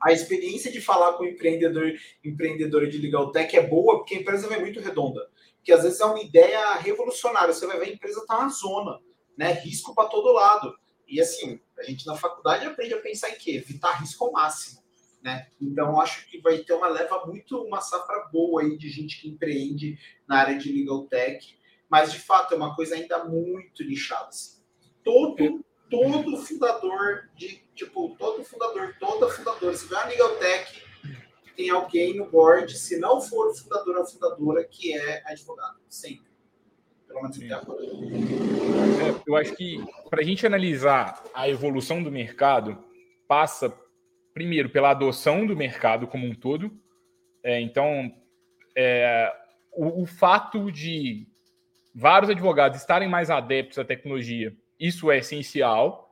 a 0.00 0.12
experiência 0.12 0.70
de 0.70 0.80
falar 0.80 1.14
com 1.14 1.24
empreendedor, 1.24 1.92
empreendedor 2.24 2.86
de 2.88 2.98
legal 2.98 3.32
tech 3.32 3.56
é 3.56 3.66
boa 3.66 3.98
porque 3.98 4.14
a 4.14 4.18
empresa 4.18 4.48
vem 4.48 4.60
muito 4.60 4.80
redonda. 4.80 5.28
Porque 5.56 5.72
às 5.72 5.82
vezes 5.82 6.00
é 6.00 6.04
uma 6.04 6.20
ideia 6.20 6.74
revolucionária. 6.74 7.52
Você 7.52 7.66
vai 7.66 7.78
ver 7.78 7.86
a 7.86 7.92
empresa 7.92 8.24
tá 8.26 8.42
na 8.42 8.48
zona, 8.48 8.98
né? 9.36 9.52
Risco 9.52 9.94
para 9.94 10.08
todo 10.08 10.32
lado. 10.32 10.74
E 11.06 11.20
assim, 11.20 11.60
a 11.78 11.82
gente 11.82 12.06
na 12.06 12.14
faculdade 12.14 12.66
aprende 12.66 12.94
a 12.94 13.00
pensar 13.00 13.30
em 13.30 13.38
quê? 13.38 13.52
Evitar 13.52 14.00
risco 14.00 14.24
ao 14.24 14.32
máximo. 14.32 14.82
Né? 15.22 15.48
Então, 15.60 16.00
acho 16.00 16.28
que 16.28 16.40
vai 16.40 16.58
ter 16.58 16.74
uma 16.74 16.88
leva 16.88 17.26
muito, 17.26 17.60
uma 17.62 17.80
safra 17.80 18.28
boa 18.32 18.62
aí 18.62 18.76
de 18.76 18.88
gente 18.88 19.20
que 19.20 19.28
empreende 19.28 19.98
na 20.28 20.38
área 20.38 20.56
de 20.56 20.70
legal 20.70 21.06
tech, 21.06 21.58
mas 21.88 22.12
de 22.12 22.20
fato 22.20 22.54
é 22.54 22.56
uma 22.56 22.76
coisa 22.76 22.94
ainda 22.94 23.24
muito 23.24 23.84
nichada. 23.84 24.28
Assim. 24.28 24.62
Todo, 25.02 25.64
todo 25.90 26.36
fundador 26.36 27.28
de, 27.34 27.64
tipo, 27.78 28.16
todo 28.18 28.42
fundador, 28.44 28.94
toda 28.98 29.30
fundadora, 29.30 29.74
se 29.74 29.86
vai 29.86 30.02
a 30.02 30.06
legal 30.08 30.36
tech, 30.36 30.82
tem 31.56 31.70
alguém 31.70 32.16
no 32.16 32.28
board, 32.28 32.76
se 32.76 32.98
não 32.98 33.20
for 33.20 33.48
o 33.48 33.54
fundador 33.54 33.96
ou 33.96 34.02
a 34.02 34.06
fundadora, 34.06 34.64
que 34.64 34.92
é 34.92 35.22
advogado, 35.24 35.78
sempre. 35.88 36.26
Pelo 37.06 37.22
menos 37.22 37.36
até 37.36 37.54
agora. 37.54 37.82
É, 37.82 39.22
eu 39.26 39.36
acho 39.36 39.54
que 39.54 39.82
para 40.10 40.20
a 40.20 40.24
gente 40.24 40.46
analisar 40.46 41.22
a 41.32 41.48
evolução 41.48 42.02
do 42.02 42.10
mercado, 42.10 42.84
passa 43.26 43.72
primeiro 44.34 44.68
pela 44.70 44.90
adoção 44.90 45.46
do 45.46 45.56
mercado 45.56 46.06
como 46.06 46.26
um 46.26 46.34
todo. 46.34 46.70
É, 47.42 47.60
então, 47.60 48.12
é, 48.76 49.32
o, 49.72 50.02
o, 50.02 50.06
fato 50.06 50.70
de 50.70 51.26
vários 51.94 52.30
advogados 52.30 52.78
estarem 52.78 53.08
mais 53.08 53.30
adeptos 53.30 53.78
à 53.78 53.84
tecnologia, 53.84 54.54
isso 54.78 55.10
é 55.10 55.18
essencial 55.18 56.07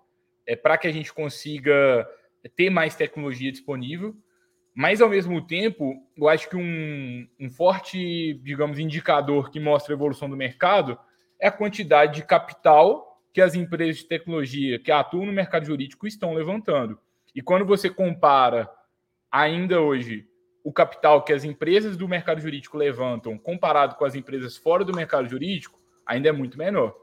é, 0.46 0.54
para 0.54 0.78
que 0.78 0.86
a 0.86 0.92
gente 0.92 1.12
consiga 1.12 2.08
ter 2.54 2.70
mais 2.70 2.94
tecnologia 2.94 3.50
disponível. 3.50 4.14
Mas, 4.74 5.00
ao 5.00 5.08
mesmo 5.08 5.44
tempo, 5.46 5.94
eu 6.16 6.28
acho 6.28 6.48
que 6.48 6.56
um, 6.56 7.26
um 7.40 7.50
forte, 7.50 8.34
digamos, 8.42 8.78
indicador 8.78 9.50
que 9.50 9.58
mostra 9.58 9.94
a 9.94 9.96
evolução 9.96 10.28
do 10.28 10.36
mercado 10.36 10.98
é 11.40 11.48
a 11.48 11.52
quantidade 11.52 12.16
de 12.16 12.26
capital 12.26 13.22
que 13.32 13.40
as 13.40 13.54
empresas 13.54 13.98
de 13.98 14.04
tecnologia 14.04 14.78
que 14.78 14.92
atuam 14.92 15.26
no 15.26 15.32
mercado 15.32 15.66
jurídico 15.66 16.06
estão 16.06 16.34
levantando. 16.34 16.98
E 17.34 17.42
quando 17.42 17.66
você 17.66 17.90
compara 17.90 18.70
ainda 19.30 19.80
hoje 19.80 20.26
o 20.64 20.72
capital 20.72 21.22
que 21.22 21.32
as 21.32 21.44
empresas 21.44 21.96
do 21.96 22.08
mercado 22.08 22.40
jurídico 22.40 22.76
levantam 22.76 23.38
comparado 23.38 23.94
com 23.96 24.04
as 24.04 24.14
empresas 24.14 24.56
fora 24.56 24.84
do 24.84 24.96
mercado 24.96 25.28
jurídico, 25.28 25.78
ainda 26.04 26.28
é 26.28 26.32
muito 26.32 26.58
menor. 26.58 26.96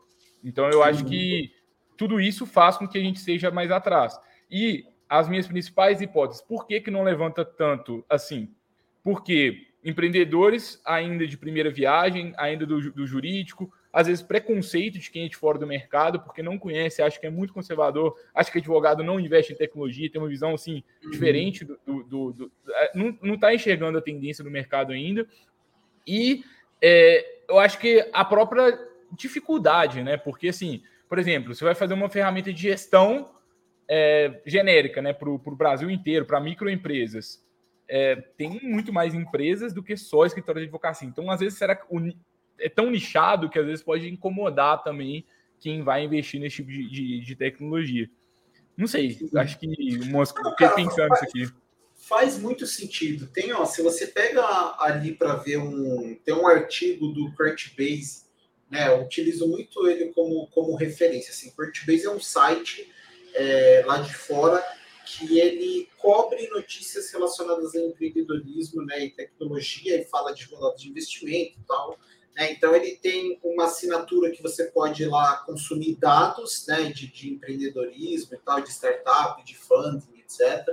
Então 0.44 0.70
eu 0.70 0.84
acho 0.84 1.06
que 1.06 1.52
tudo 1.98 2.20
isso 2.20 2.46
faz 2.46 2.78
com 2.78 2.88
que 2.88 2.98
a 2.98 3.02
gente 3.02 3.20
seja 3.20 3.52
mais 3.52 3.72
atrás. 3.72 4.20
E 4.50 4.86
as 5.10 5.30
minhas 5.30 5.48
principais 5.48 6.02
hipóteses, 6.02 6.42
por 6.42 6.66
que, 6.66 6.82
que 6.82 6.92
não 6.92 7.04
levanta 7.04 7.46
tanto 7.46 8.04
assim? 8.10 8.50
Porque 9.04 9.68
empreendedores 9.84 10.82
ainda 10.86 11.28
de 11.28 11.38
primeira 11.38 11.70
viagem, 11.70 12.34
ainda 12.38 12.66
do, 12.66 12.92
do 12.92 13.06
jurídico, 13.06 13.72
às 13.92 14.08
vezes 14.08 14.24
preconceito 14.24 14.98
de 14.98 15.12
quem 15.12 15.26
é 15.26 15.30
de 15.30 15.36
fora 15.36 15.60
do 15.60 15.68
mercado, 15.68 16.20
porque 16.20 16.42
não 16.42 16.58
conhece, 16.58 17.02
acha 17.02 17.20
que 17.20 17.28
é 17.28 17.30
muito 17.30 17.54
conservador, 17.54 18.16
acha 18.34 18.52
que 18.52 18.58
advogado 18.58 19.04
não 19.04 19.20
investe 19.20 19.54
em 19.54 19.56
tecnologia, 19.56 20.10
tem 20.10 20.22
uma 20.22 20.30
visão 20.30 20.56
assim 20.56 20.84
uhum. 21.04 21.12
diferente 21.12 21.66
do, 21.66 21.78
do, 21.86 22.04
do, 22.04 22.34
do 22.34 22.52
é, 22.70 22.92
não 22.96 23.36
está 23.36 23.54
enxergando 23.54 23.98
a 23.98 24.02
tendência 24.02 24.44
do 24.44 24.50
mercado 24.50 24.94
ainda. 24.94 25.28
E 26.08 26.44
é, 26.82 27.44
eu 27.48 27.60
acho 27.60 27.78
que 27.78 28.10
a 28.12 28.26
própria 28.26 28.80
dificuldade, 29.12 30.02
né? 30.02 30.18
Porque 30.18 30.48
assim, 30.48 30.82
por 31.14 31.20
exemplo, 31.20 31.54
você 31.54 31.64
vai 31.64 31.76
fazer 31.76 31.94
uma 31.94 32.10
ferramenta 32.10 32.52
de 32.52 32.60
gestão 32.60 33.36
é, 33.88 34.42
genérica, 34.48 35.00
né, 35.00 35.14
para 35.14 35.30
o 35.30 35.38
Brasil 35.56 35.88
inteiro, 35.92 36.26
para 36.26 36.40
microempresas. 36.40 37.40
É, 37.88 38.16
tem 38.16 38.60
muito 38.64 38.92
mais 38.92 39.14
empresas 39.14 39.76
do 39.76 39.84
que 39.84 39.96
só 39.96 40.26
escritório 40.26 40.62
de 40.62 40.66
advocacia. 40.66 41.08
Então, 41.08 41.30
às 41.30 41.40
vezes, 41.40 41.56
será 41.56 41.76
que 41.76 41.86
o, 41.88 42.00
é 42.58 42.68
tão 42.68 42.90
nichado 42.90 43.48
que 43.48 43.60
às 43.60 43.66
vezes 43.68 43.84
pode 43.84 44.10
incomodar 44.10 44.82
também 44.82 45.24
quem 45.60 45.84
vai 45.84 46.04
investir 46.04 46.42
nesse 46.42 46.56
tipo 46.56 46.72
de, 46.72 46.90
de, 46.90 47.20
de 47.20 47.36
tecnologia. 47.36 48.10
Não 48.76 48.88
sei, 48.88 49.16
acho 49.36 49.60
que 49.60 49.68
o 49.68 50.06
Mosca 50.08 50.44
fiquei 50.50 50.70
pensando 50.70 51.12
nisso 51.12 51.26
aqui. 51.26 51.54
Faz 51.94 52.40
muito 52.40 52.66
sentido. 52.66 53.28
Tem, 53.28 53.54
ó, 53.54 53.66
se 53.66 53.84
você 53.84 54.08
pega 54.08 54.42
ali 54.80 55.14
para 55.14 55.36
ver 55.36 55.58
um. 55.58 56.18
Tem 56.26 56.34
um 56.34 56.48
artigo 56.48 57.10
do 57.10 57.32
Crunchbase, 57.34 58.23
né? 58.74 58.88
Eu 58.88 59.04
utilizo 59.04 59.48
muito 59.48 59.88
ele 59.88 60.12
como, 60.14 60.48
como 60.48 60.76
referência. 60.76 61.30
Assim, 61.30 61.52
Crunchbase 61.52 62.08
é 62.08 62.10
um 62.10 62.20
site 62.20 62.92
é, 63.36 63.84
lá 63.86 64.00
de 64.00 64.12
fora 64.12 64.66
que 65.06 65.40
ele 65.40 65.88
cobre 66.00 66.48
notícias 66.50 67.12
relacionadas 67.12 67.76
ao 67.76 67.84
empreendedorismo 67.84 68.84
né, 68.84 69.06
e 69.06 69.12
tecnologia, 69.12 70.02
e 70.02 70.06
fala 70.06 70.34
de 70.34 70.46
rodadas 70.46 70.82
de 70.82 70.90
investimento 70.90 71.60
e 71.60 71.64
tal. 71.68 72.00
Né? 72.36 72.52
Então, 72.54 72.76
ele 72.76 72.96
tem 72.96 73.40
uma 73.44 73.66
assinatura 73.66 74.32
que 74.32 74.42
você 74.42 74.64
pode 74.66 75.04
ir 75.04 75.08
lá 75.08 75.38
consumir 75.46 75.96
dados 75.98 76.66
né, 76.68 76.86
de, 76.86 77.06
de 77.06 77.30
empreendedorismo 77.30 78.34
e 78.34 78.40
tal, 78.40 78.60
de 78.60 78.72
startup, 78.72 79.46
de 79.46 79.56
funding, 79.56 80.18
etc. 80.18 80.66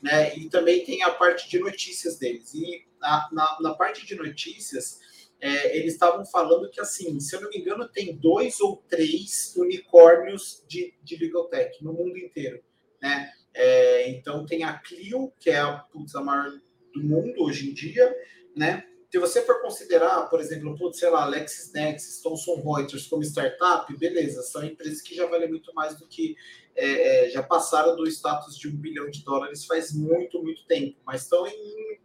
Né? 0.00 0.34
E 0.38 0.48
também 0.48 0.82
tem 0.82 1.02
a 1.02 1.10
parte 1.10 1.46
de 1.50 1.58
notícias 1.58 2.16
deles. 2.16 2.54
E 2.54 2.86
na, 2.98 3.28
na, 3.30 3.58
na 3.60 3.74
parte 3.74 4.06
de 4.06 4.14
notícias, 4.14 5.00
é, 5.40 5.76
eles 5.76 5.94
estavam 5.94 6.24
falando 6.24 6.70
que, 6.70 6.80
assim, 6.80 7.18
se 7.20 7.36
eu 7.36 7.40
não 7.40 7.50
me 7.50 7.58
engano, 7.58 7.88
tem 7.88 8.16
dois 8.16 8.60
ou 8.60 8.82
três 8.88 9.54
unicórnios 9.56 10.64
de, 10.68 10.94
de 11.02 11.16
legal 11.16 11.44
tech 11.48 11.82
no 11.84 11.92
mundo 11.92 12.16
inteiro. 12.18 12.62
Né? 13.00 13.30
É, 13.52 14.08
então, 14.10 14.46
tem 14.46 14.64
a 14.64 14.78
Clio, 14.78 15.32
que 15.38 15.50
é 15.50 15.58
a, 15.58 15.76
putz, 15.76 16.14
a 16.14 16.22
maior 16.22 16.50
do 16.94 17.02
mundo 17.02 17.42
hoje 17.42 17.70
em 17.70 17.74
dia, 17.74 18.14
né? 18.56 18.84
Se 19.10 19.18
você 19.20 19.42
for 19.42 19.62
considerar, 19.62 20.28
por 20.28 20.40
exemplo, 20.40 20.76
putz, 20.76 20.98
sei 20.98 21.08
lá, 21.08 21.24
LexisNexis, 21.24 22.20
Thomson 22.20 22.60
Reuters 22.60 23.06
como 23.06 23.22
startup, 23.22 23.96
beleza, 23.96 24.42
são 24.42 24.64
empresas 24.64 25.00
que 25.00 25.14
já 25.14 25.24
valem 25.26 25.48
muito 25.48 25.72
mais 25.72 25.96
do 25.96 26.08
que 26.08 26.34
é, 26.74 27.26
é, 27.26 27.30
já 27.30 27.40
passaram 27.40 27.94
do 27.94 28.08
status 28.08 28.58
de 28.58 28.66
um 28.66 28.76
bilhão 28.76 29.08
de 29.08 29.22
dólares 29.22 29.66
faz 29.66 29.94
muito, 29.94 30.42
muito 30.42 30.66
tempo, 30.66 30.98
mas 31.06 31.22
estão 31.22 31.46
em 31.46 32.00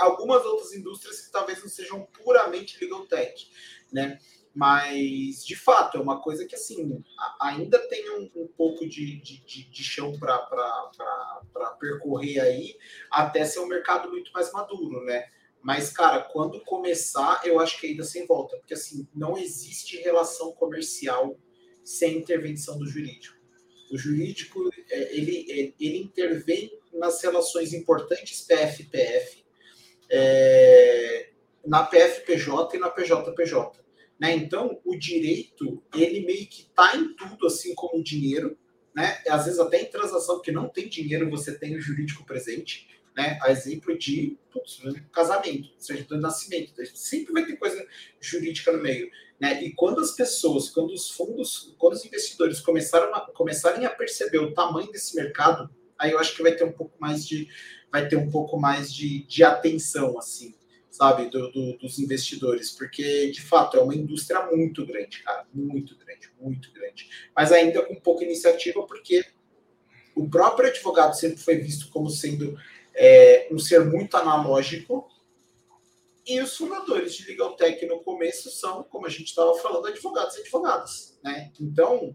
algumas 0.00 0.44
outras 0.44 0.72
indústrias 0.72 1.20
que 1.20 1.32
talvez 1.32 1.60
não 1.60 1.68
sejam 1.68 2.06
puramente 2.22 2.82
legal 2.82 3.06
tech, 3.06 3.48
né? 3.92 4.18
Mas, 4.52 5.44
de 5.44 5.54
fato, 5.54 5.96
é 5.96 6.00
uma 6.00 6.20
coisa 6.20 6.44
que, 6.44 6.56
assim, 6.56 7.02
ainda 7.40 7.78
tem 7.88 8.10
um, 8.18 8.30
um 8.34 8.48
pouco 8.48 8.88
de, 8.88 9.20
de, 9.20 9.70
de 9.70 9.84
chão 9.84 10.18
para 10.18 11.70
percorrer 11.78 12.40
aí, 12.40 12.76
até 13.10 13.44
ser 13.44 13.60
um 13.60 13.66
mercado 13.66 14.10
muito 14.10 14.32
mais 14.32 14.50
maduro, 14.52 15.04
né? 15.04 15.24
Mas, 15.62 15.92
cara, 15.92 16.22
quando 16.22 16.64
começar, 16.64 17.42
eu 17.44 17.60
acho 17.60 17.78
que 17.78 17.88
ainda 17.88 18.02
sem 18.02 18.26
volta, 18.26 18.56
porque 18.56 18.74
assim, 18.74 19.06
não 19.14 19.36
existe 19.36 19.98
relação 19.98 20.52
comercial 20.52 21.38
sem 21.84 22.16
intervenção 22.16 22.78
do 22.78 22.86
jurídico. 22.86 23.38
O 23.92 23.98
jurídico, 23.98 24.70
é, 24.90 25.16
ele, 25.16 25.46
é, 25.50 25.72
ele 25.78 25.98
intervém 25.98 26.72
nas 26.92 27.22
relações 27.22 27.72
importantes 27.72 28.40
PF-PF, 28.42 29.39
é, 30.10 31.30
na 31.66 31.84
PFPJ 31.84 32.76
e 32.76 32.80
na 32.80 32.90
PJPJ. 32.90 33.80
Né? 34.18 34.34
Então, 34.34 34.80
o 34.84 34.96
direito, 34.96 35.82
ele 35.94 36.24
meio 36.24 36.46
que 36.46 36.62
está 36.62 36.96
em 36.96 37.14
tudo, 37.14 37.46
assim 37.46 37.74
como 37.74 38.00
o 38.00 38.04
dinheiro, 38.04 38.56
né? 38.94 39.22
Às 39.28 39.44
vezes 39.44 39.60
até 39.60 39.80
em 39.80 39.86
transação 39.86 40.42
que 40.42 40.50
não 40.50 40.68
tem 40.68 40.88
dinheiro, 40.88 41.30
você 41.30 41.56
tem 41.56 41.76
o 41.76 41.80
jurídico 41.80 42.26
presente 42.26 42.88
né? 43.16 43.38
A 43.42 43.50
exemplo 43.50 43.96
de 43.98 44.38
putz, 44.50 44.80
casamento, 45.12 45.68
seja 45.78 46.04
do 46.04 46.18
nascimento. 46.18 46.72
Sempre 46.94 47.32
vai 47.32 47.44
ter 47.44 47.56
coisa 47.56 47.84
jurídica 48.20 48.72
no 48.72 48.82
meio. 48.82 49.10
Né? 49.38 49.62
E 49.62 49.72
quando 49.74 50.00
as 50.00 50.12
pessoas, 50.12 50.70
quando 50.70 50.92
os 50.92 51.10
fundos, 51.10 51.74
quando 51.78 51.94
os 51.94 52.04
investidores 52.04 52.60
começaram 52.60 53.14
a, 53.14 53.20
começarem 53.32 53.86
a 53.86 53.90
perceber 53.90 54.38
o 54.38 54.52
tamanho 54.54 54.90
desse 54.90 55.16
mercado, 55.16 55.70
aí 56.00 56.12
eu 56.12 56.18
acho 56.18 56.34
que 56.34 56.42
vai 56.42 56.52
ter 56.52 56.64
um 56.64 56.72
pouco 56.72 56.96
mais 56.98 57.26
de, 57.26 57.48
vai 57.92 58.08
ter 58.08 58.16
um 58.16 58.30
pouco 58.30 58.58
mais 58.58 58.92
de, 58.92 59.24
de 59.24 59.44
atenção, 59.44 60.18
assim, 60.18 60.54
sabe, 60.90 61.28
do, 61.28 61.52
do, 61.52 61.76
dos 61.78 61.98
investidores, 61.98 62.72
porque 62.72 63.30
de 63.30 63.42
fato 63.42 63.76
é 63.76 63.80
uma 63.80 63.94
indústria 63.94 64.46
muito 64.46 64.84
grande, 64.86 65.22
cara, 65.22 65.46
muito 65.52 65.96
grande, 65.96 66.30
muito 66.40 66.72
grande. 66.72 67.08
Mas 67.36 67.52
ainda 67.52 67.82
com 67.82 67.94
pouca 67.94 68.24
iniciativa, 68.24 68.82
porque 68.86 69.24
o 70.16 70.28
próprio 70.28 70.68
advogado 70.68 71.14
sempre 71.14 71.38
foi 71.38 71.56
visto 71.56 71.90
como 71.90 72.08
sendo 72.08 72.58
é, 72.94 73.48
um 73.50 73.58
ser 73.58 73.84
muito 73.84 74.16
analógico. 74.16 75.08
E 76.26 76.40
os 76.40 76.56
fundadores 76.56 77.14
de 77.14 77.26
Legal 77.26 77.56
Tech 77.56 77.84
no 77.86 78.00
começo 78.00 78.50
são, 78.50 78.84
como 78.84 79.06
a 79.06 79.08
gente 79.08 79.28
estava 79.28 79.54
falando, 79.56 79.86
advogados 79.86 80.36
e 80.36 80.40
advogadas. 80.40 81.18
Né? 81.24 81.52
Então, 81.60 82.12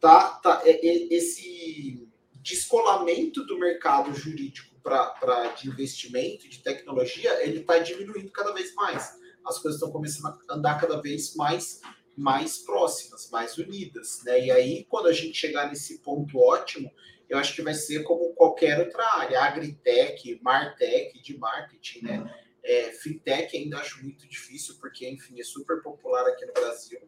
tá, 0.00 0.30
tá, 0.42 0.62
é, 0.64 0.70
é, 0.70 1.14
esse 1.14 2.07
descolamento 2.48 3.44
do 3.44 3.58
mercado 3.58 4.12
jurídico 4.14 4.74
para 4.82 5.52
de 5.54 5.68
investimento, 5.68 6.48
de 6.48 6.62
tecnologia, 6.62 7.42
ele 7.46 7.60
está 7.60 7.78
diminuindo 7.78 8.30
cada 8.30 8.52
vez 8.52 8.74
mais. 8.74 9.18
As 9.46 9.58
coisas 9.58 9.80
estão 9.80 9.92
começando 9.92 10.26
a 10.26 10.54
andar 10.54 10.80
cada 10.80 11.00
vez 11.00 11.34
mais 11.36 11.80
mais 12.16 12.58
próximas, 12.58 13.30
mais 13.30 13.56
unidas, 13.58 14.22
né? 14.24 14.46
E 14.46 14.50
aí, 14.50 14.84
quando 14.88 15.06
a 15.06 15.12
gente 15.12 15.38
chegar 15.38 15.68
nesse 15.68 16.00
ponto 16.00 16.36
ótimo, 16.36 16.90
eu 17.28 17.38
acho 17.38 17.54
que 17.54 17.62
vai 17.62 17.74
ser 17.74 18.02
como 18.02 18.34
qualquer 18.34 18.80
outra 18.80 19.04
área, 19.18 19.40
agritech, 19.40 20.40
martech, 20.42 21.22
de 21.22 21.38
marketing, 21.38 22.04
né? 22.04 22.34
É, 22.64 22.90
fintech 22.90 23.56
ainda 23.56 23.78
acho 23.78 24.02
muito 24.02 24.26
difícil, 24.26 24.74
porque, 24.80 25.08
enfim, 25.08 25.40
é 25.40 25.44
super 25.44 25.80
popular 25.80 26.26
aqui 26.26 26.44
no 26.44 26.52
Brasil. 26.52 27.00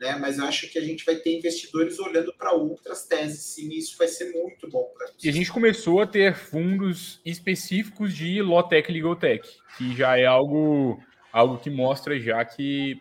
Né? 0.00 0.16
Mas 0.18 0.38
eu 0.38 0.46
acho 0.46 0.68
que 0.70 0.78
a 0.78 0.82
gente 0.82 1.04
vai 1.04 1.16
ter 1.16 1.36
investidores 1.36 1.98
olhando 1.98 2.32
para 2.32 2.52
outras 2.52 3.04
teses, 3.06 3.42
sim, 3.42 3.68
e 3.68 3.78
isso 3.78 3.96
vai 3.98 4.08
ser 4.08 4.32
muito 4.32 4.68
bom 4.68 4.90
para 4.96 5.08
E 5.22 5.28
a 5.28 5.32
gente 5.32 5.52
começou 5.52 6.00
a 6.00 6.06
ter 6.06 6.34
fundos 6.34 7.20
específicos 7.24 8.14
de 8.14 8.40
Lotec 8.40 8.90
e 8.90 8.94
Legaltech, 8.94 9.46
que 9.76 9.94
já 9.94 10.18
é 10.18 10.24
algo, 10.24 10.98
algo 11.30 11.58
que 11.58 11.68
mostra 11.68 12.18
já 12.18 12.42
que 12.44 12.98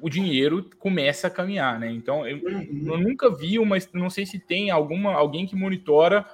o 0.00 0.08
dinheiro 0.08 0.68
começa 0.78 1.26
a 1.26 1.30
caminhar, 1.30 1.78
né? 1.78 1.90
Então, 1.90 2.26
eu, 2.26 2.38
uhum. 2.38 2.84
eu 2.86 2.98
nunca 2.98 3.30
vi 3.30 3.58
uma, 3.58 3.76
não 3.92 4.08
sei 4.08 4.24
se 4.24 4.38
tem 4.38 4.70
alguma 4.70 5.12
alguém 5.12 5.46
que 5.46 5.56
monitora 5.56 6.24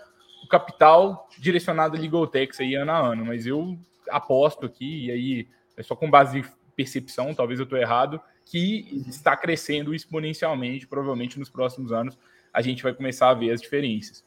o 0.44 0.46
capital 0.46 1.28
direcionado 1.38 1.96
a 1.96 2.00
Legaltech 2.00 2.62
aí 2.62 2.74
ano 2.74 2.92
a 2.92 2.98
ano, 2.98 3.24
mas 3.24 3.46
eu 3.46 3.76
aposto 4.10 4.66
aqui, 4.66 5.06
e 5.06 5.10
aí 5.10 5.48
é 5.76 5.82
só 5.82 5.96
com 5.96 6.10
base 6.10 6.44
percepção, 6.76 7.34
talvez 7.34 7.58
eu 7.58 7.64
estou 7.64 7.78
errado, 7.78 8.20
que 8.44 9.02
está 9.08 9.36
crescendo 9.36 9.94
exponencialmente, 9.94 10.86
provavelmente 10.86 11.38
nos 11.38 11.48
próximos 11.48 11.92
anos 11.92 12.18
a 12.52 12.62
gente 12.62 12.82
vai 12.82 12.94
começar 12.94 13.30
a 13.30 13.34
ver 13.34 13.50
as 13.50 13.60
diferenças. 13.60 14.24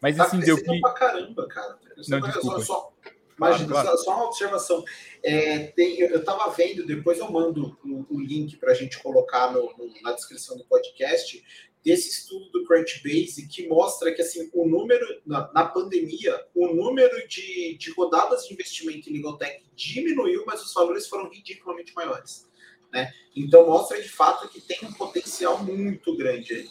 Mas 0.00 0.16
tá 0.16 0.24
assim, 0.24 0.38
deu 0.38 0.56
que. 0.56 0.80
Pra 0.80 0.92
caramba, 0.92 1.48
cara. 1.48 1.78
Não, 2.08 2.20
desculpa. 2.20 2.60
Só, 2.60 2.92
imagina, 3.36 3.68
claro, 3.68 3.86
claro. 3.88 3.98
Só, 3.98 4.04
só, 4.04 4.14
uma 4.14 4.26
observação. 4.26 4.84
É, 5.22 5.58
tem, 5.68 5.98
eu 5.98 6.20
estava 6.20 6.48
vendo, 6.50 6.86
depois 6.86 7.18
eu 7.18 7.30
mando 7.30 7.76
o, 7.84 8.06
o 8.14 8.20
link 8.20 8.56
para 8.56 8.72
a 8.72 8.74
gente 8.74 9.02
colocar 9.02 9.52
no, 9.52 9.74
no, 9.76 10.02
na 10.02 10.12
descrição 10.12 10.56
do 10.56 10.64
podcast, 10.64 11.42
desse 11.86 12.10
estudo 12.10 12.50
do 12.50 12.64
Crunchbase 12.64 13.46
que 13.46 13.68
mostra 13.68 14.12
que 14.12 14.20
assim 14.20 14.50
o 14.52 14.68
número 14.68 15.06
na, 15.24 15.48
na 15.52 15.64
pandemia 15.64 16.44
o 16.52 16.66
número 16.74 17.28
de, 17.28 17.78
de 17.78 17.92
rodadas 17.92 18.48
de 18.48 18.54
investimento 18.54 19.08
em 19.08 19.12
legal 19.12 19.38
tech 19.38 19.62
diminuiu, 19.76 20.42
mas 20.44 20.60
os 20.62 20.74
valores 20.74 21.06
foram 21.06 21.30
ridiculamente 21.30 21.94
maiores. 21.94 22.50
Né? 22.92 23.12
Então 23.36 23.66
mostra 23.66 24.02
de 24.02 24.08
fato 24.08 24.48
que 24.48 24.60
tem 24.60 24.78
um 24.82 24.92
potencial 24.92 25.62
muito 25.62 26.16
grande 26.16 26.54
aí. 26.54 26.68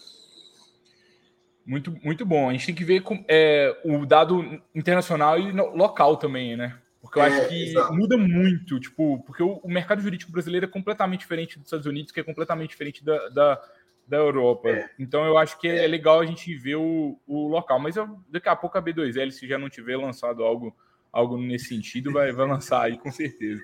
Muito, 1.66 1.92
muito 2.04 2.26
bom. 2.26 2.50
A 2.50 2.52
gente 2.52 2.66
tem 2.66 2.76
que 2.76 2.84
ver 2.84 3.02
com, 3.02 3.24
é, 3.30 3.74
o 3.86 4.06
dado 4.06 4.62
internacional 4.76 5.40
e 5.40 5.52
local 5.52 6.18
também, 6.18 6.58
né? 6.58 6.80
Porque 7.02 7.18
eu 7.18 7.24
é, 7.24 7.28
acho 7.28 7.48
que 7.48 7.70
exato. 7.70 7.94
muda 7.94 8.18
muito, 8.18 8.80
tipo, 8.80 9.24
porque 9.26 9.42
o, 9.42 9.60
o, 9.64 9.68
mercado 9.70 10.02
jurídico 10.02 10.32
brasileiro 10.32 10.66
é 10.66 10.70
completamente 10.70 11.22
diferente 11.22 11.58
dos 11.58 11.68
Estados 11.68 11.86
Unidos, 11.86 12.12
que 12.12 12.20
é 12.20 12.24
completamente 12.24 12.72
diferente 12.72 13.04
da, 13.04 13.30
da, 13.30 13.62
da 14.08 14.18
Europa. 14.18 14.70
É. 14.70 14.90
Então 15.00 15.26
eu 15.26 15.38
acho 15.38 15.60
que 15.60 15.68
é, 15.68 15.86
é 15.86 15.88
legal 15.88 16.20
a 16.20 16.26
gente 16.26 16.56
ver 16.56 16.76
o, 16.76 17.20
o 17.26 17.48
local. 17.48 17.80
Mas 17.80 17.96
eu, 17.96 18.08
daqui 18.30 18.50
a 18.50 18.56
pouco 18.56 18.78
a 18.78 18.82
B2L, 18.82 19.32
se 19.32 19.48
já 19.48 19.58
não 19.58 19.70
tiver 19.70 19.98
lançado 19.98 20.44
algo 20.44 20.76
algo 21.16 21.38
nesse 21.38 21.70
sentido, 21.70 22.12
vai, 22.12 22.34
vai 22.34 22.46
lançar 22.46 22.82
aí 22.82 22.98
com 22.98 23.10
certeza. 23.10 23.62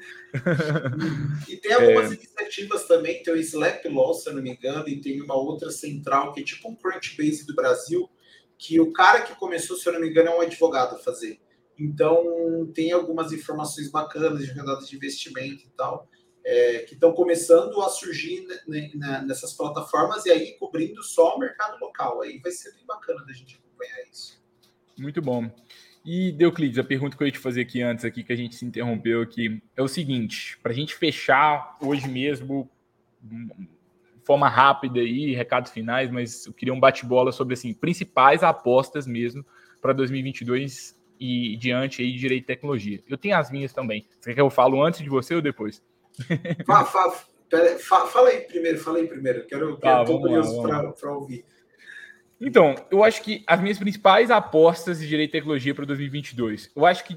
E 1.49 1.57
tem 1.57 1.73
algumas 1.73 2.09
é... 2.09 2.15
iniciativas 2.15 2.87
também, 2.87 3.21
tem 3.21 3.33
o 3.33 3.37
Slap 3.37 3.83
Law, 3.87 4.13
se 4.13 4.29
eu 4.29 4.35
não 4.35 4.41
me 4.41 4.51
engano, 4.51 4.87
e 4.87 5.01
tem 5.01 5.21
uma 5.21 5.35
outra 5.35 5.69
central 5.69 6.31
que 6.31 6.39
é 6.39 6.43
tipo 6.45 6.69
um 6.69 6.75
Crunchbase 6.75 7.45
do 7.45 7.53
Brasil, 7.53 8.09
que 8.57 8.79
o 8.79 8.93
cara 8.93 9.19
que 9.19 9.35
começou, 9.35 9.75
se 9.75 9.85
eu 9.89 9.91
não 9.91 9.99
me 9.99 10.09
engano, 10.09 10.29
é 10.29 10.37
um 10.37 10.41
advogado 10.41 10.95
a 10.95 10.99
fazer. 10.99 11.41
Então, 11.77 12.71
tem 12.73 12.93
algumas 12.93 13.33
informações 13.33 13.91
bacanas 13.91 14.45
de 14.45 14.57
rodadas 14.57 14.87
de 14.87 14.95
investimento 14.95 15.65
e 15.65 15.69
tal, 15.75 16.07
é, 16.43 16.79
que 16.79 16.93
estão 16.93 17.13
começando 17.13 17.81
a 17.81 17.89
surgir 17.89 18.47
nessas 19.25 19.53
plataformas 19.53 20.25
e 20.25 20.31
aí 20.31 20.53
cobrindo 20.57 21.03
só 21.03 21.35
o 21.35 21.39
mercado 21.39 21.79
local. 21.79 22.21
Aí 22.21 22.39
vai 22.39 22.51
ser 22.51 22.73
bem 22.73 22.85
bacana 22.85 23.23
da 23.25 23.33
gente 23.33 23.55
acompanhar 23.55 24.09
isso. 24.11 24.41
Muito 24.97 25.21
bom. 25.21 25.49
E 26.03 26.31
Deuclides, 26.31 26.79
a 26.79 26.83
pergunta 26.83 27.15
que 27.15 27.21
eu 27.21 27.27
ia 27.27 27.31
te 27.31 27.39
fazer 27.39 27.61
aqui 27.61 27.81
antes, 27.81 28.03
aqui 28.03 28.23
que 28.23 28.33
a 28.33 28.35
gente 28.35 28.55
se 28.55 28.65
interrompeu 28.65 29.21
aqui, 29.21 29.61
é 29.75 29.81
o 29.81 29.87
seguinte: 29.87 30.57
para 30.61 30.71
a 30.71 30.75
gente 30.75 30.95
fechar 30.95 31.77
hoje 31.79 32.07
mesmo, 32.07 32.69
de 33.21 34.25
forma 34.25 34.49
rápida 34.49 34.99
aí, 34.99 35.35
recados 35.35 35.71
finais, 35.71 36.09
mas 36.09 36.47
eu 36.47 36.53
queria 36.53 36.73
um 36.73 36.79
bate-bola 36.79 37.31
sobre 37.31 37.53
assim 37.53 37.73
principais 37.73 38.41
apostas 38.41 39.05
mesmo 39.05 39.45
para 39.79 39.93
2022 39.93 40.99
e 41.19 41.55
diante 41.57 42.01
aí 42.01 42.11
de 42.11 42.17
direito 42.17 42.43
e 42.43 42.47
tecnologia. 42.47 43.03
Eu 43.07 43.17
tenho 43.17 43.37
as 43.37 43.51
minhas 43.51 43.71
também. 43.71 44.07
Você 44.19 44.31
quer 44.31 44.35
que 44.35 44.41
eu 44.41 44.49
falo 44.49 44.83
antes 44.83 45.01
de 45.01 45.09
você 45.09 45.35
ou 45.35 45.41
depois? 45.41 45.83
Fala, 46.65 46.85
fala, 46.85 47.15
pera, 47.49 47.79
fala 47.79 48.29
aí 48.29 48.41
primeiro, 48.41 48.77
fala 48.77 48.97
aí 48.97 49.07
primeiro. 49.07 49.45
Quero, 49.45 49.77
tá, 49.77 50.05
curioso 50.05 50.61
para 50.61 51.13
ouvir. 51.13 51.45
Então, 52.39 52.73
eu 52.89 53.03
acho 53.03 53.21
que 53.21 53.43
as 53.45 53.61
minhas 53.61 53.77
principais 53.77 54.31
apostas 54.31 54.99
de 54.99 55.07
direito 55.07 55.29
e 55.29 55.33
tecnologia 55.33 55.75
para 55.75 55.85
2022, 55.85 56.71
eu 56.75 56.85
acho 56.87 57.03
que 57.03 57.15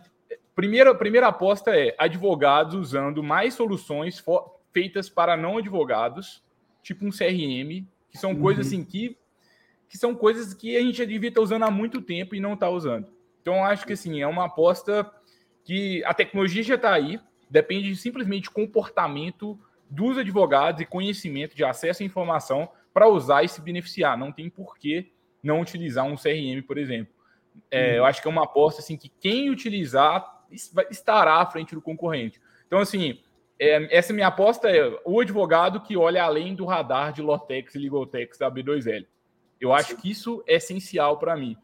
primeira, 0.55 0.95
primeira 0.95 1.29
aposta 1.29 1.75
é 1.75 1.95
advogados 1.99 2.75
usando 2.75 3.23
mais 3.23 3.55
soluções 3.55 4.23
feitas 4.71 5.09
para 5.09 5.35
não 5.35 5.57
advogados, 5.57 6.45
tipo 6.83 7.07
um 7.07 7.11
CRM, 7.11 7.87
que 8.11 8.19
são 8.19 8.33
uhum. 8.33 8.41
coisas 8.41 8.67
assim 8.67 8.85
que, 8.85 9.17
que 9.89 9.97
são 9.97 10.15
coisas 10.15 10.53
que 10.53 10.77
a 10.77 10.81
gente 10.81 10.99
já 10.99 11.07
devia 11.07 11.31
estar 11.31 11.41
usando 11.41 11.63
há 11.63 11.71
muito 11.71 12.03
tempo 12.03 12.35
e 12.35 12.41
não 12.41 12.53
está 12.53 12.69
usando. 12.69 13.09
Então, 13.41 13.55
eu 13.55 13.65
acho 13.65 13.87
que 13.87 13.95
assim, 13.95 14.21
é 14.21 14.27
uma 14.27 14.45
aposta 14.45 15.11
que 15.65 16.05
a 16.05 16.13
tecnologia 16.13 16.63
já 16.63 16.75
está 16.75 16.93
aí, 16.93 17.19
depende 17.49 17.95
simplesmente 17.97 18.45
de 18.45 18.51
comportamento 18.51 19.59
dos 19.89 20.19
advogados 20.19 20.81
e 20.81 20.87
conhecimento 20.87 21.55
de 21.55 21.65
acesso 21.65 22.03
à 22.03 22.07
informação 22.07 22.69
para 22.93 23.09
usar 23.09 23.43
e 23.43 23.49
se 23.49 23.61
beneficiar. 23.61 24.19
Não 24.19 24.33
tem 24.33 24.49
porquê 24.49 25.11
não 25.43 25.61
utilizar 25.61 26.05
um 26.05 26.17
CRM, 26.17 26.63
por 26.67 26.79
exemplo. 26.79 27.13
É, 27.71 27.91
uhum. 27.91 27.97
Eu 27.97 28.05
acho 28.07 28.23
que 28.23 28.29
é 28.29 28.31
uma 28.31 28.45
aposta 28.45 28.81
assim 28.81 28.97
que 28.97 29.09
quem 29.21 29.51
utilizar 29.51 30.45
estará 30.91 31.37
à 31.37 31.47
frente 31.47 31.75
do 31.75 31.83
concorrente. 31.83 32.41
Então, 32.67 32.79
assim, 32.79 33.21
é, 33.59 33.97
essa 33.97 34.13
minha 34.13 34.29
aposta 34.29 34.71
é 34.71 34.99
o 35.05 35.21
advogado 35.21 35.81
que 35.81 35.97
olha 35.97 36.25
além 36.25 36.55
do 36.55 36.65
radar 36.65 37.13
de 37.13 37.23
Lotex 37.23 37.75
e 37.75 37.79
Ligotex 37.79 38.39
da 38.39 38.51
B2L. 38.51 39.07
Eu 39.61 39.73
acho 39.73 39.97
que 39.97 40.11
isso 40.11 40.43
é 40.47 40.55
essencial 40.55 41.19
para 41.19 41.37
mim. 41.37 41.57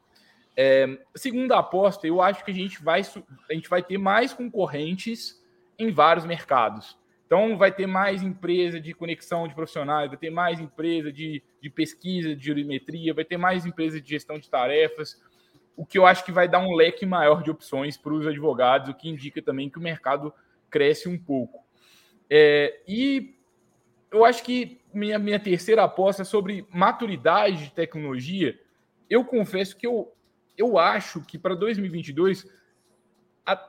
É, 0.56 0.98
segunda 1.14 1.58
aposta, 1.58 2.06
eu 2.06 2.20
acho 2.20 2.44
que 2.44 2.50
a 2.50 2.54
gente, 2.54 2.82
vai, 2.82 3.00
a 3.48 3.54
gente 3.54 3.68
vai 3.68 3.82
ter 3.82 3.98
mais 3.98 4.32
concorrentes 4.32 5.39
em 5.82 5.90
vários 5.90 6.24
mercados. 6.24 6.98
Então, 7.26 7.56
vai 7.56 7.70
ter 7.70 7.86
mais 7.86 8.22
empresa 8.22 8.80
de 8.80 8.92
conexão 8.92 9.46
de 9.46 9.54
profissionais, 9.54 10.08
vai 10.08 10.18
ter 10.18 10.30
mais 10.30 10.58
empresa 10.58 11.12
de, 11.12 11.42
de 11.62 11.70
pesquisa 11.70 12.34
de 12.34 12.44
geometria, 12.44 13.14
vai 13.14 13.24
ter 13.24 13.36
mais 13.36 13.64
empresa 13.64 14.00
de 14.00 14.08
gestão 14.08 14.38
de 14.38 14.50
tarefas, 14.50 15.20
o 15.76 15.86
que 15.86 15.96
eu 15.96 16.04
acho 16.04 16.24
que 16.24 16.32
vai 16.32 16.48
dar 16.48 16.58
um 16.58 16.74
leque 16.74 17.06
maior 17.06 17.42
de 17.42 17.50
opções 17.50 17.96
para 17.96 18.12
os 18.12 18.26
advogados, 18.26 18.88
o 18.88 18.94
que 18.94 19.08
indica 19.08 19.40
também 19.40 19.70
que 19.70 19.78
o 19.78 19.82
mercado 19.82 20.34
cresce 20.68 21.08
um 21.08 21.16
pouco. 21.16 21.64
É, 22.28 22.82
e 22.86 23.36
eu 24.10 24.24
acho 24.24 24.42
que 24.42 24.80
minha, 24.92 25.18
minha 25.18 25.38
terceira 25.38 25.84
aposta 25.84 26.22
é 26.22 26.24
sobre 26.24 26.66
maturidade 26.70 27.64
de 27.64 27.72
tecnologia. 27.72 28.58
Eu 29.08 29.24
confesso 29.24 29.76
que 29.76 29.86
eu, 29.86 30.12
eu 30.58 30.78
acho 30.78 31.20
que 31.22 31.38
para 31.38 31.54
2022 31.54 32.46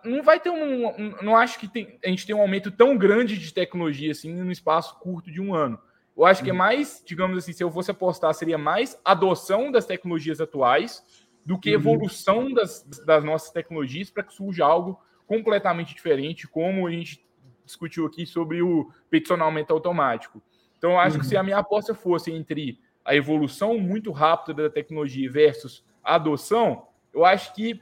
não 0.04 0.24
vai 0.24 0.40
ter 0.40 0.50
um, 0.50 1.16
Não 1.22 1.36
acho 1.36 1.60
que 1.60 1.68
tem, 1.68 1.98
a 2.04 2.10
gente 2.10 2.26
tem 2.26 2.36
um 2.36 2.42
aumento 2.42 2.72
tão 2.72 2.98
grande 2.98 3.38
de 3.38 3.54
tecnologia 3.54 4.12
assim 4.12 4.34
no 4.34 4.52
espaço 4.52 5.00
curto 5.00 5.32
de 5.32 5.42
um 5.42 5.54
ano. 5.54 5.80
Eu 6.16 6.26
acho 6.26 6.44
que 6.44 6.50
é 6.50 6.54
uhum. 6.54 6.60
mais, 6.60 7.02
digamos 7.06 7.38
assim, 7.38 7.54
se 7.54 7.64
eu 7.64 7.72
fosse 7.72 7.90
apostar, 7.90 8.34
seria 8.34 8.58
mais 8.58 9.00
adoção 9.04 9.72
das 9.72 9.86
tecnologias 9.86 10.42
atuais 10.42 11.04
do 11.46 11.58
que 11.58 11.70
uhum. 11.70 11.76
evolução 11.76 12.54
das, 12.54 12.84
das 13.06 13.24
nossas 13.24 13.52
tecnologias 13.52 14.10
para 14.10 14.24
que 14.24 14.34
surja 14.34 14.66
algo 14.66 15.00
completamente 15.26 15.96
diferente, 15.96 16.48
como 16.48 16.86
a 16.86 16.92
gente 16.92 17.26
discutiu 17.66 18.06
aqui 18.06 18.26
sobre 18.26 18.62
o 18.62 18.92
peticionamento 19.10 19.74
automático. 19.74 20.42
Então, 20.78 20.92
eu 20.92 21.00
acho 21.00 21.16
uhum. 21.16 21.22
que 21.22 21.28
se 21.28 21.38
a 21.38 21.44
minha 21.44 21.58
aposta 21.58 21.94
fosse 21.94 22.32
entre 22.32 22.80
a 23.04 23.16
evolução 23.16 23.78
muito 23.80 24.12
rápida 24.12 24.64
da 24.64 24.70
tecnologia 24.70 25.32
versus 25.32 25.84
a 26.04 26.16
adoção, 26.16 26.88
eu 27.14 27.26
acho 27.26 27.54
que 27.54 27.82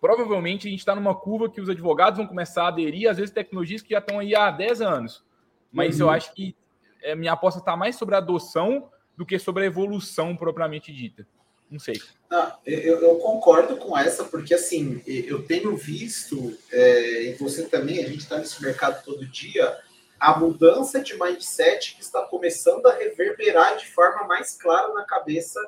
provavelmente 0.00 0.66
a 0.66 0.70
gente 0.70 0.80
está 0.80 0.94
numa 0.94 1.14
curva 1.14 1.50
que 1.50 1.60
os 1.60 1.68
advogados 1.68 2.18
vão 2.18 2.26
começar 2.26 2.64
a 2.64 2.68
aderir, 2.68 3.10
às 3.10 3.16
vezes, 3.16 3.32
tecnologias 3.32 3.82
que 3.82 3.90
já 3.90 3.98
estão 3.98 4.18
aí 4.18 4.34
há 4.34 4.50
10 4.50 4.80
anos. 4.80 5.24
Mas 5.72 5.96
uhum. 5.96 6.06
eu 6.06 6.10
acho 6.10 6.32
que 6.34 6.56
é, 7.02 7.14
minha 7.14 7.32
aposta 7.32 7.60
está 7.60 7.76
mais 7.76 7.96
sobre 7.96 8.14
a 8.14 8.18
adoção 8.18 8.90
do 9.16 9.26
que 9.26 9.38
sobre 9.38 9.64
a 9.64 9.66
evolução 9.66 10.36
propriamente 10.36 10.92
dita. 10.92 11.26
Não 11.70 11.78
sei. 11.78 12.00
Ah, 12.30 12.56
eu, 12.64 13.00
eu, 13.00 13.16
concordo 13.16 13.76
com 13.76 13.96
essa, 13.96 14.24
porque 14.24 14.54
assim, 14.54 15.02
eu 15.06 15.44
tenho 15.44 15.76
visto, 15.76 16.56
é, 16.72 17.24
e 17.24 17.34
você 17.34 17.66
também, 17.66 18.02
a 18.02 18.08
gente 18.08 18.20
está 18.20 18.38
nesse 18.38 18.62
mercado 18.62 19.04
todo 19.04 19.26
dia, 19.26 19.76
a 20.18 20.38
mudança 20.38 21.00
de 21.00 21.18
mindset 21.18 21.94
que 21.94 22.02
está 22.02 22.22
começando 22.22 22.86
a 22.86 22.94
reverberar 22.94 23.76
de 23.76 23.86
forma 23.86 24.26
mais 24.26 24.56
clara 24.56 24.94
na 24.94 25.04
cabeça 25.04 25.60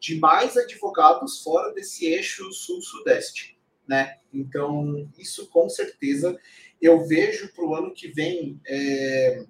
de 0.00 0.18
mais 0.18 0.56
advogados 0.56 1.42
fora 1.42 1.72
desse 1.72 2.06
eixo 2.06 2.50
sul-sudeste 2.52 3.53
né? 3.86 4.18
Então, 4.32 5.08
isso 5.18 5.48
com 5.48 5.68
certeza 5.68 6.38
eu 6.80 7.06
vejo 7.06 7.52
para 7.52 7.64
o 7.64 7.74
ano 7.74 7.94
que 7.94 8.08
vem 8.08 8.60
é, 8.66 9.44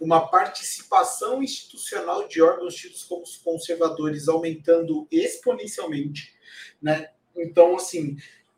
uma 0.00 0.28
participação 0.28 1.42
institucional 1.42 2.28
de 2.28 2.42
órgãos 2.42 2.74
tidos 2.74 3.04
como 3.04 3.24
conservadores 3.42 4.28
aumentando 4.28 5.06
exponencialmente, 5.10 6.34
né? 6.82 7.10
Então, 7.36 7.76
assim, 7.76 8.16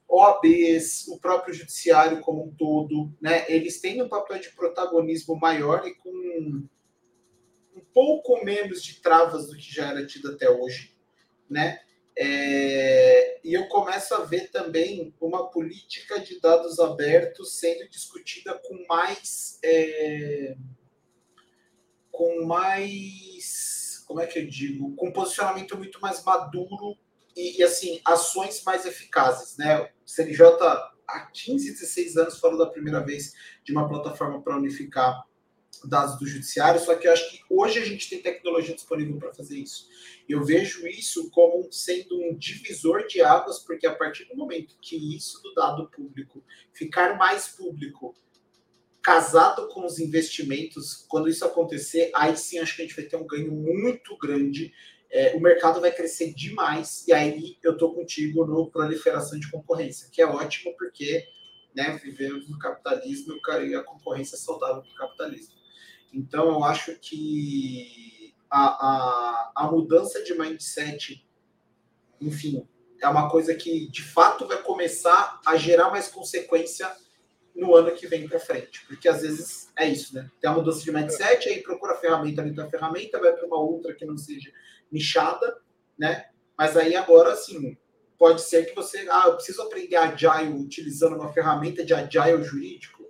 OABs, 0.09 1.09
o 1.09 1.19
próprio 1.19 1.55
judiciário 1.55 2.21
como 2.21 2.45
um 2.45 2.55
todo, 2.55 3.13
né? 3.21 3.45
Eles 3.49 3.81
têm 3.81 4.03
um 4.03 4.09
papel 4.09 4.39
de 4.39 4.51
protagonismo 4.51 5.37
maior 5.37 5.87
e 5.87 5.95
com 5.95 6.11
um 6.11 7.85
pouco 7.93 8.45
menos 8.45 8.83
de 8.83 9.01
travas 9.01 9.47
do 9.47 9.57
que 9.57 9.73
já 9.73 9.91
era 9.91 10.07
tido 10.07 10.33
até 10.33 10.51
hoje, 10.51 10.97
né? 11.49 11.81
É, 12.19 13.41
e 13.45 13.53
eu 13.53 13.69
começo 13.69 14.15
a 14.15 14.25
ver 14.25 14.51
também 14.51 15.15
uma 15.21 15.51
política 15.51 16.19
de 16.19 16.41
dados 16.41 16.79
abertos 16.79 17.59
sendo 17.59 17.87
discutida 17.91 18.59
com 18.65 18.87
mais 18.89 19.59
é, 19.63 20.57
com 22.11 22.47
mais 22.47 24.03
como 24.07 24.21
é 24.21 24.27
que 24.27 24.39
eu 24.39 24.47
digo? 24.47 24.95
Com 24.97 25.13
posicionamento 25.13 25.77
muito 25.77 26.01
mais 26.01 26.25
maduro 26.25 26.97
e, 27.37 27.61
e 27.61 27.63
assim 27.63 28.01
ações 28.07 28.63
mais 28.65 28.87
eficazes 28.87 29.59
né? 29.59 29.83
O 29.83 29.89
CNJ 30.07 30.43
há 31.07 31.21
15 31.33 31.71
16 31.71 32.17
anos 32.17 32.39
falou 32.39 32.57
da 32.57 32.71
primeira 32.71 33.05
vez 33.05 33.35
de 33.63 33.73
uma 33.73 33.87
plataforma 33.87 34.43
para 34.43 34.57
unificar 34.57 35.23
dados 35.85 36.19
do 36.19 36.27
judiciário, 36.27 36.81
só 36.81 36.95
que 36.95 37.07
eu 37.07 37.13
acho 37.13 37.31
que 37.31 37.41
hoje 37.51 37.79
a 37.79 37.85
gente 37.85 38.09
tem 38.09 38.23
tecnologia 38.23 38.75
disponível 38.75 39.17
para 39.19 39.35
fazer 39.35 39.59
isso. 39.59 39.89
Eu 40.29 40.45
vejo 40.45 40.87
isso 40.87 41.31
como 41.31 41.71
sendo 41.73 42.21
um 42.21 42.37
divisor 42.37 43.07
de 43.07 43.21
águas, 43.23 43.59
porque 43.59 43.87
a 43.87 43.95
partir 43.95 44.25
do 44.25 44.37
momento 44.37 44.77
que 44.81 45.17
isso 45.17 45.43
do 45.43 45.55
dado 45.55 45.89
público 45.91 46.43
ficar 46.73 47.17
mais 47.17 47.49
público, 47.49 48.15
casado 49.03 49.69
com 49.69 49.87
os 49.87 50.01
investimentos, 50.01 51.05
quando 51.09 51.29
isso 51.29 51.45
acontecer, 51.45 52.11
aí 52.13 52.37
sim 52.37 52.59
acho 52.59 52.75
que 52.75 52.83
a 52.83 52.85
gente 52.85 52.97
vai 52.97 53.05
ter 53.05 53.17
um 53.17 53.27
ganho 53.27 53.53
muito 53.53 54.17
grande. 54.19 54.75
É, 55.09 55.37
o 55.37 55.41
mercado 55.41 55.81
vai 55.81 55.93
crescer 55.93 56.35
demais, 56.35 57.07
e 57.07 57.13
aí 57.13 57.57
eu 57.63 57.73
estou 57.73 57.95
contigo 57.95 58.45
no 58.45 58.69
proliferação 58.69 59.39
de 59.39 59.49
concorrência, 59.49 60.09
que 60.11 60.21
é 60.21 60.27
ótimo 60.27 60.75
porque 60.77 61.25
né, 61.77 62.01
vivemos 62.03 62.49
no 62.49 62.59
capitalismo 62.59 63.39
e 63.63 63.75
a 63.75 63.83
concorrência 63.85 64.35
é 64.35 64.39
saudável 64.39 64.83
para 64.83 64.91
o 64.91 64.95
capitalismo. 64.97 65.55
Então, 66.17 66.49
eu 66.49 66.65
acho 66.65 66.99
que 66.99 68.35
a, 68.51 68.65
a, 68.65 69.53
a 69.55 69.71
mudança 69.71 70.25
de 70.25 70.33
mindset, 70.33 71.29
enfim, 72.19 72.67
é 73.03 73.07
uma 73.07 73.29
coisa 73.29 73.55
que 73.55 73.91
de 73.91 74.03
fato 74.03 74.47
vai 74.47 74.63
começar 74.63 75.39
a 75.45 75.57
gerar 75.57 75.91
mais 75.91 76.09
consequência 76.09 76.91
no 77.55 77.75
ano 77.77 77.95
que 77.95 78.07
vem 78.07 78.27
para 78.27 78.41
frente. 78.41 78.87
Porque 78.87 79.07
às 79.07 79.21
vezes 79.21 79.71
é 79.77 79.87
isso, 79.87 80.15
né? 80.15 80.31
Tem 80.41 80.49
a 80.49 80.55
mudança 80.55 80.83
de 80.83 80.91
mindset, 80.91 81.51
aí 81.51 81.63
procura 81.63 81.93
a 81.93 81.99
ferramenta 81.99 82.43
dentro 82.43 82.65
da 82.65 82.71
ferramenta, 82.71 83.21
vai 83.21 83.35
para 83.35 83.47
uma 83.47 83.61
outra 83.61 83.95
que 83.95 84.07
não 84.07 84.17
seja 84.17 84.51
nichada, 84.91 85.59
né? 85.99 86.31
Mas 86.57 86.79
aí 86.79 86.97
agora, 86.97 87.35
assim, 87.35 87.77
pode 88.19 88.41
ser 88.41 88.65
que 88.65 88.75
você, 88.75 89.07
ah, 89.11 89.25
eu 89.27 89.35
preciso 89.35 89.61
aprender 89.61 89.97
Agile 89.97 90.55
utilizando 90.55 91.17
uma 91.17 91.31
ferramenta 91.31 91.85
de 91.85 91.93
Agile 91.93 92.43
jurídico? 92.43 93.05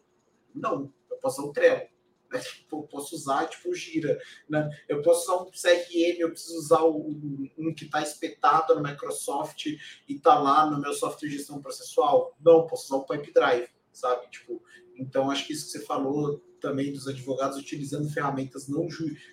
Não, 0.52 0.92
eu 1.08 1.18
posso 1.18 1.40
usar 1.40 1.50
o 1.50 1.52
Trello. 1.52 1.95
Né? 2.30 2.40
Tipo, 2.40 2.78
eu 2.78 2.82
posso 2.82 3.14
usar 3.14 3.46
tipo 3.46 3.74
Gira, 3.74 4.18
né? 4.48 4.68
Eu 4.88 5.02
posso 5.02 5.22
usar 5.22 5.42
um 5.42 5.50
CRM, 5.50 6.18
eu 6.18 6.30
preciso 6.30 6.58
usar 6.58 6.84
um, 6.84 7.48
um 7.58 7.74
que 7.74 7.84
está 7.84 8.02
espetado 8.02 8.74
no 8.74 8.82
Microsoft 8.82 9.66
e 9.66 9.80
está 10.08 10.38
lá 10.38 10.68
no 10.70 10.80
meu 10.80 10.92
software 10.92 11.28
de 11.28 11.36
gestão 11.36 11.60
processual. 11.60 12.36
Não, 12.40 12.66
posso 12.66 12.86
usar 12.86 12.96
o 12.96 13.06
Pipe 13.06 13.32
Drive, 13.32 13.68
sabe? 13.92 14.28
Tipo, 14.30 14.62
então 14.98 15.30
acho 15.30 15.46
que 15.46 15.52
isso 15.52 15.66
que 15.66 15.72
você 15.72 15.84
falou 15.84 16.42
também 16.60 16.92
dos 16.92 17.06
advogados 17.06 17.58
utilizando 17.58 18.08
ferramentas 18.08 18.66
não, 18.68 18.88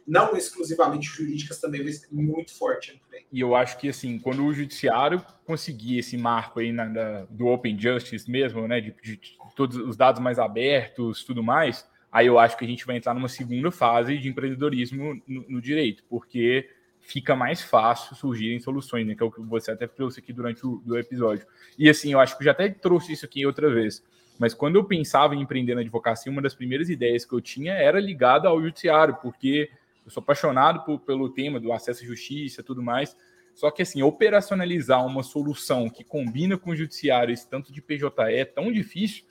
não 0.05 0.35
exclusivamente 0.35 1.07
jurídicas 1.07 1.59
também 1.59 1.83
vai 1.83 1.91
ser 1.91 2.07
muito 2.11 2.53
forte. 2.53 3.01
E 3.31 3.39
eu 3.39 3.55
acho 3.55 3.77
que 3.77 3.89
assim, 3.89 4.19
quando 4.19 4.45
o 4.45 4.53
judiciário 4.53 5.23
conseguir 5.45 5.97
esse 5.97 6.17
marco 6.17 6.59
aí 6.59 6.71
na, 6.71 6.85
da, 6.85 7.25
do 7.25 7.47
Open 7.47 7.79
Justice 7.79 8.29
mesmo, 8.29 8.67
né, 8.67 8.81
de, 8.81 8.95
de, 9.01 9.17
de 9.17 9.37
todos 9.55 9.77
os 9.77 9.97
dados 9.97 10.21
mais 10.21 10.37
abertos, 10.37 11.23
tudo 11.23 11.41
mais, 11.41 11.87
aí 12.13 12.27
eu 12.27 12.37
acho 12.37 12.55
que 12.55 12.63
a 12.63 12.67
gente 12.67 12.85
vai 12.85 12.95
entrar 12.95 13.15
numa 13.15 13.27
segunda 13.27 13.71
fase 13.71 14.19
de 14.19 14.29
empreendedorismo 14.29 15.19
no, 15.27 15.45
no 15.49 15.59
direito, 15.59 16.03
porque 16.07 16.69
fica 17.01 17.35
mais 17.35 17.59
fácil 17.59 18.15
surgirem 18.15 18.59
soluções, 18.59 19.05
né? 19.07 19.15
Que 19.15 19.23
é 19.23 19.25
o 19.25 19.31
que 19.31 19.41
você 19.41 19.71
até 19.71 19.87
trouxe 19.87 20.19
aqui 20.19 20.31
durante 20.31 20.65
o 20.65 20.77
do 20.85 20.95
episódio. 20.95 21.45
E 21.77 21.89
assim, 21.89 22.13
eu 22.13 22.19
acho 22.19 22.37
que 22.37 22.43
eu 22.43 22.45
já 22.45 22.51
até 22.51 22.69
trouxe 22.69 23.13
isso 23.13 23.25
aqui 23.25 23.43
outra 23.47 23.67
vez. 23.67 24.03
Mas 24.37 24.53
quando 24.53 24.75
eu 24.75 24.83
pensava 24.83 25.35
em 25.35 25.41
empreender 25.41 25.73
na 25.73 25.81
advocacia, 25.81 26.31
uma 26.31 26.41
das 26.41 26.53
primeiras 26.53 26.87
ideias 26.87 27.25
que 27.25 27.33
eu 27.33 27.41
tinha 27.41 27.73
era 27.73 27.99
ligada 27.99 28.47
ao 28.47 28.61
judiciário, 28.61 29.17
porque 29.21 29.71
eu 30.05 30.11
sou 30.11 30.21
apaixonado 30.21 30.85
por, 30.85 30.99
pelo 30.99 31.29
tema 31.29 31.59
do 31.59 31.73
acesso 31.73 32.03
à 32.03 32.05
justiça 32.05 32.61
tudo 32.61 32.83
mais. 32.83 33.17
Só 33.55 33.71
que 33.71 33.81
assim, 33.81 34.03
operacionalizar 34.03 35.03
uma 35.05 35.23
solução 35.23 35.89
que 35.89 36.03
combina 36.03 36.57
com 36.57 36.71
o 36.71 36.75
judiciário, 36.75 37.33
esse 37.33 37.49
tanto 37.49 37.73
de 37.73 37.81
PJE 37.81 38.05
é 38.29 38.45
tão 38.45 38.71
difícil 38.71 39.23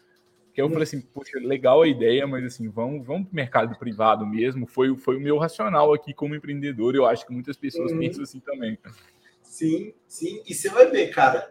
que 0.52 0.60
eu 0.60 0.68
falei 0.68 0.82
assim, 0.82 1.00
poxa, 1.00 1.38
legal 1.38 1.82
a 1.82 1.88
ideia, 1.88 2.26
mas 2.26 2.44
assim, 2.44 2.68
vamos, 2.68 3.06
vamos 3.06 3.24
para 3.24 3.32
o 3.32 3.36
mercado 3.36 3.78
privado 3.78 4.26
mesmo. 4.26 4.66
Foi, 4.66 4.94
foi 4.98 5.16
o 5.16 5.20
meu 5.20 5.38
racional 5.38 5.94
aqui 5.94 6.12
como 6.12 6.34
empreendedor. 6.34 6.94
Eu 6.94 7.06
acho 7.06 7.26
que 7.26 7.32
muitas 7.32 7.56
pessoas 7.56 7.90
uhum. 7.92 7.98
pensam 7.98 8.22
assim 8.22 8.40
também. 8.40 8.78
Sim, 9.42 9.94
sim. 10.06 10.42
E 10.46 10.54
você 10.54 10.68
vai 10.68 10.90
ver, 10.90 11.08
cara, 11.08 11.50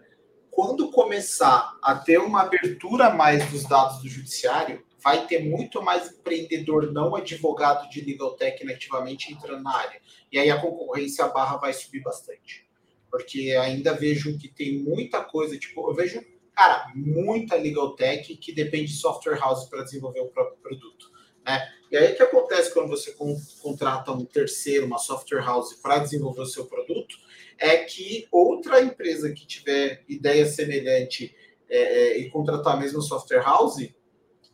quando 0.52 0.92
começar 0.92 1.78
a 1.82 1.96
ter 1.96 2.20
uma 2.20 2.42
abertura 2.42 3.10
mais 3.10 3.50
dos 3.50 3.64
dados 3.64 4.04
do 4.04 4.08
judiciário, 4.08 4.84
vai 5.04 5.26
ter 5.26 5.44
muito 5.44 5.82
mais 5.82 6.12
empreendedor 6.12 6.92
não 6.92 7.16
advogado 7.16 7.90
de 7.90 8.02
legal 8.02 8.36
tech 8.36 8.64
nativamente 8.64 9.34
entrando 9.34 9.64
na 9.64 9.76
área. 9.76 10.00
E 10.32 10.38
aí 10.38 10.52
a 10.52 10.62
concorrência, 10.62 11.26
a 11.26 11.30
barra 11.30 11.58
vai 11.58 11.74
subir 11.74 12.02
bastante. 12.02 12.68
Porque 13.10 13.58
ainda 13.60 13.94
vejo 13.94 14.38
que 14.38 14.48
tem 14.48 14.78
muita 14.78 15.24
coisa, 15.24 15.58
tipo, 15.58 15.90
eu 15.90 15.96
vejo 15.96 16.24
cara, 16.62 16.92
muita 16.94 17.56
legal 17.56 17.96
tech 17.96 18.36
que 18.38 18.54
depende 18.54 18.92
de 18.92 18.98
software 18.98 19.40
house 19.40 19.66
para 19.66 19.84
desenvolver 19.84 20.20
o 20.20 20.28
próprio 20.28 20.58
produto. 20.58 21.10
Né? 21.44 21.68
E 21.90 21.98
aí 21.98 22.14
o 22.14 22.16
que 22.16 22.22
acontece 22.22 22.72
quando 22.72 22.88
você 22.88 23.16
contrata 23.62 24.12
um 24.12 24.24
terceiro, 24.24 24.86
uma 24.86 25.00
software 25.00 25.44
house 25.44 25.74
para 25.74 25.98
desenvolver 25.98 26.42
o 26.42 26.46
seu 26.46 26.66
produto, 26.66 27.16
é 27.58 27.78
que 27.78 28.28
outra 28.32 28.80
empresa 28.80 29.32
que 29.32 29.48
tiver 29.48 30.04
ideia 30.08 30.46
semelhante 30.46 31.36
é, 31.68 31.80
é, 31.80 32.18
e 32.20 32.30
contratar 32.30 32.76
a 32.76 32.80
mesma 32.80 33.02
software 33.02 33.42
house 33.42 33.90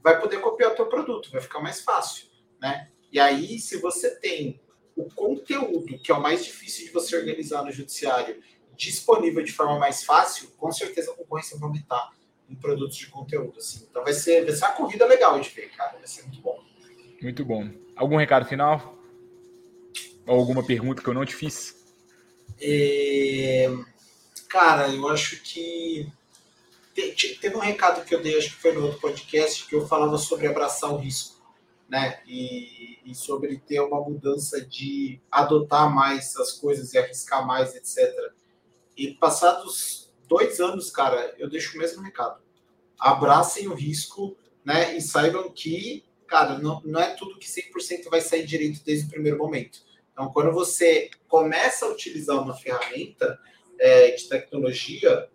vai 0.02 0.18
poder 0.22 0.40
copiar 0.40 0.72
o 0.72 0.76
teu 0.76 0.86
produto, 0.86 1.30
vai 1.30 1.42
ficar 1.42 1.60
mais 1.60 1.82
fácil, 1.82 2.28
né? 2.62 2.90
E 3.12 3.20
aí, 3.20 3.60
se 3.60 3.82
você 3.82 4.16
tem 4.20 4.62
o 4.96 5.06
conteúdo, 5.14 5.98
que 6.00 6.12
é 6.12 6.16
o 6.16 6.22
mais 6.22 6.46
difícil 6.46 6.86
de 6.86 6.92
você 6.92 7.18
organizar 7.18 7.64
no 7.64 7.72
judiciário, 7.72 8.42
disponível 8.78 9.44
de 9.44 9.52
forma 9.52 9.80
mais 9.80 10.04
fácil, 10.04 10.50
com 10.58 10.72
certeza 10.72 11.12
a 11.12 11.16
concorrência 11.16 11.58
vai 11.58 11.68
aumentar 11.68 12.12
em 12.50 12.56
produtos 12.56 12.96
de 12.96 13.08
conteúdo. 13.08 13.58
Assim. 13.58 13.86
Então 13.90 14.04
vai 14.04 14.14
ser, 14.14 14.46
vai 14.46 14.54
ser 14.54 14.66
uma 14.66 14.74
corrida 14.74 15.06
legal 15.06 15.40
de 15.40 15.50
ver, 15.50 15.70
cara. 15.72 15.98
Vai 15.98 16.08
ser 16.08 16.22
muito 16.24 16.40
bom. 16.42 16.64
Muito 17.22 17.44
bom. 17.44 17.70
Algum 17.96 18.16
recado 18.16 18.46
final? 18.46 18.96
Ou 20.26 20.40
alguma 20.40 20.64
pergunta 20.64 21.02
que 21.02 21.08
eu 21.08 21.14
não 21.14 21.26
te 21.26 21.36
fiz? 21.36 21.76
É... 22.60 23.70
Cara, 24.48 24.90
eu 24.90 25.08
acho 25.10 25.42
que 25.42 26.12
teve 27.40 27.56
um 27.56 27.60
recado 27.60 28.04
que 28.06 28.16
eu 28.16 28.22
dei, 28.22 28.38
acho 28.38 28.50
que 28.50 28.62
foi 28.62 28.74
no 28.74 28.86
outro 28.86 29.00
podcast, 29.00 29.68
que 29.68 29.76
eu 29.76 29.88
falava 29.88 30.18
sobre 30.18 30.48
abraçar 30.48 30.92
o 30.92 30.98
risco, 30.98 31.42
né? 31.88 32.20
E, 32.26 32.98
e 33.06 33.14
sobre 33.14 33.58
ter 33.60 33.80
uma 33.82 34.02
mudança 34.02 34.60
de 34.62 35.20
adotar 35.32 35.94
mais 35.94 36.36
as 36.38 36.54
coisas 36.54 36.94
e 36.94 36.98
arriscar 36.98 37.46
mais, 37.46 37.76
etc. 37.76 38.12
E 38.98 39.14
passados 39.14 40.12
dois 40.28 40.60
anos, 40.60 40.90
cara, 40.90 41.36
eu 41.38 41.50
deixo 41.50 41.76
o 41.76 41.80
mesmo 41.80 42.02
recado. 42.02 42.42
Abracem 43.00 43.68
o 43.68 43.74
risco, 43.74 44.36
né? 44.66 44.98
E 44.98 45.02
saibam 45.02 45.52
que, 45.52 46.04
cara, 46.26 46.58
não, 46.58 46.82
não 46.84 47.00
é 47.00 47.14
tudo 47.16 47.38
que 47.38 47.48
100% 47.48 48.10
vai 48.10 48.22
sair 48.22 48.46
direito 48.46 48.84
desde 48.84 49.06
o 49.06 49.10
primeiro 49.10 49.38
momento. 49.38 49.80
Então, 50.12 50.32
quando 50.34 50.52
você 50.52 51.12
começa 51.28 51.86
a 51.86 51.90
utilizar 51.90 52.42
uma 52.42 52.56
ferramenta 52.56 53.40
é, 53.80 54.12
de 54.12 54.28
tecnologia, 54.28 55.30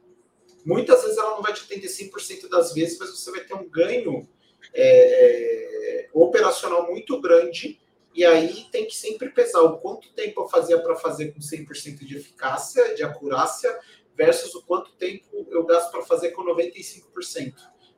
muitas 0.65 1.03
vezes 1.03 1.17
ela 1.17 1.31
não 1.31 1.43
vai 1.43 1.53
te 1.53 1.63
atender 1.63 1.87
100% 1.87 2.49
das 2.49 2.75
vezes, 2.75 2.99
mas 2.99 3.11
você 3.11 3.31
vai 3.31 3.41
ter 3.41 3.55
um 3.55 3.69
ganho 3.69 4.29
é, 4.75 6.09
operacional 6.13 6.91
muito 6.91 7.21
grande 7.21 7.81
e 8.15 8.25
aí 8.25 8.67
tem 8.71 8.87
que 8.87 8.95
sempre 8.95 9.31
pesar 9.31 9.63
o 9.63 9.79
quanto 9.79 10.13
tempo 10.13 10.43
eu 10.43 10.49
fazia 10.49 10.79
para 10.79 10.97
fazer 10.97 11.33
com 11.33 11.41
100% 11.41 12.05
de 12.05 12.17
eficácia, 12.17 12.95
de 12.95 13.03
acurácia, 13.03 13.75
versus 14.15 14.55
o 14.55 14.63
quanto 14.63 14.93
tempo 14.93 15.47
eu 15.51 15.65
gasto 15.65 15.91
para 15.91 16.03
fazer 16.03 16.31
com 16.31 16.45
95%. 16.45 17.55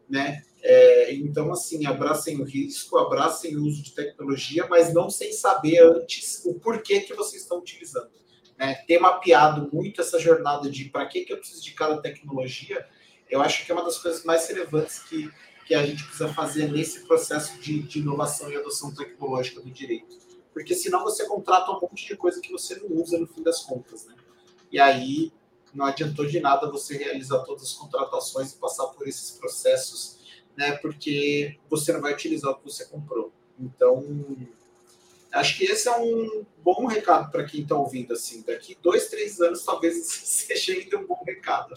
Né? 0.08 0.42
É, 0.62 1.14
então, 1.14 1.50
assim, 1.52 1.86
abracem 1.86 2.40
o 2.40 2.44
risco, 2.44 2.98
abracem 2.98 3.56
o 3.56 3.64
uso 3.64 3.82
de 3.82 3.92
tecnologia, 3.92 4.66
mas 4.68 4.92
não 4.92 5.10
sem 5.10 5.32
saber 5.32 5.80
antes 5.80 6.44
o 6.44 6.54
porquê 6.54 7.00
que 7.00 7.14
vocês 7.14 7.42
estão 7.42 7.58
utilizando. 7.58 8.10
Né? 8.56 8.74
Ter 8.86 8.98
mapeado 8.98 9.68
muito 9.72 10.00
essa 10.00 10.18
jornada 10.18 10.70
de 10.70 10.84
para 10.86 11.06
que, 11.06 11.24
que 11.24 11.32
eu 11.32 11.38
preciso 11.38 11.62
de 11.62 11.72
cada 11.72 12.00
tecnologia, 12.00 12.86
eu 13.28 13.40
acho 13.40 13.64
que 13.64 13.72
é 13.72 13.74
uma 13.74 13.84
das 13.84 13.98
coisas 13.98 14.24
mais 14.24 14.46
relevantes 14.46 15.00
que 15.00 15.30
que 15.66 15.74
a 15.74 15.84
gente 15.84 16.04
precisa 16.04 16.32
fazer 16.32 16.70
nesse 16.70 17.06
processo 17.06 17.58
de, 17.58 17.82
de 17.82 18.00
inovação 18.00 18.50
e 18.50 18.56
adoção 18.56 18.94
tecnológica 18.94 19.60
do 19.60 19.70
direito. 19.70 20.18
Porque 20.52 20.74
senão 20.74 21.02
você 21.02 21.26
contrata 21.26 21.70
um 21.72 21.80
monte 21.80 22.06
de 22.06 22.16
coisa 22.16 22.40
que 22.40 22.52
você 22.52 22.76
não 22.76 22.88
usa 23.00 23.18
no 23.18 23.26
fim 23.26 23.42
das 23.42 23.62
contas, 23.62 24.06
né? 24.06 24.14
E 24.70 24.78
aí 24.78 25.32
não 25.72 25.86
adiantou 25.86 26.24
de 26.26 26.38
nada 26.38 26.70
você 26.70 26.96
realizar 26.96 27.40
todas 27.40 27.64
as 27.64 27.72
contratações 27.72 28.52
e 28.52 28.58
passar 28.58 28.86
por 28.88 29.08
esses 29.08 29.32
processos, 29.32 30.18
né? 30.56 30.72
Porque 30.76 31.58
você 31.68 31.92
não 31.92 32.00
vai 32.00 32.12
utilizar 32.12 32.52
o 32.52 32.56
que 32.56 32.64
você 32.64 32.84
comprou. 32.84 33.32
Então, 33.58 34.04
Acho 35.34 35.58
que 35.58 35.64
esse 35.64 35.88
é 35.88 35.98
um 35.98 36.46
bom 36.62 36.86
recado 36.86 37.28
para 37.32 37.44
quem 37.44 37.62
está 37.62 37.74
ouvindo 37.74 38.12
assim. 38.12 38.42
Daqui 38.42 38.78
dois, 38.80 39.08
três 39.08 39.40
anos, 39.40 39.64
talvez 39.64 40.46
chegue 40.56 40.88
de 40.88 40.94
um 40.94 41.04
bom 41.04 41.20
recado. 41.26 41.74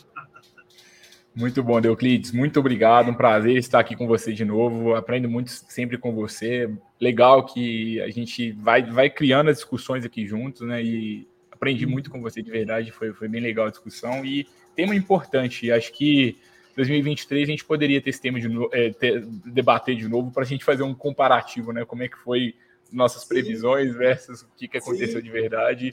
Muito 1.38 1.62
bom, 1.62 1.80
Deuclides. 1.80 2.32
Muito 2.32 2.60
obrigado. 2.60 3.12
Um 3.12 3.14
prazer 3.14 3.58
estar 3.58 3.80
aqui 3.80 3.96
com 3.96 4.08
você 4.08 4.34
de 4.34 4.44
novo. 4.44 4.96
Aprendo 4.96 5.30
muito 5.30 5.52
sempre 5.52 5.96
com 5.96 6.12
você. 6.12 6.68
Legal 7.00 7.46
que 7.46 8.02
a 8.02 8.10
gente 8.10 8.54
vai, 8.54 8.82
vai 8.82 9.08
criando 9.08 9.52
as 9.52 9.58
discussões 9.58 10.04
aqui 10.04 10.26
juntos, 10.26 10.62
né? 10.68 10.82
E 10.82 11.28
aprendi 11.52 11.86
uhum. 11.86 11.92
muito 11.92 12.10
com 12.10 12.20
você 12.24 12.42
de 12.42 12.50
verdade. 12.50 12.92
Foi, 12.92 13.14
foi 13.14 13.28
bem 13.28 13.40
legal 13.40 13.68
a 13.68 13.70
discussão. 13.70 14.26
E 14.26 14.48
tema 14.76 14.96
importante. 14.96 15.72
Acho 15.72 15.94
que 15.94 16.36
2023 16.76 17.48
a 17.48 17.52
gente 17.52 17.66
poderia 17.66 18.02
ter 18.02 18.10
esse 18.10 18.22
tema 18.22 18.40
de 18.40 18.48
é, 18.72 18.90
ter, 18.90 19.24
debater 19.46 19.96
de 19.96 20.08
novo 20.08 20.32
para 20.32 20.42
a 20.42 20.46
gente 20.46 20.66
fazer 20.66 20.82
um 20.82 20.96
comparativo, 20.96 21.72
né? 21.72 21.86
Como 21.86 22.02
é 22.02 22.08
que 22.08 22.18
foi 22.18 22.56
nossas 22.92 23.24
previsões 23.24 23.94
versus 23.94 24.42
o 24.42 24.48
que, 24.58 24.68
que 24.68 24.80
aconteceu 24.80 25.20
Sim. 25.20 25.26
de 25.26 25.30
verdade. 25.30 25.92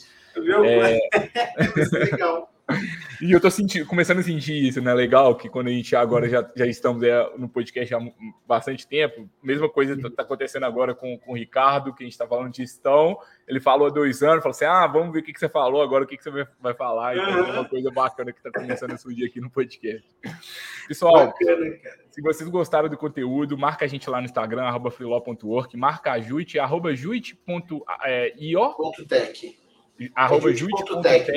É... 0.65 0.99
é 1.61 1.99
legal. 1.99 2.54
E 3.21 3.31
eu 3.31 3.41
tô 3.41 3.51
sentindo, 3.51 3.87
começando 3.87 4.19
a 4.19 4.23
sentir 4.23 4.69
isso, 4.69 4.81
né? 4.81 4.93
Legal 4.93 5.37
que 5.37 5.49
quando 5.49 5.69
a 5.69 5.71
gente 5.71 5.95
agora 5.95 6.29
já, 6.29 6.51
já 6.57 6.67
estamos 6.67 7.03
é, 7.03 7.31
no 7.37 7.49
podcast 7.49 7.95
há 7.95 7.99
bastante 8.47 8.87
tempo, 8.87 9.29
mesma 9.43 9.69
coisa 9.69 10.01
tá, 10.01 10.11
tá 10.11 10.23
acontecendo 10.23 10.65
agora 10.65 10.95
com, 10.95 11.19
com 11.19 11.33
o 11.33 11.35
Ricardo, 11.35 11.95
que 11.95 12.03
a 12.03 12.07
gente 12.07 12.17
tá 12.19 12.27
falando 12.27 12.51
de 12.51 12.59
gestão. 12.59 13.19
Ele 13.47 13.61
falou 13.61 13.87
há 13.87 13.91
dois 13.91 14.23
anos, 14.23 14.43
falou 14.43 14.55
assim: 14.55 14.65
ah, 14.65 14.87
vamos 14.87 15.13
ver 15.13 15.21
o 15.21 15.23
que, 15.23 15.33
que 15.33 15.39
você 15.39 15.49
falou 15.49 15.83
agora, 15.83 16.05
o 16.05 16.07
que, 16.07 16.17
que 16.17 16.23
você 16.23 16.47
vai, 16.61 16.75
falar. 16.75 17.17
Então, 17.17 17.47
é 17.47 17.53
uma 17.53 17.69
coisa 17.69 17.91
bacana 17.91 18.33
que 18.33 18.43
tá 18.43 18.51
começando 18.51 18.93
a 18.93 18.97
surgir 18.97 19.27
aqui 19.27 19.41
no 19.41 19.51
podcast. 19.51 20.05
Pessoal, 20.89 21.27
bacana, 21.27 21.77
se 22.11 22.23
vocês 22.23 22.49
gostaram 22.49 22.89
do 22.89 22.97
conteúdo, 22.97 23.57
marca 23.59 23.85
a 23.85 23.89
gente 23.89 24.09
lá 24.09 24.21
no 24.21 24.27
Instagram, 24.27 24.63
arroba 24.63 24.91
freeló.work, 24.91 25.77
marca 25.77 26.13
a 26.13 26.21
Juit, 26.21 26.59
arroba 26.59 26.95
juit.io. 26.95 27.85
Tech 29.09 29.64
arroba 30.15 30.53
juit.tech, 30.53 31.31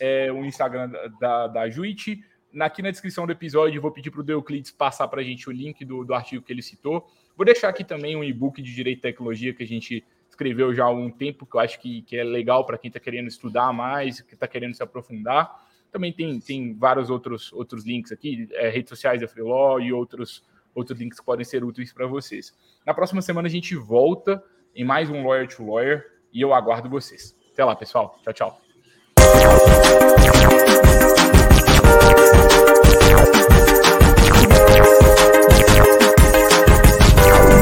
é 0.00 0.30
o 0.32 0.44
Instagram 0.44 0.90
da, 1.20 1.46
da 1.46 1.68
Juit. 1.68 2.22
Aqui 2.60 2.82
na 2.82 2.90
descrição 2.90 3.26
do 3.26 3.32
episódio, 3.32 3.80
vou 3.80 3.92
pedir 3.92 4.10
para 4.10 4.20
o 4.20 4.24
Deuclides 4.24 4.70
passar 4.70 5.06
para 5.08 5.20
a 5.20 5.24
gente 5.24 5.48
o 5.48 5.52
link 5.52 5.84
do, 5.84 6.04
do 6.04 6.14
artigo 6.14 6.44
que 6.44 6.52
ele 6.52 6.62
citou. 6.62 7.08
Vou 7.36 7.44
deixar 7.44 7.68
aqui 7.68 7.84
também 7.84 8.16
um 8.16 8.24
e-book 8.24 8.60
de 8.60 8.74
Direito 8.74 8.98
e 8.98 9.02
Tecnologia 9.02 9.54
que 9.54 9.62
a 9.62 9.66
gente 9.66 10.04
escreveu 10.28 10.74
já 10.74 10.84
há 10.84 10.86
algum 10.86 11.10
tempo, 11.10 11.46
que 11.46 11.56
eu 11.56 11.60
acho 11.60 11.78
que, 11.80 12.02
que 12.02 12.16
é 12.16 12.24
legal 12.24 12.64
para 12.64 12.78
quem 12.78 12.88
está 12.88 12.98
querendo 12.98 13.28
estudar 13.28 13.72
mais, 13.72 14.20
que 14.20 14.34
está 14.34 14.48
querendo 14.48 14.74
se 14.74 14.82
aprofundar. 14.82 15.68
Também 15.92 16.12
tem, 16.12 16.40
tem 16.40 16.74
vários 16.74 17.10
outros, 17.10 17.52
outros 17.52 17.84
links 17.84 18.12
aqui, 18.12 18.48
é, 18.52 18.68
redes 18.68 18.88
sociais 18.88 19.20
da 19.20 19.28
Freeló 19.28 19.78
e 19.78 19.92
outros, 19.92 20.42
outros 20.74 20.98
links 20.98 21.18
que 21.18 21.26
podem 21.26 21.44
ser 21.44 21.64
úteis 21.64 21.92
para 21.92 22.06
vocês. 22.06 22.54
Na 22.86 22.94
próxima 22.94 23.22
semana 23.22 23.48
a 23.48 23.50
gente 23.50 23.74
volta 23.74 24.42
em 24.74 24.84
mais 24.84 25.10
um 25.10 25.26
Lawyer 25.26 25.48
to 25.48 25.64
Lawyer 25.64 26.06
e 26.32 26.40
eu 26.40 26.54
aguardo 26.54 26.88
vocês. 26.88 27.36
Até 27.60 27.66
lá, 27.66 27.76
pessoal. 27.76 28.16
Tchau, 28.22 28.32
tchau. 28.32 29.99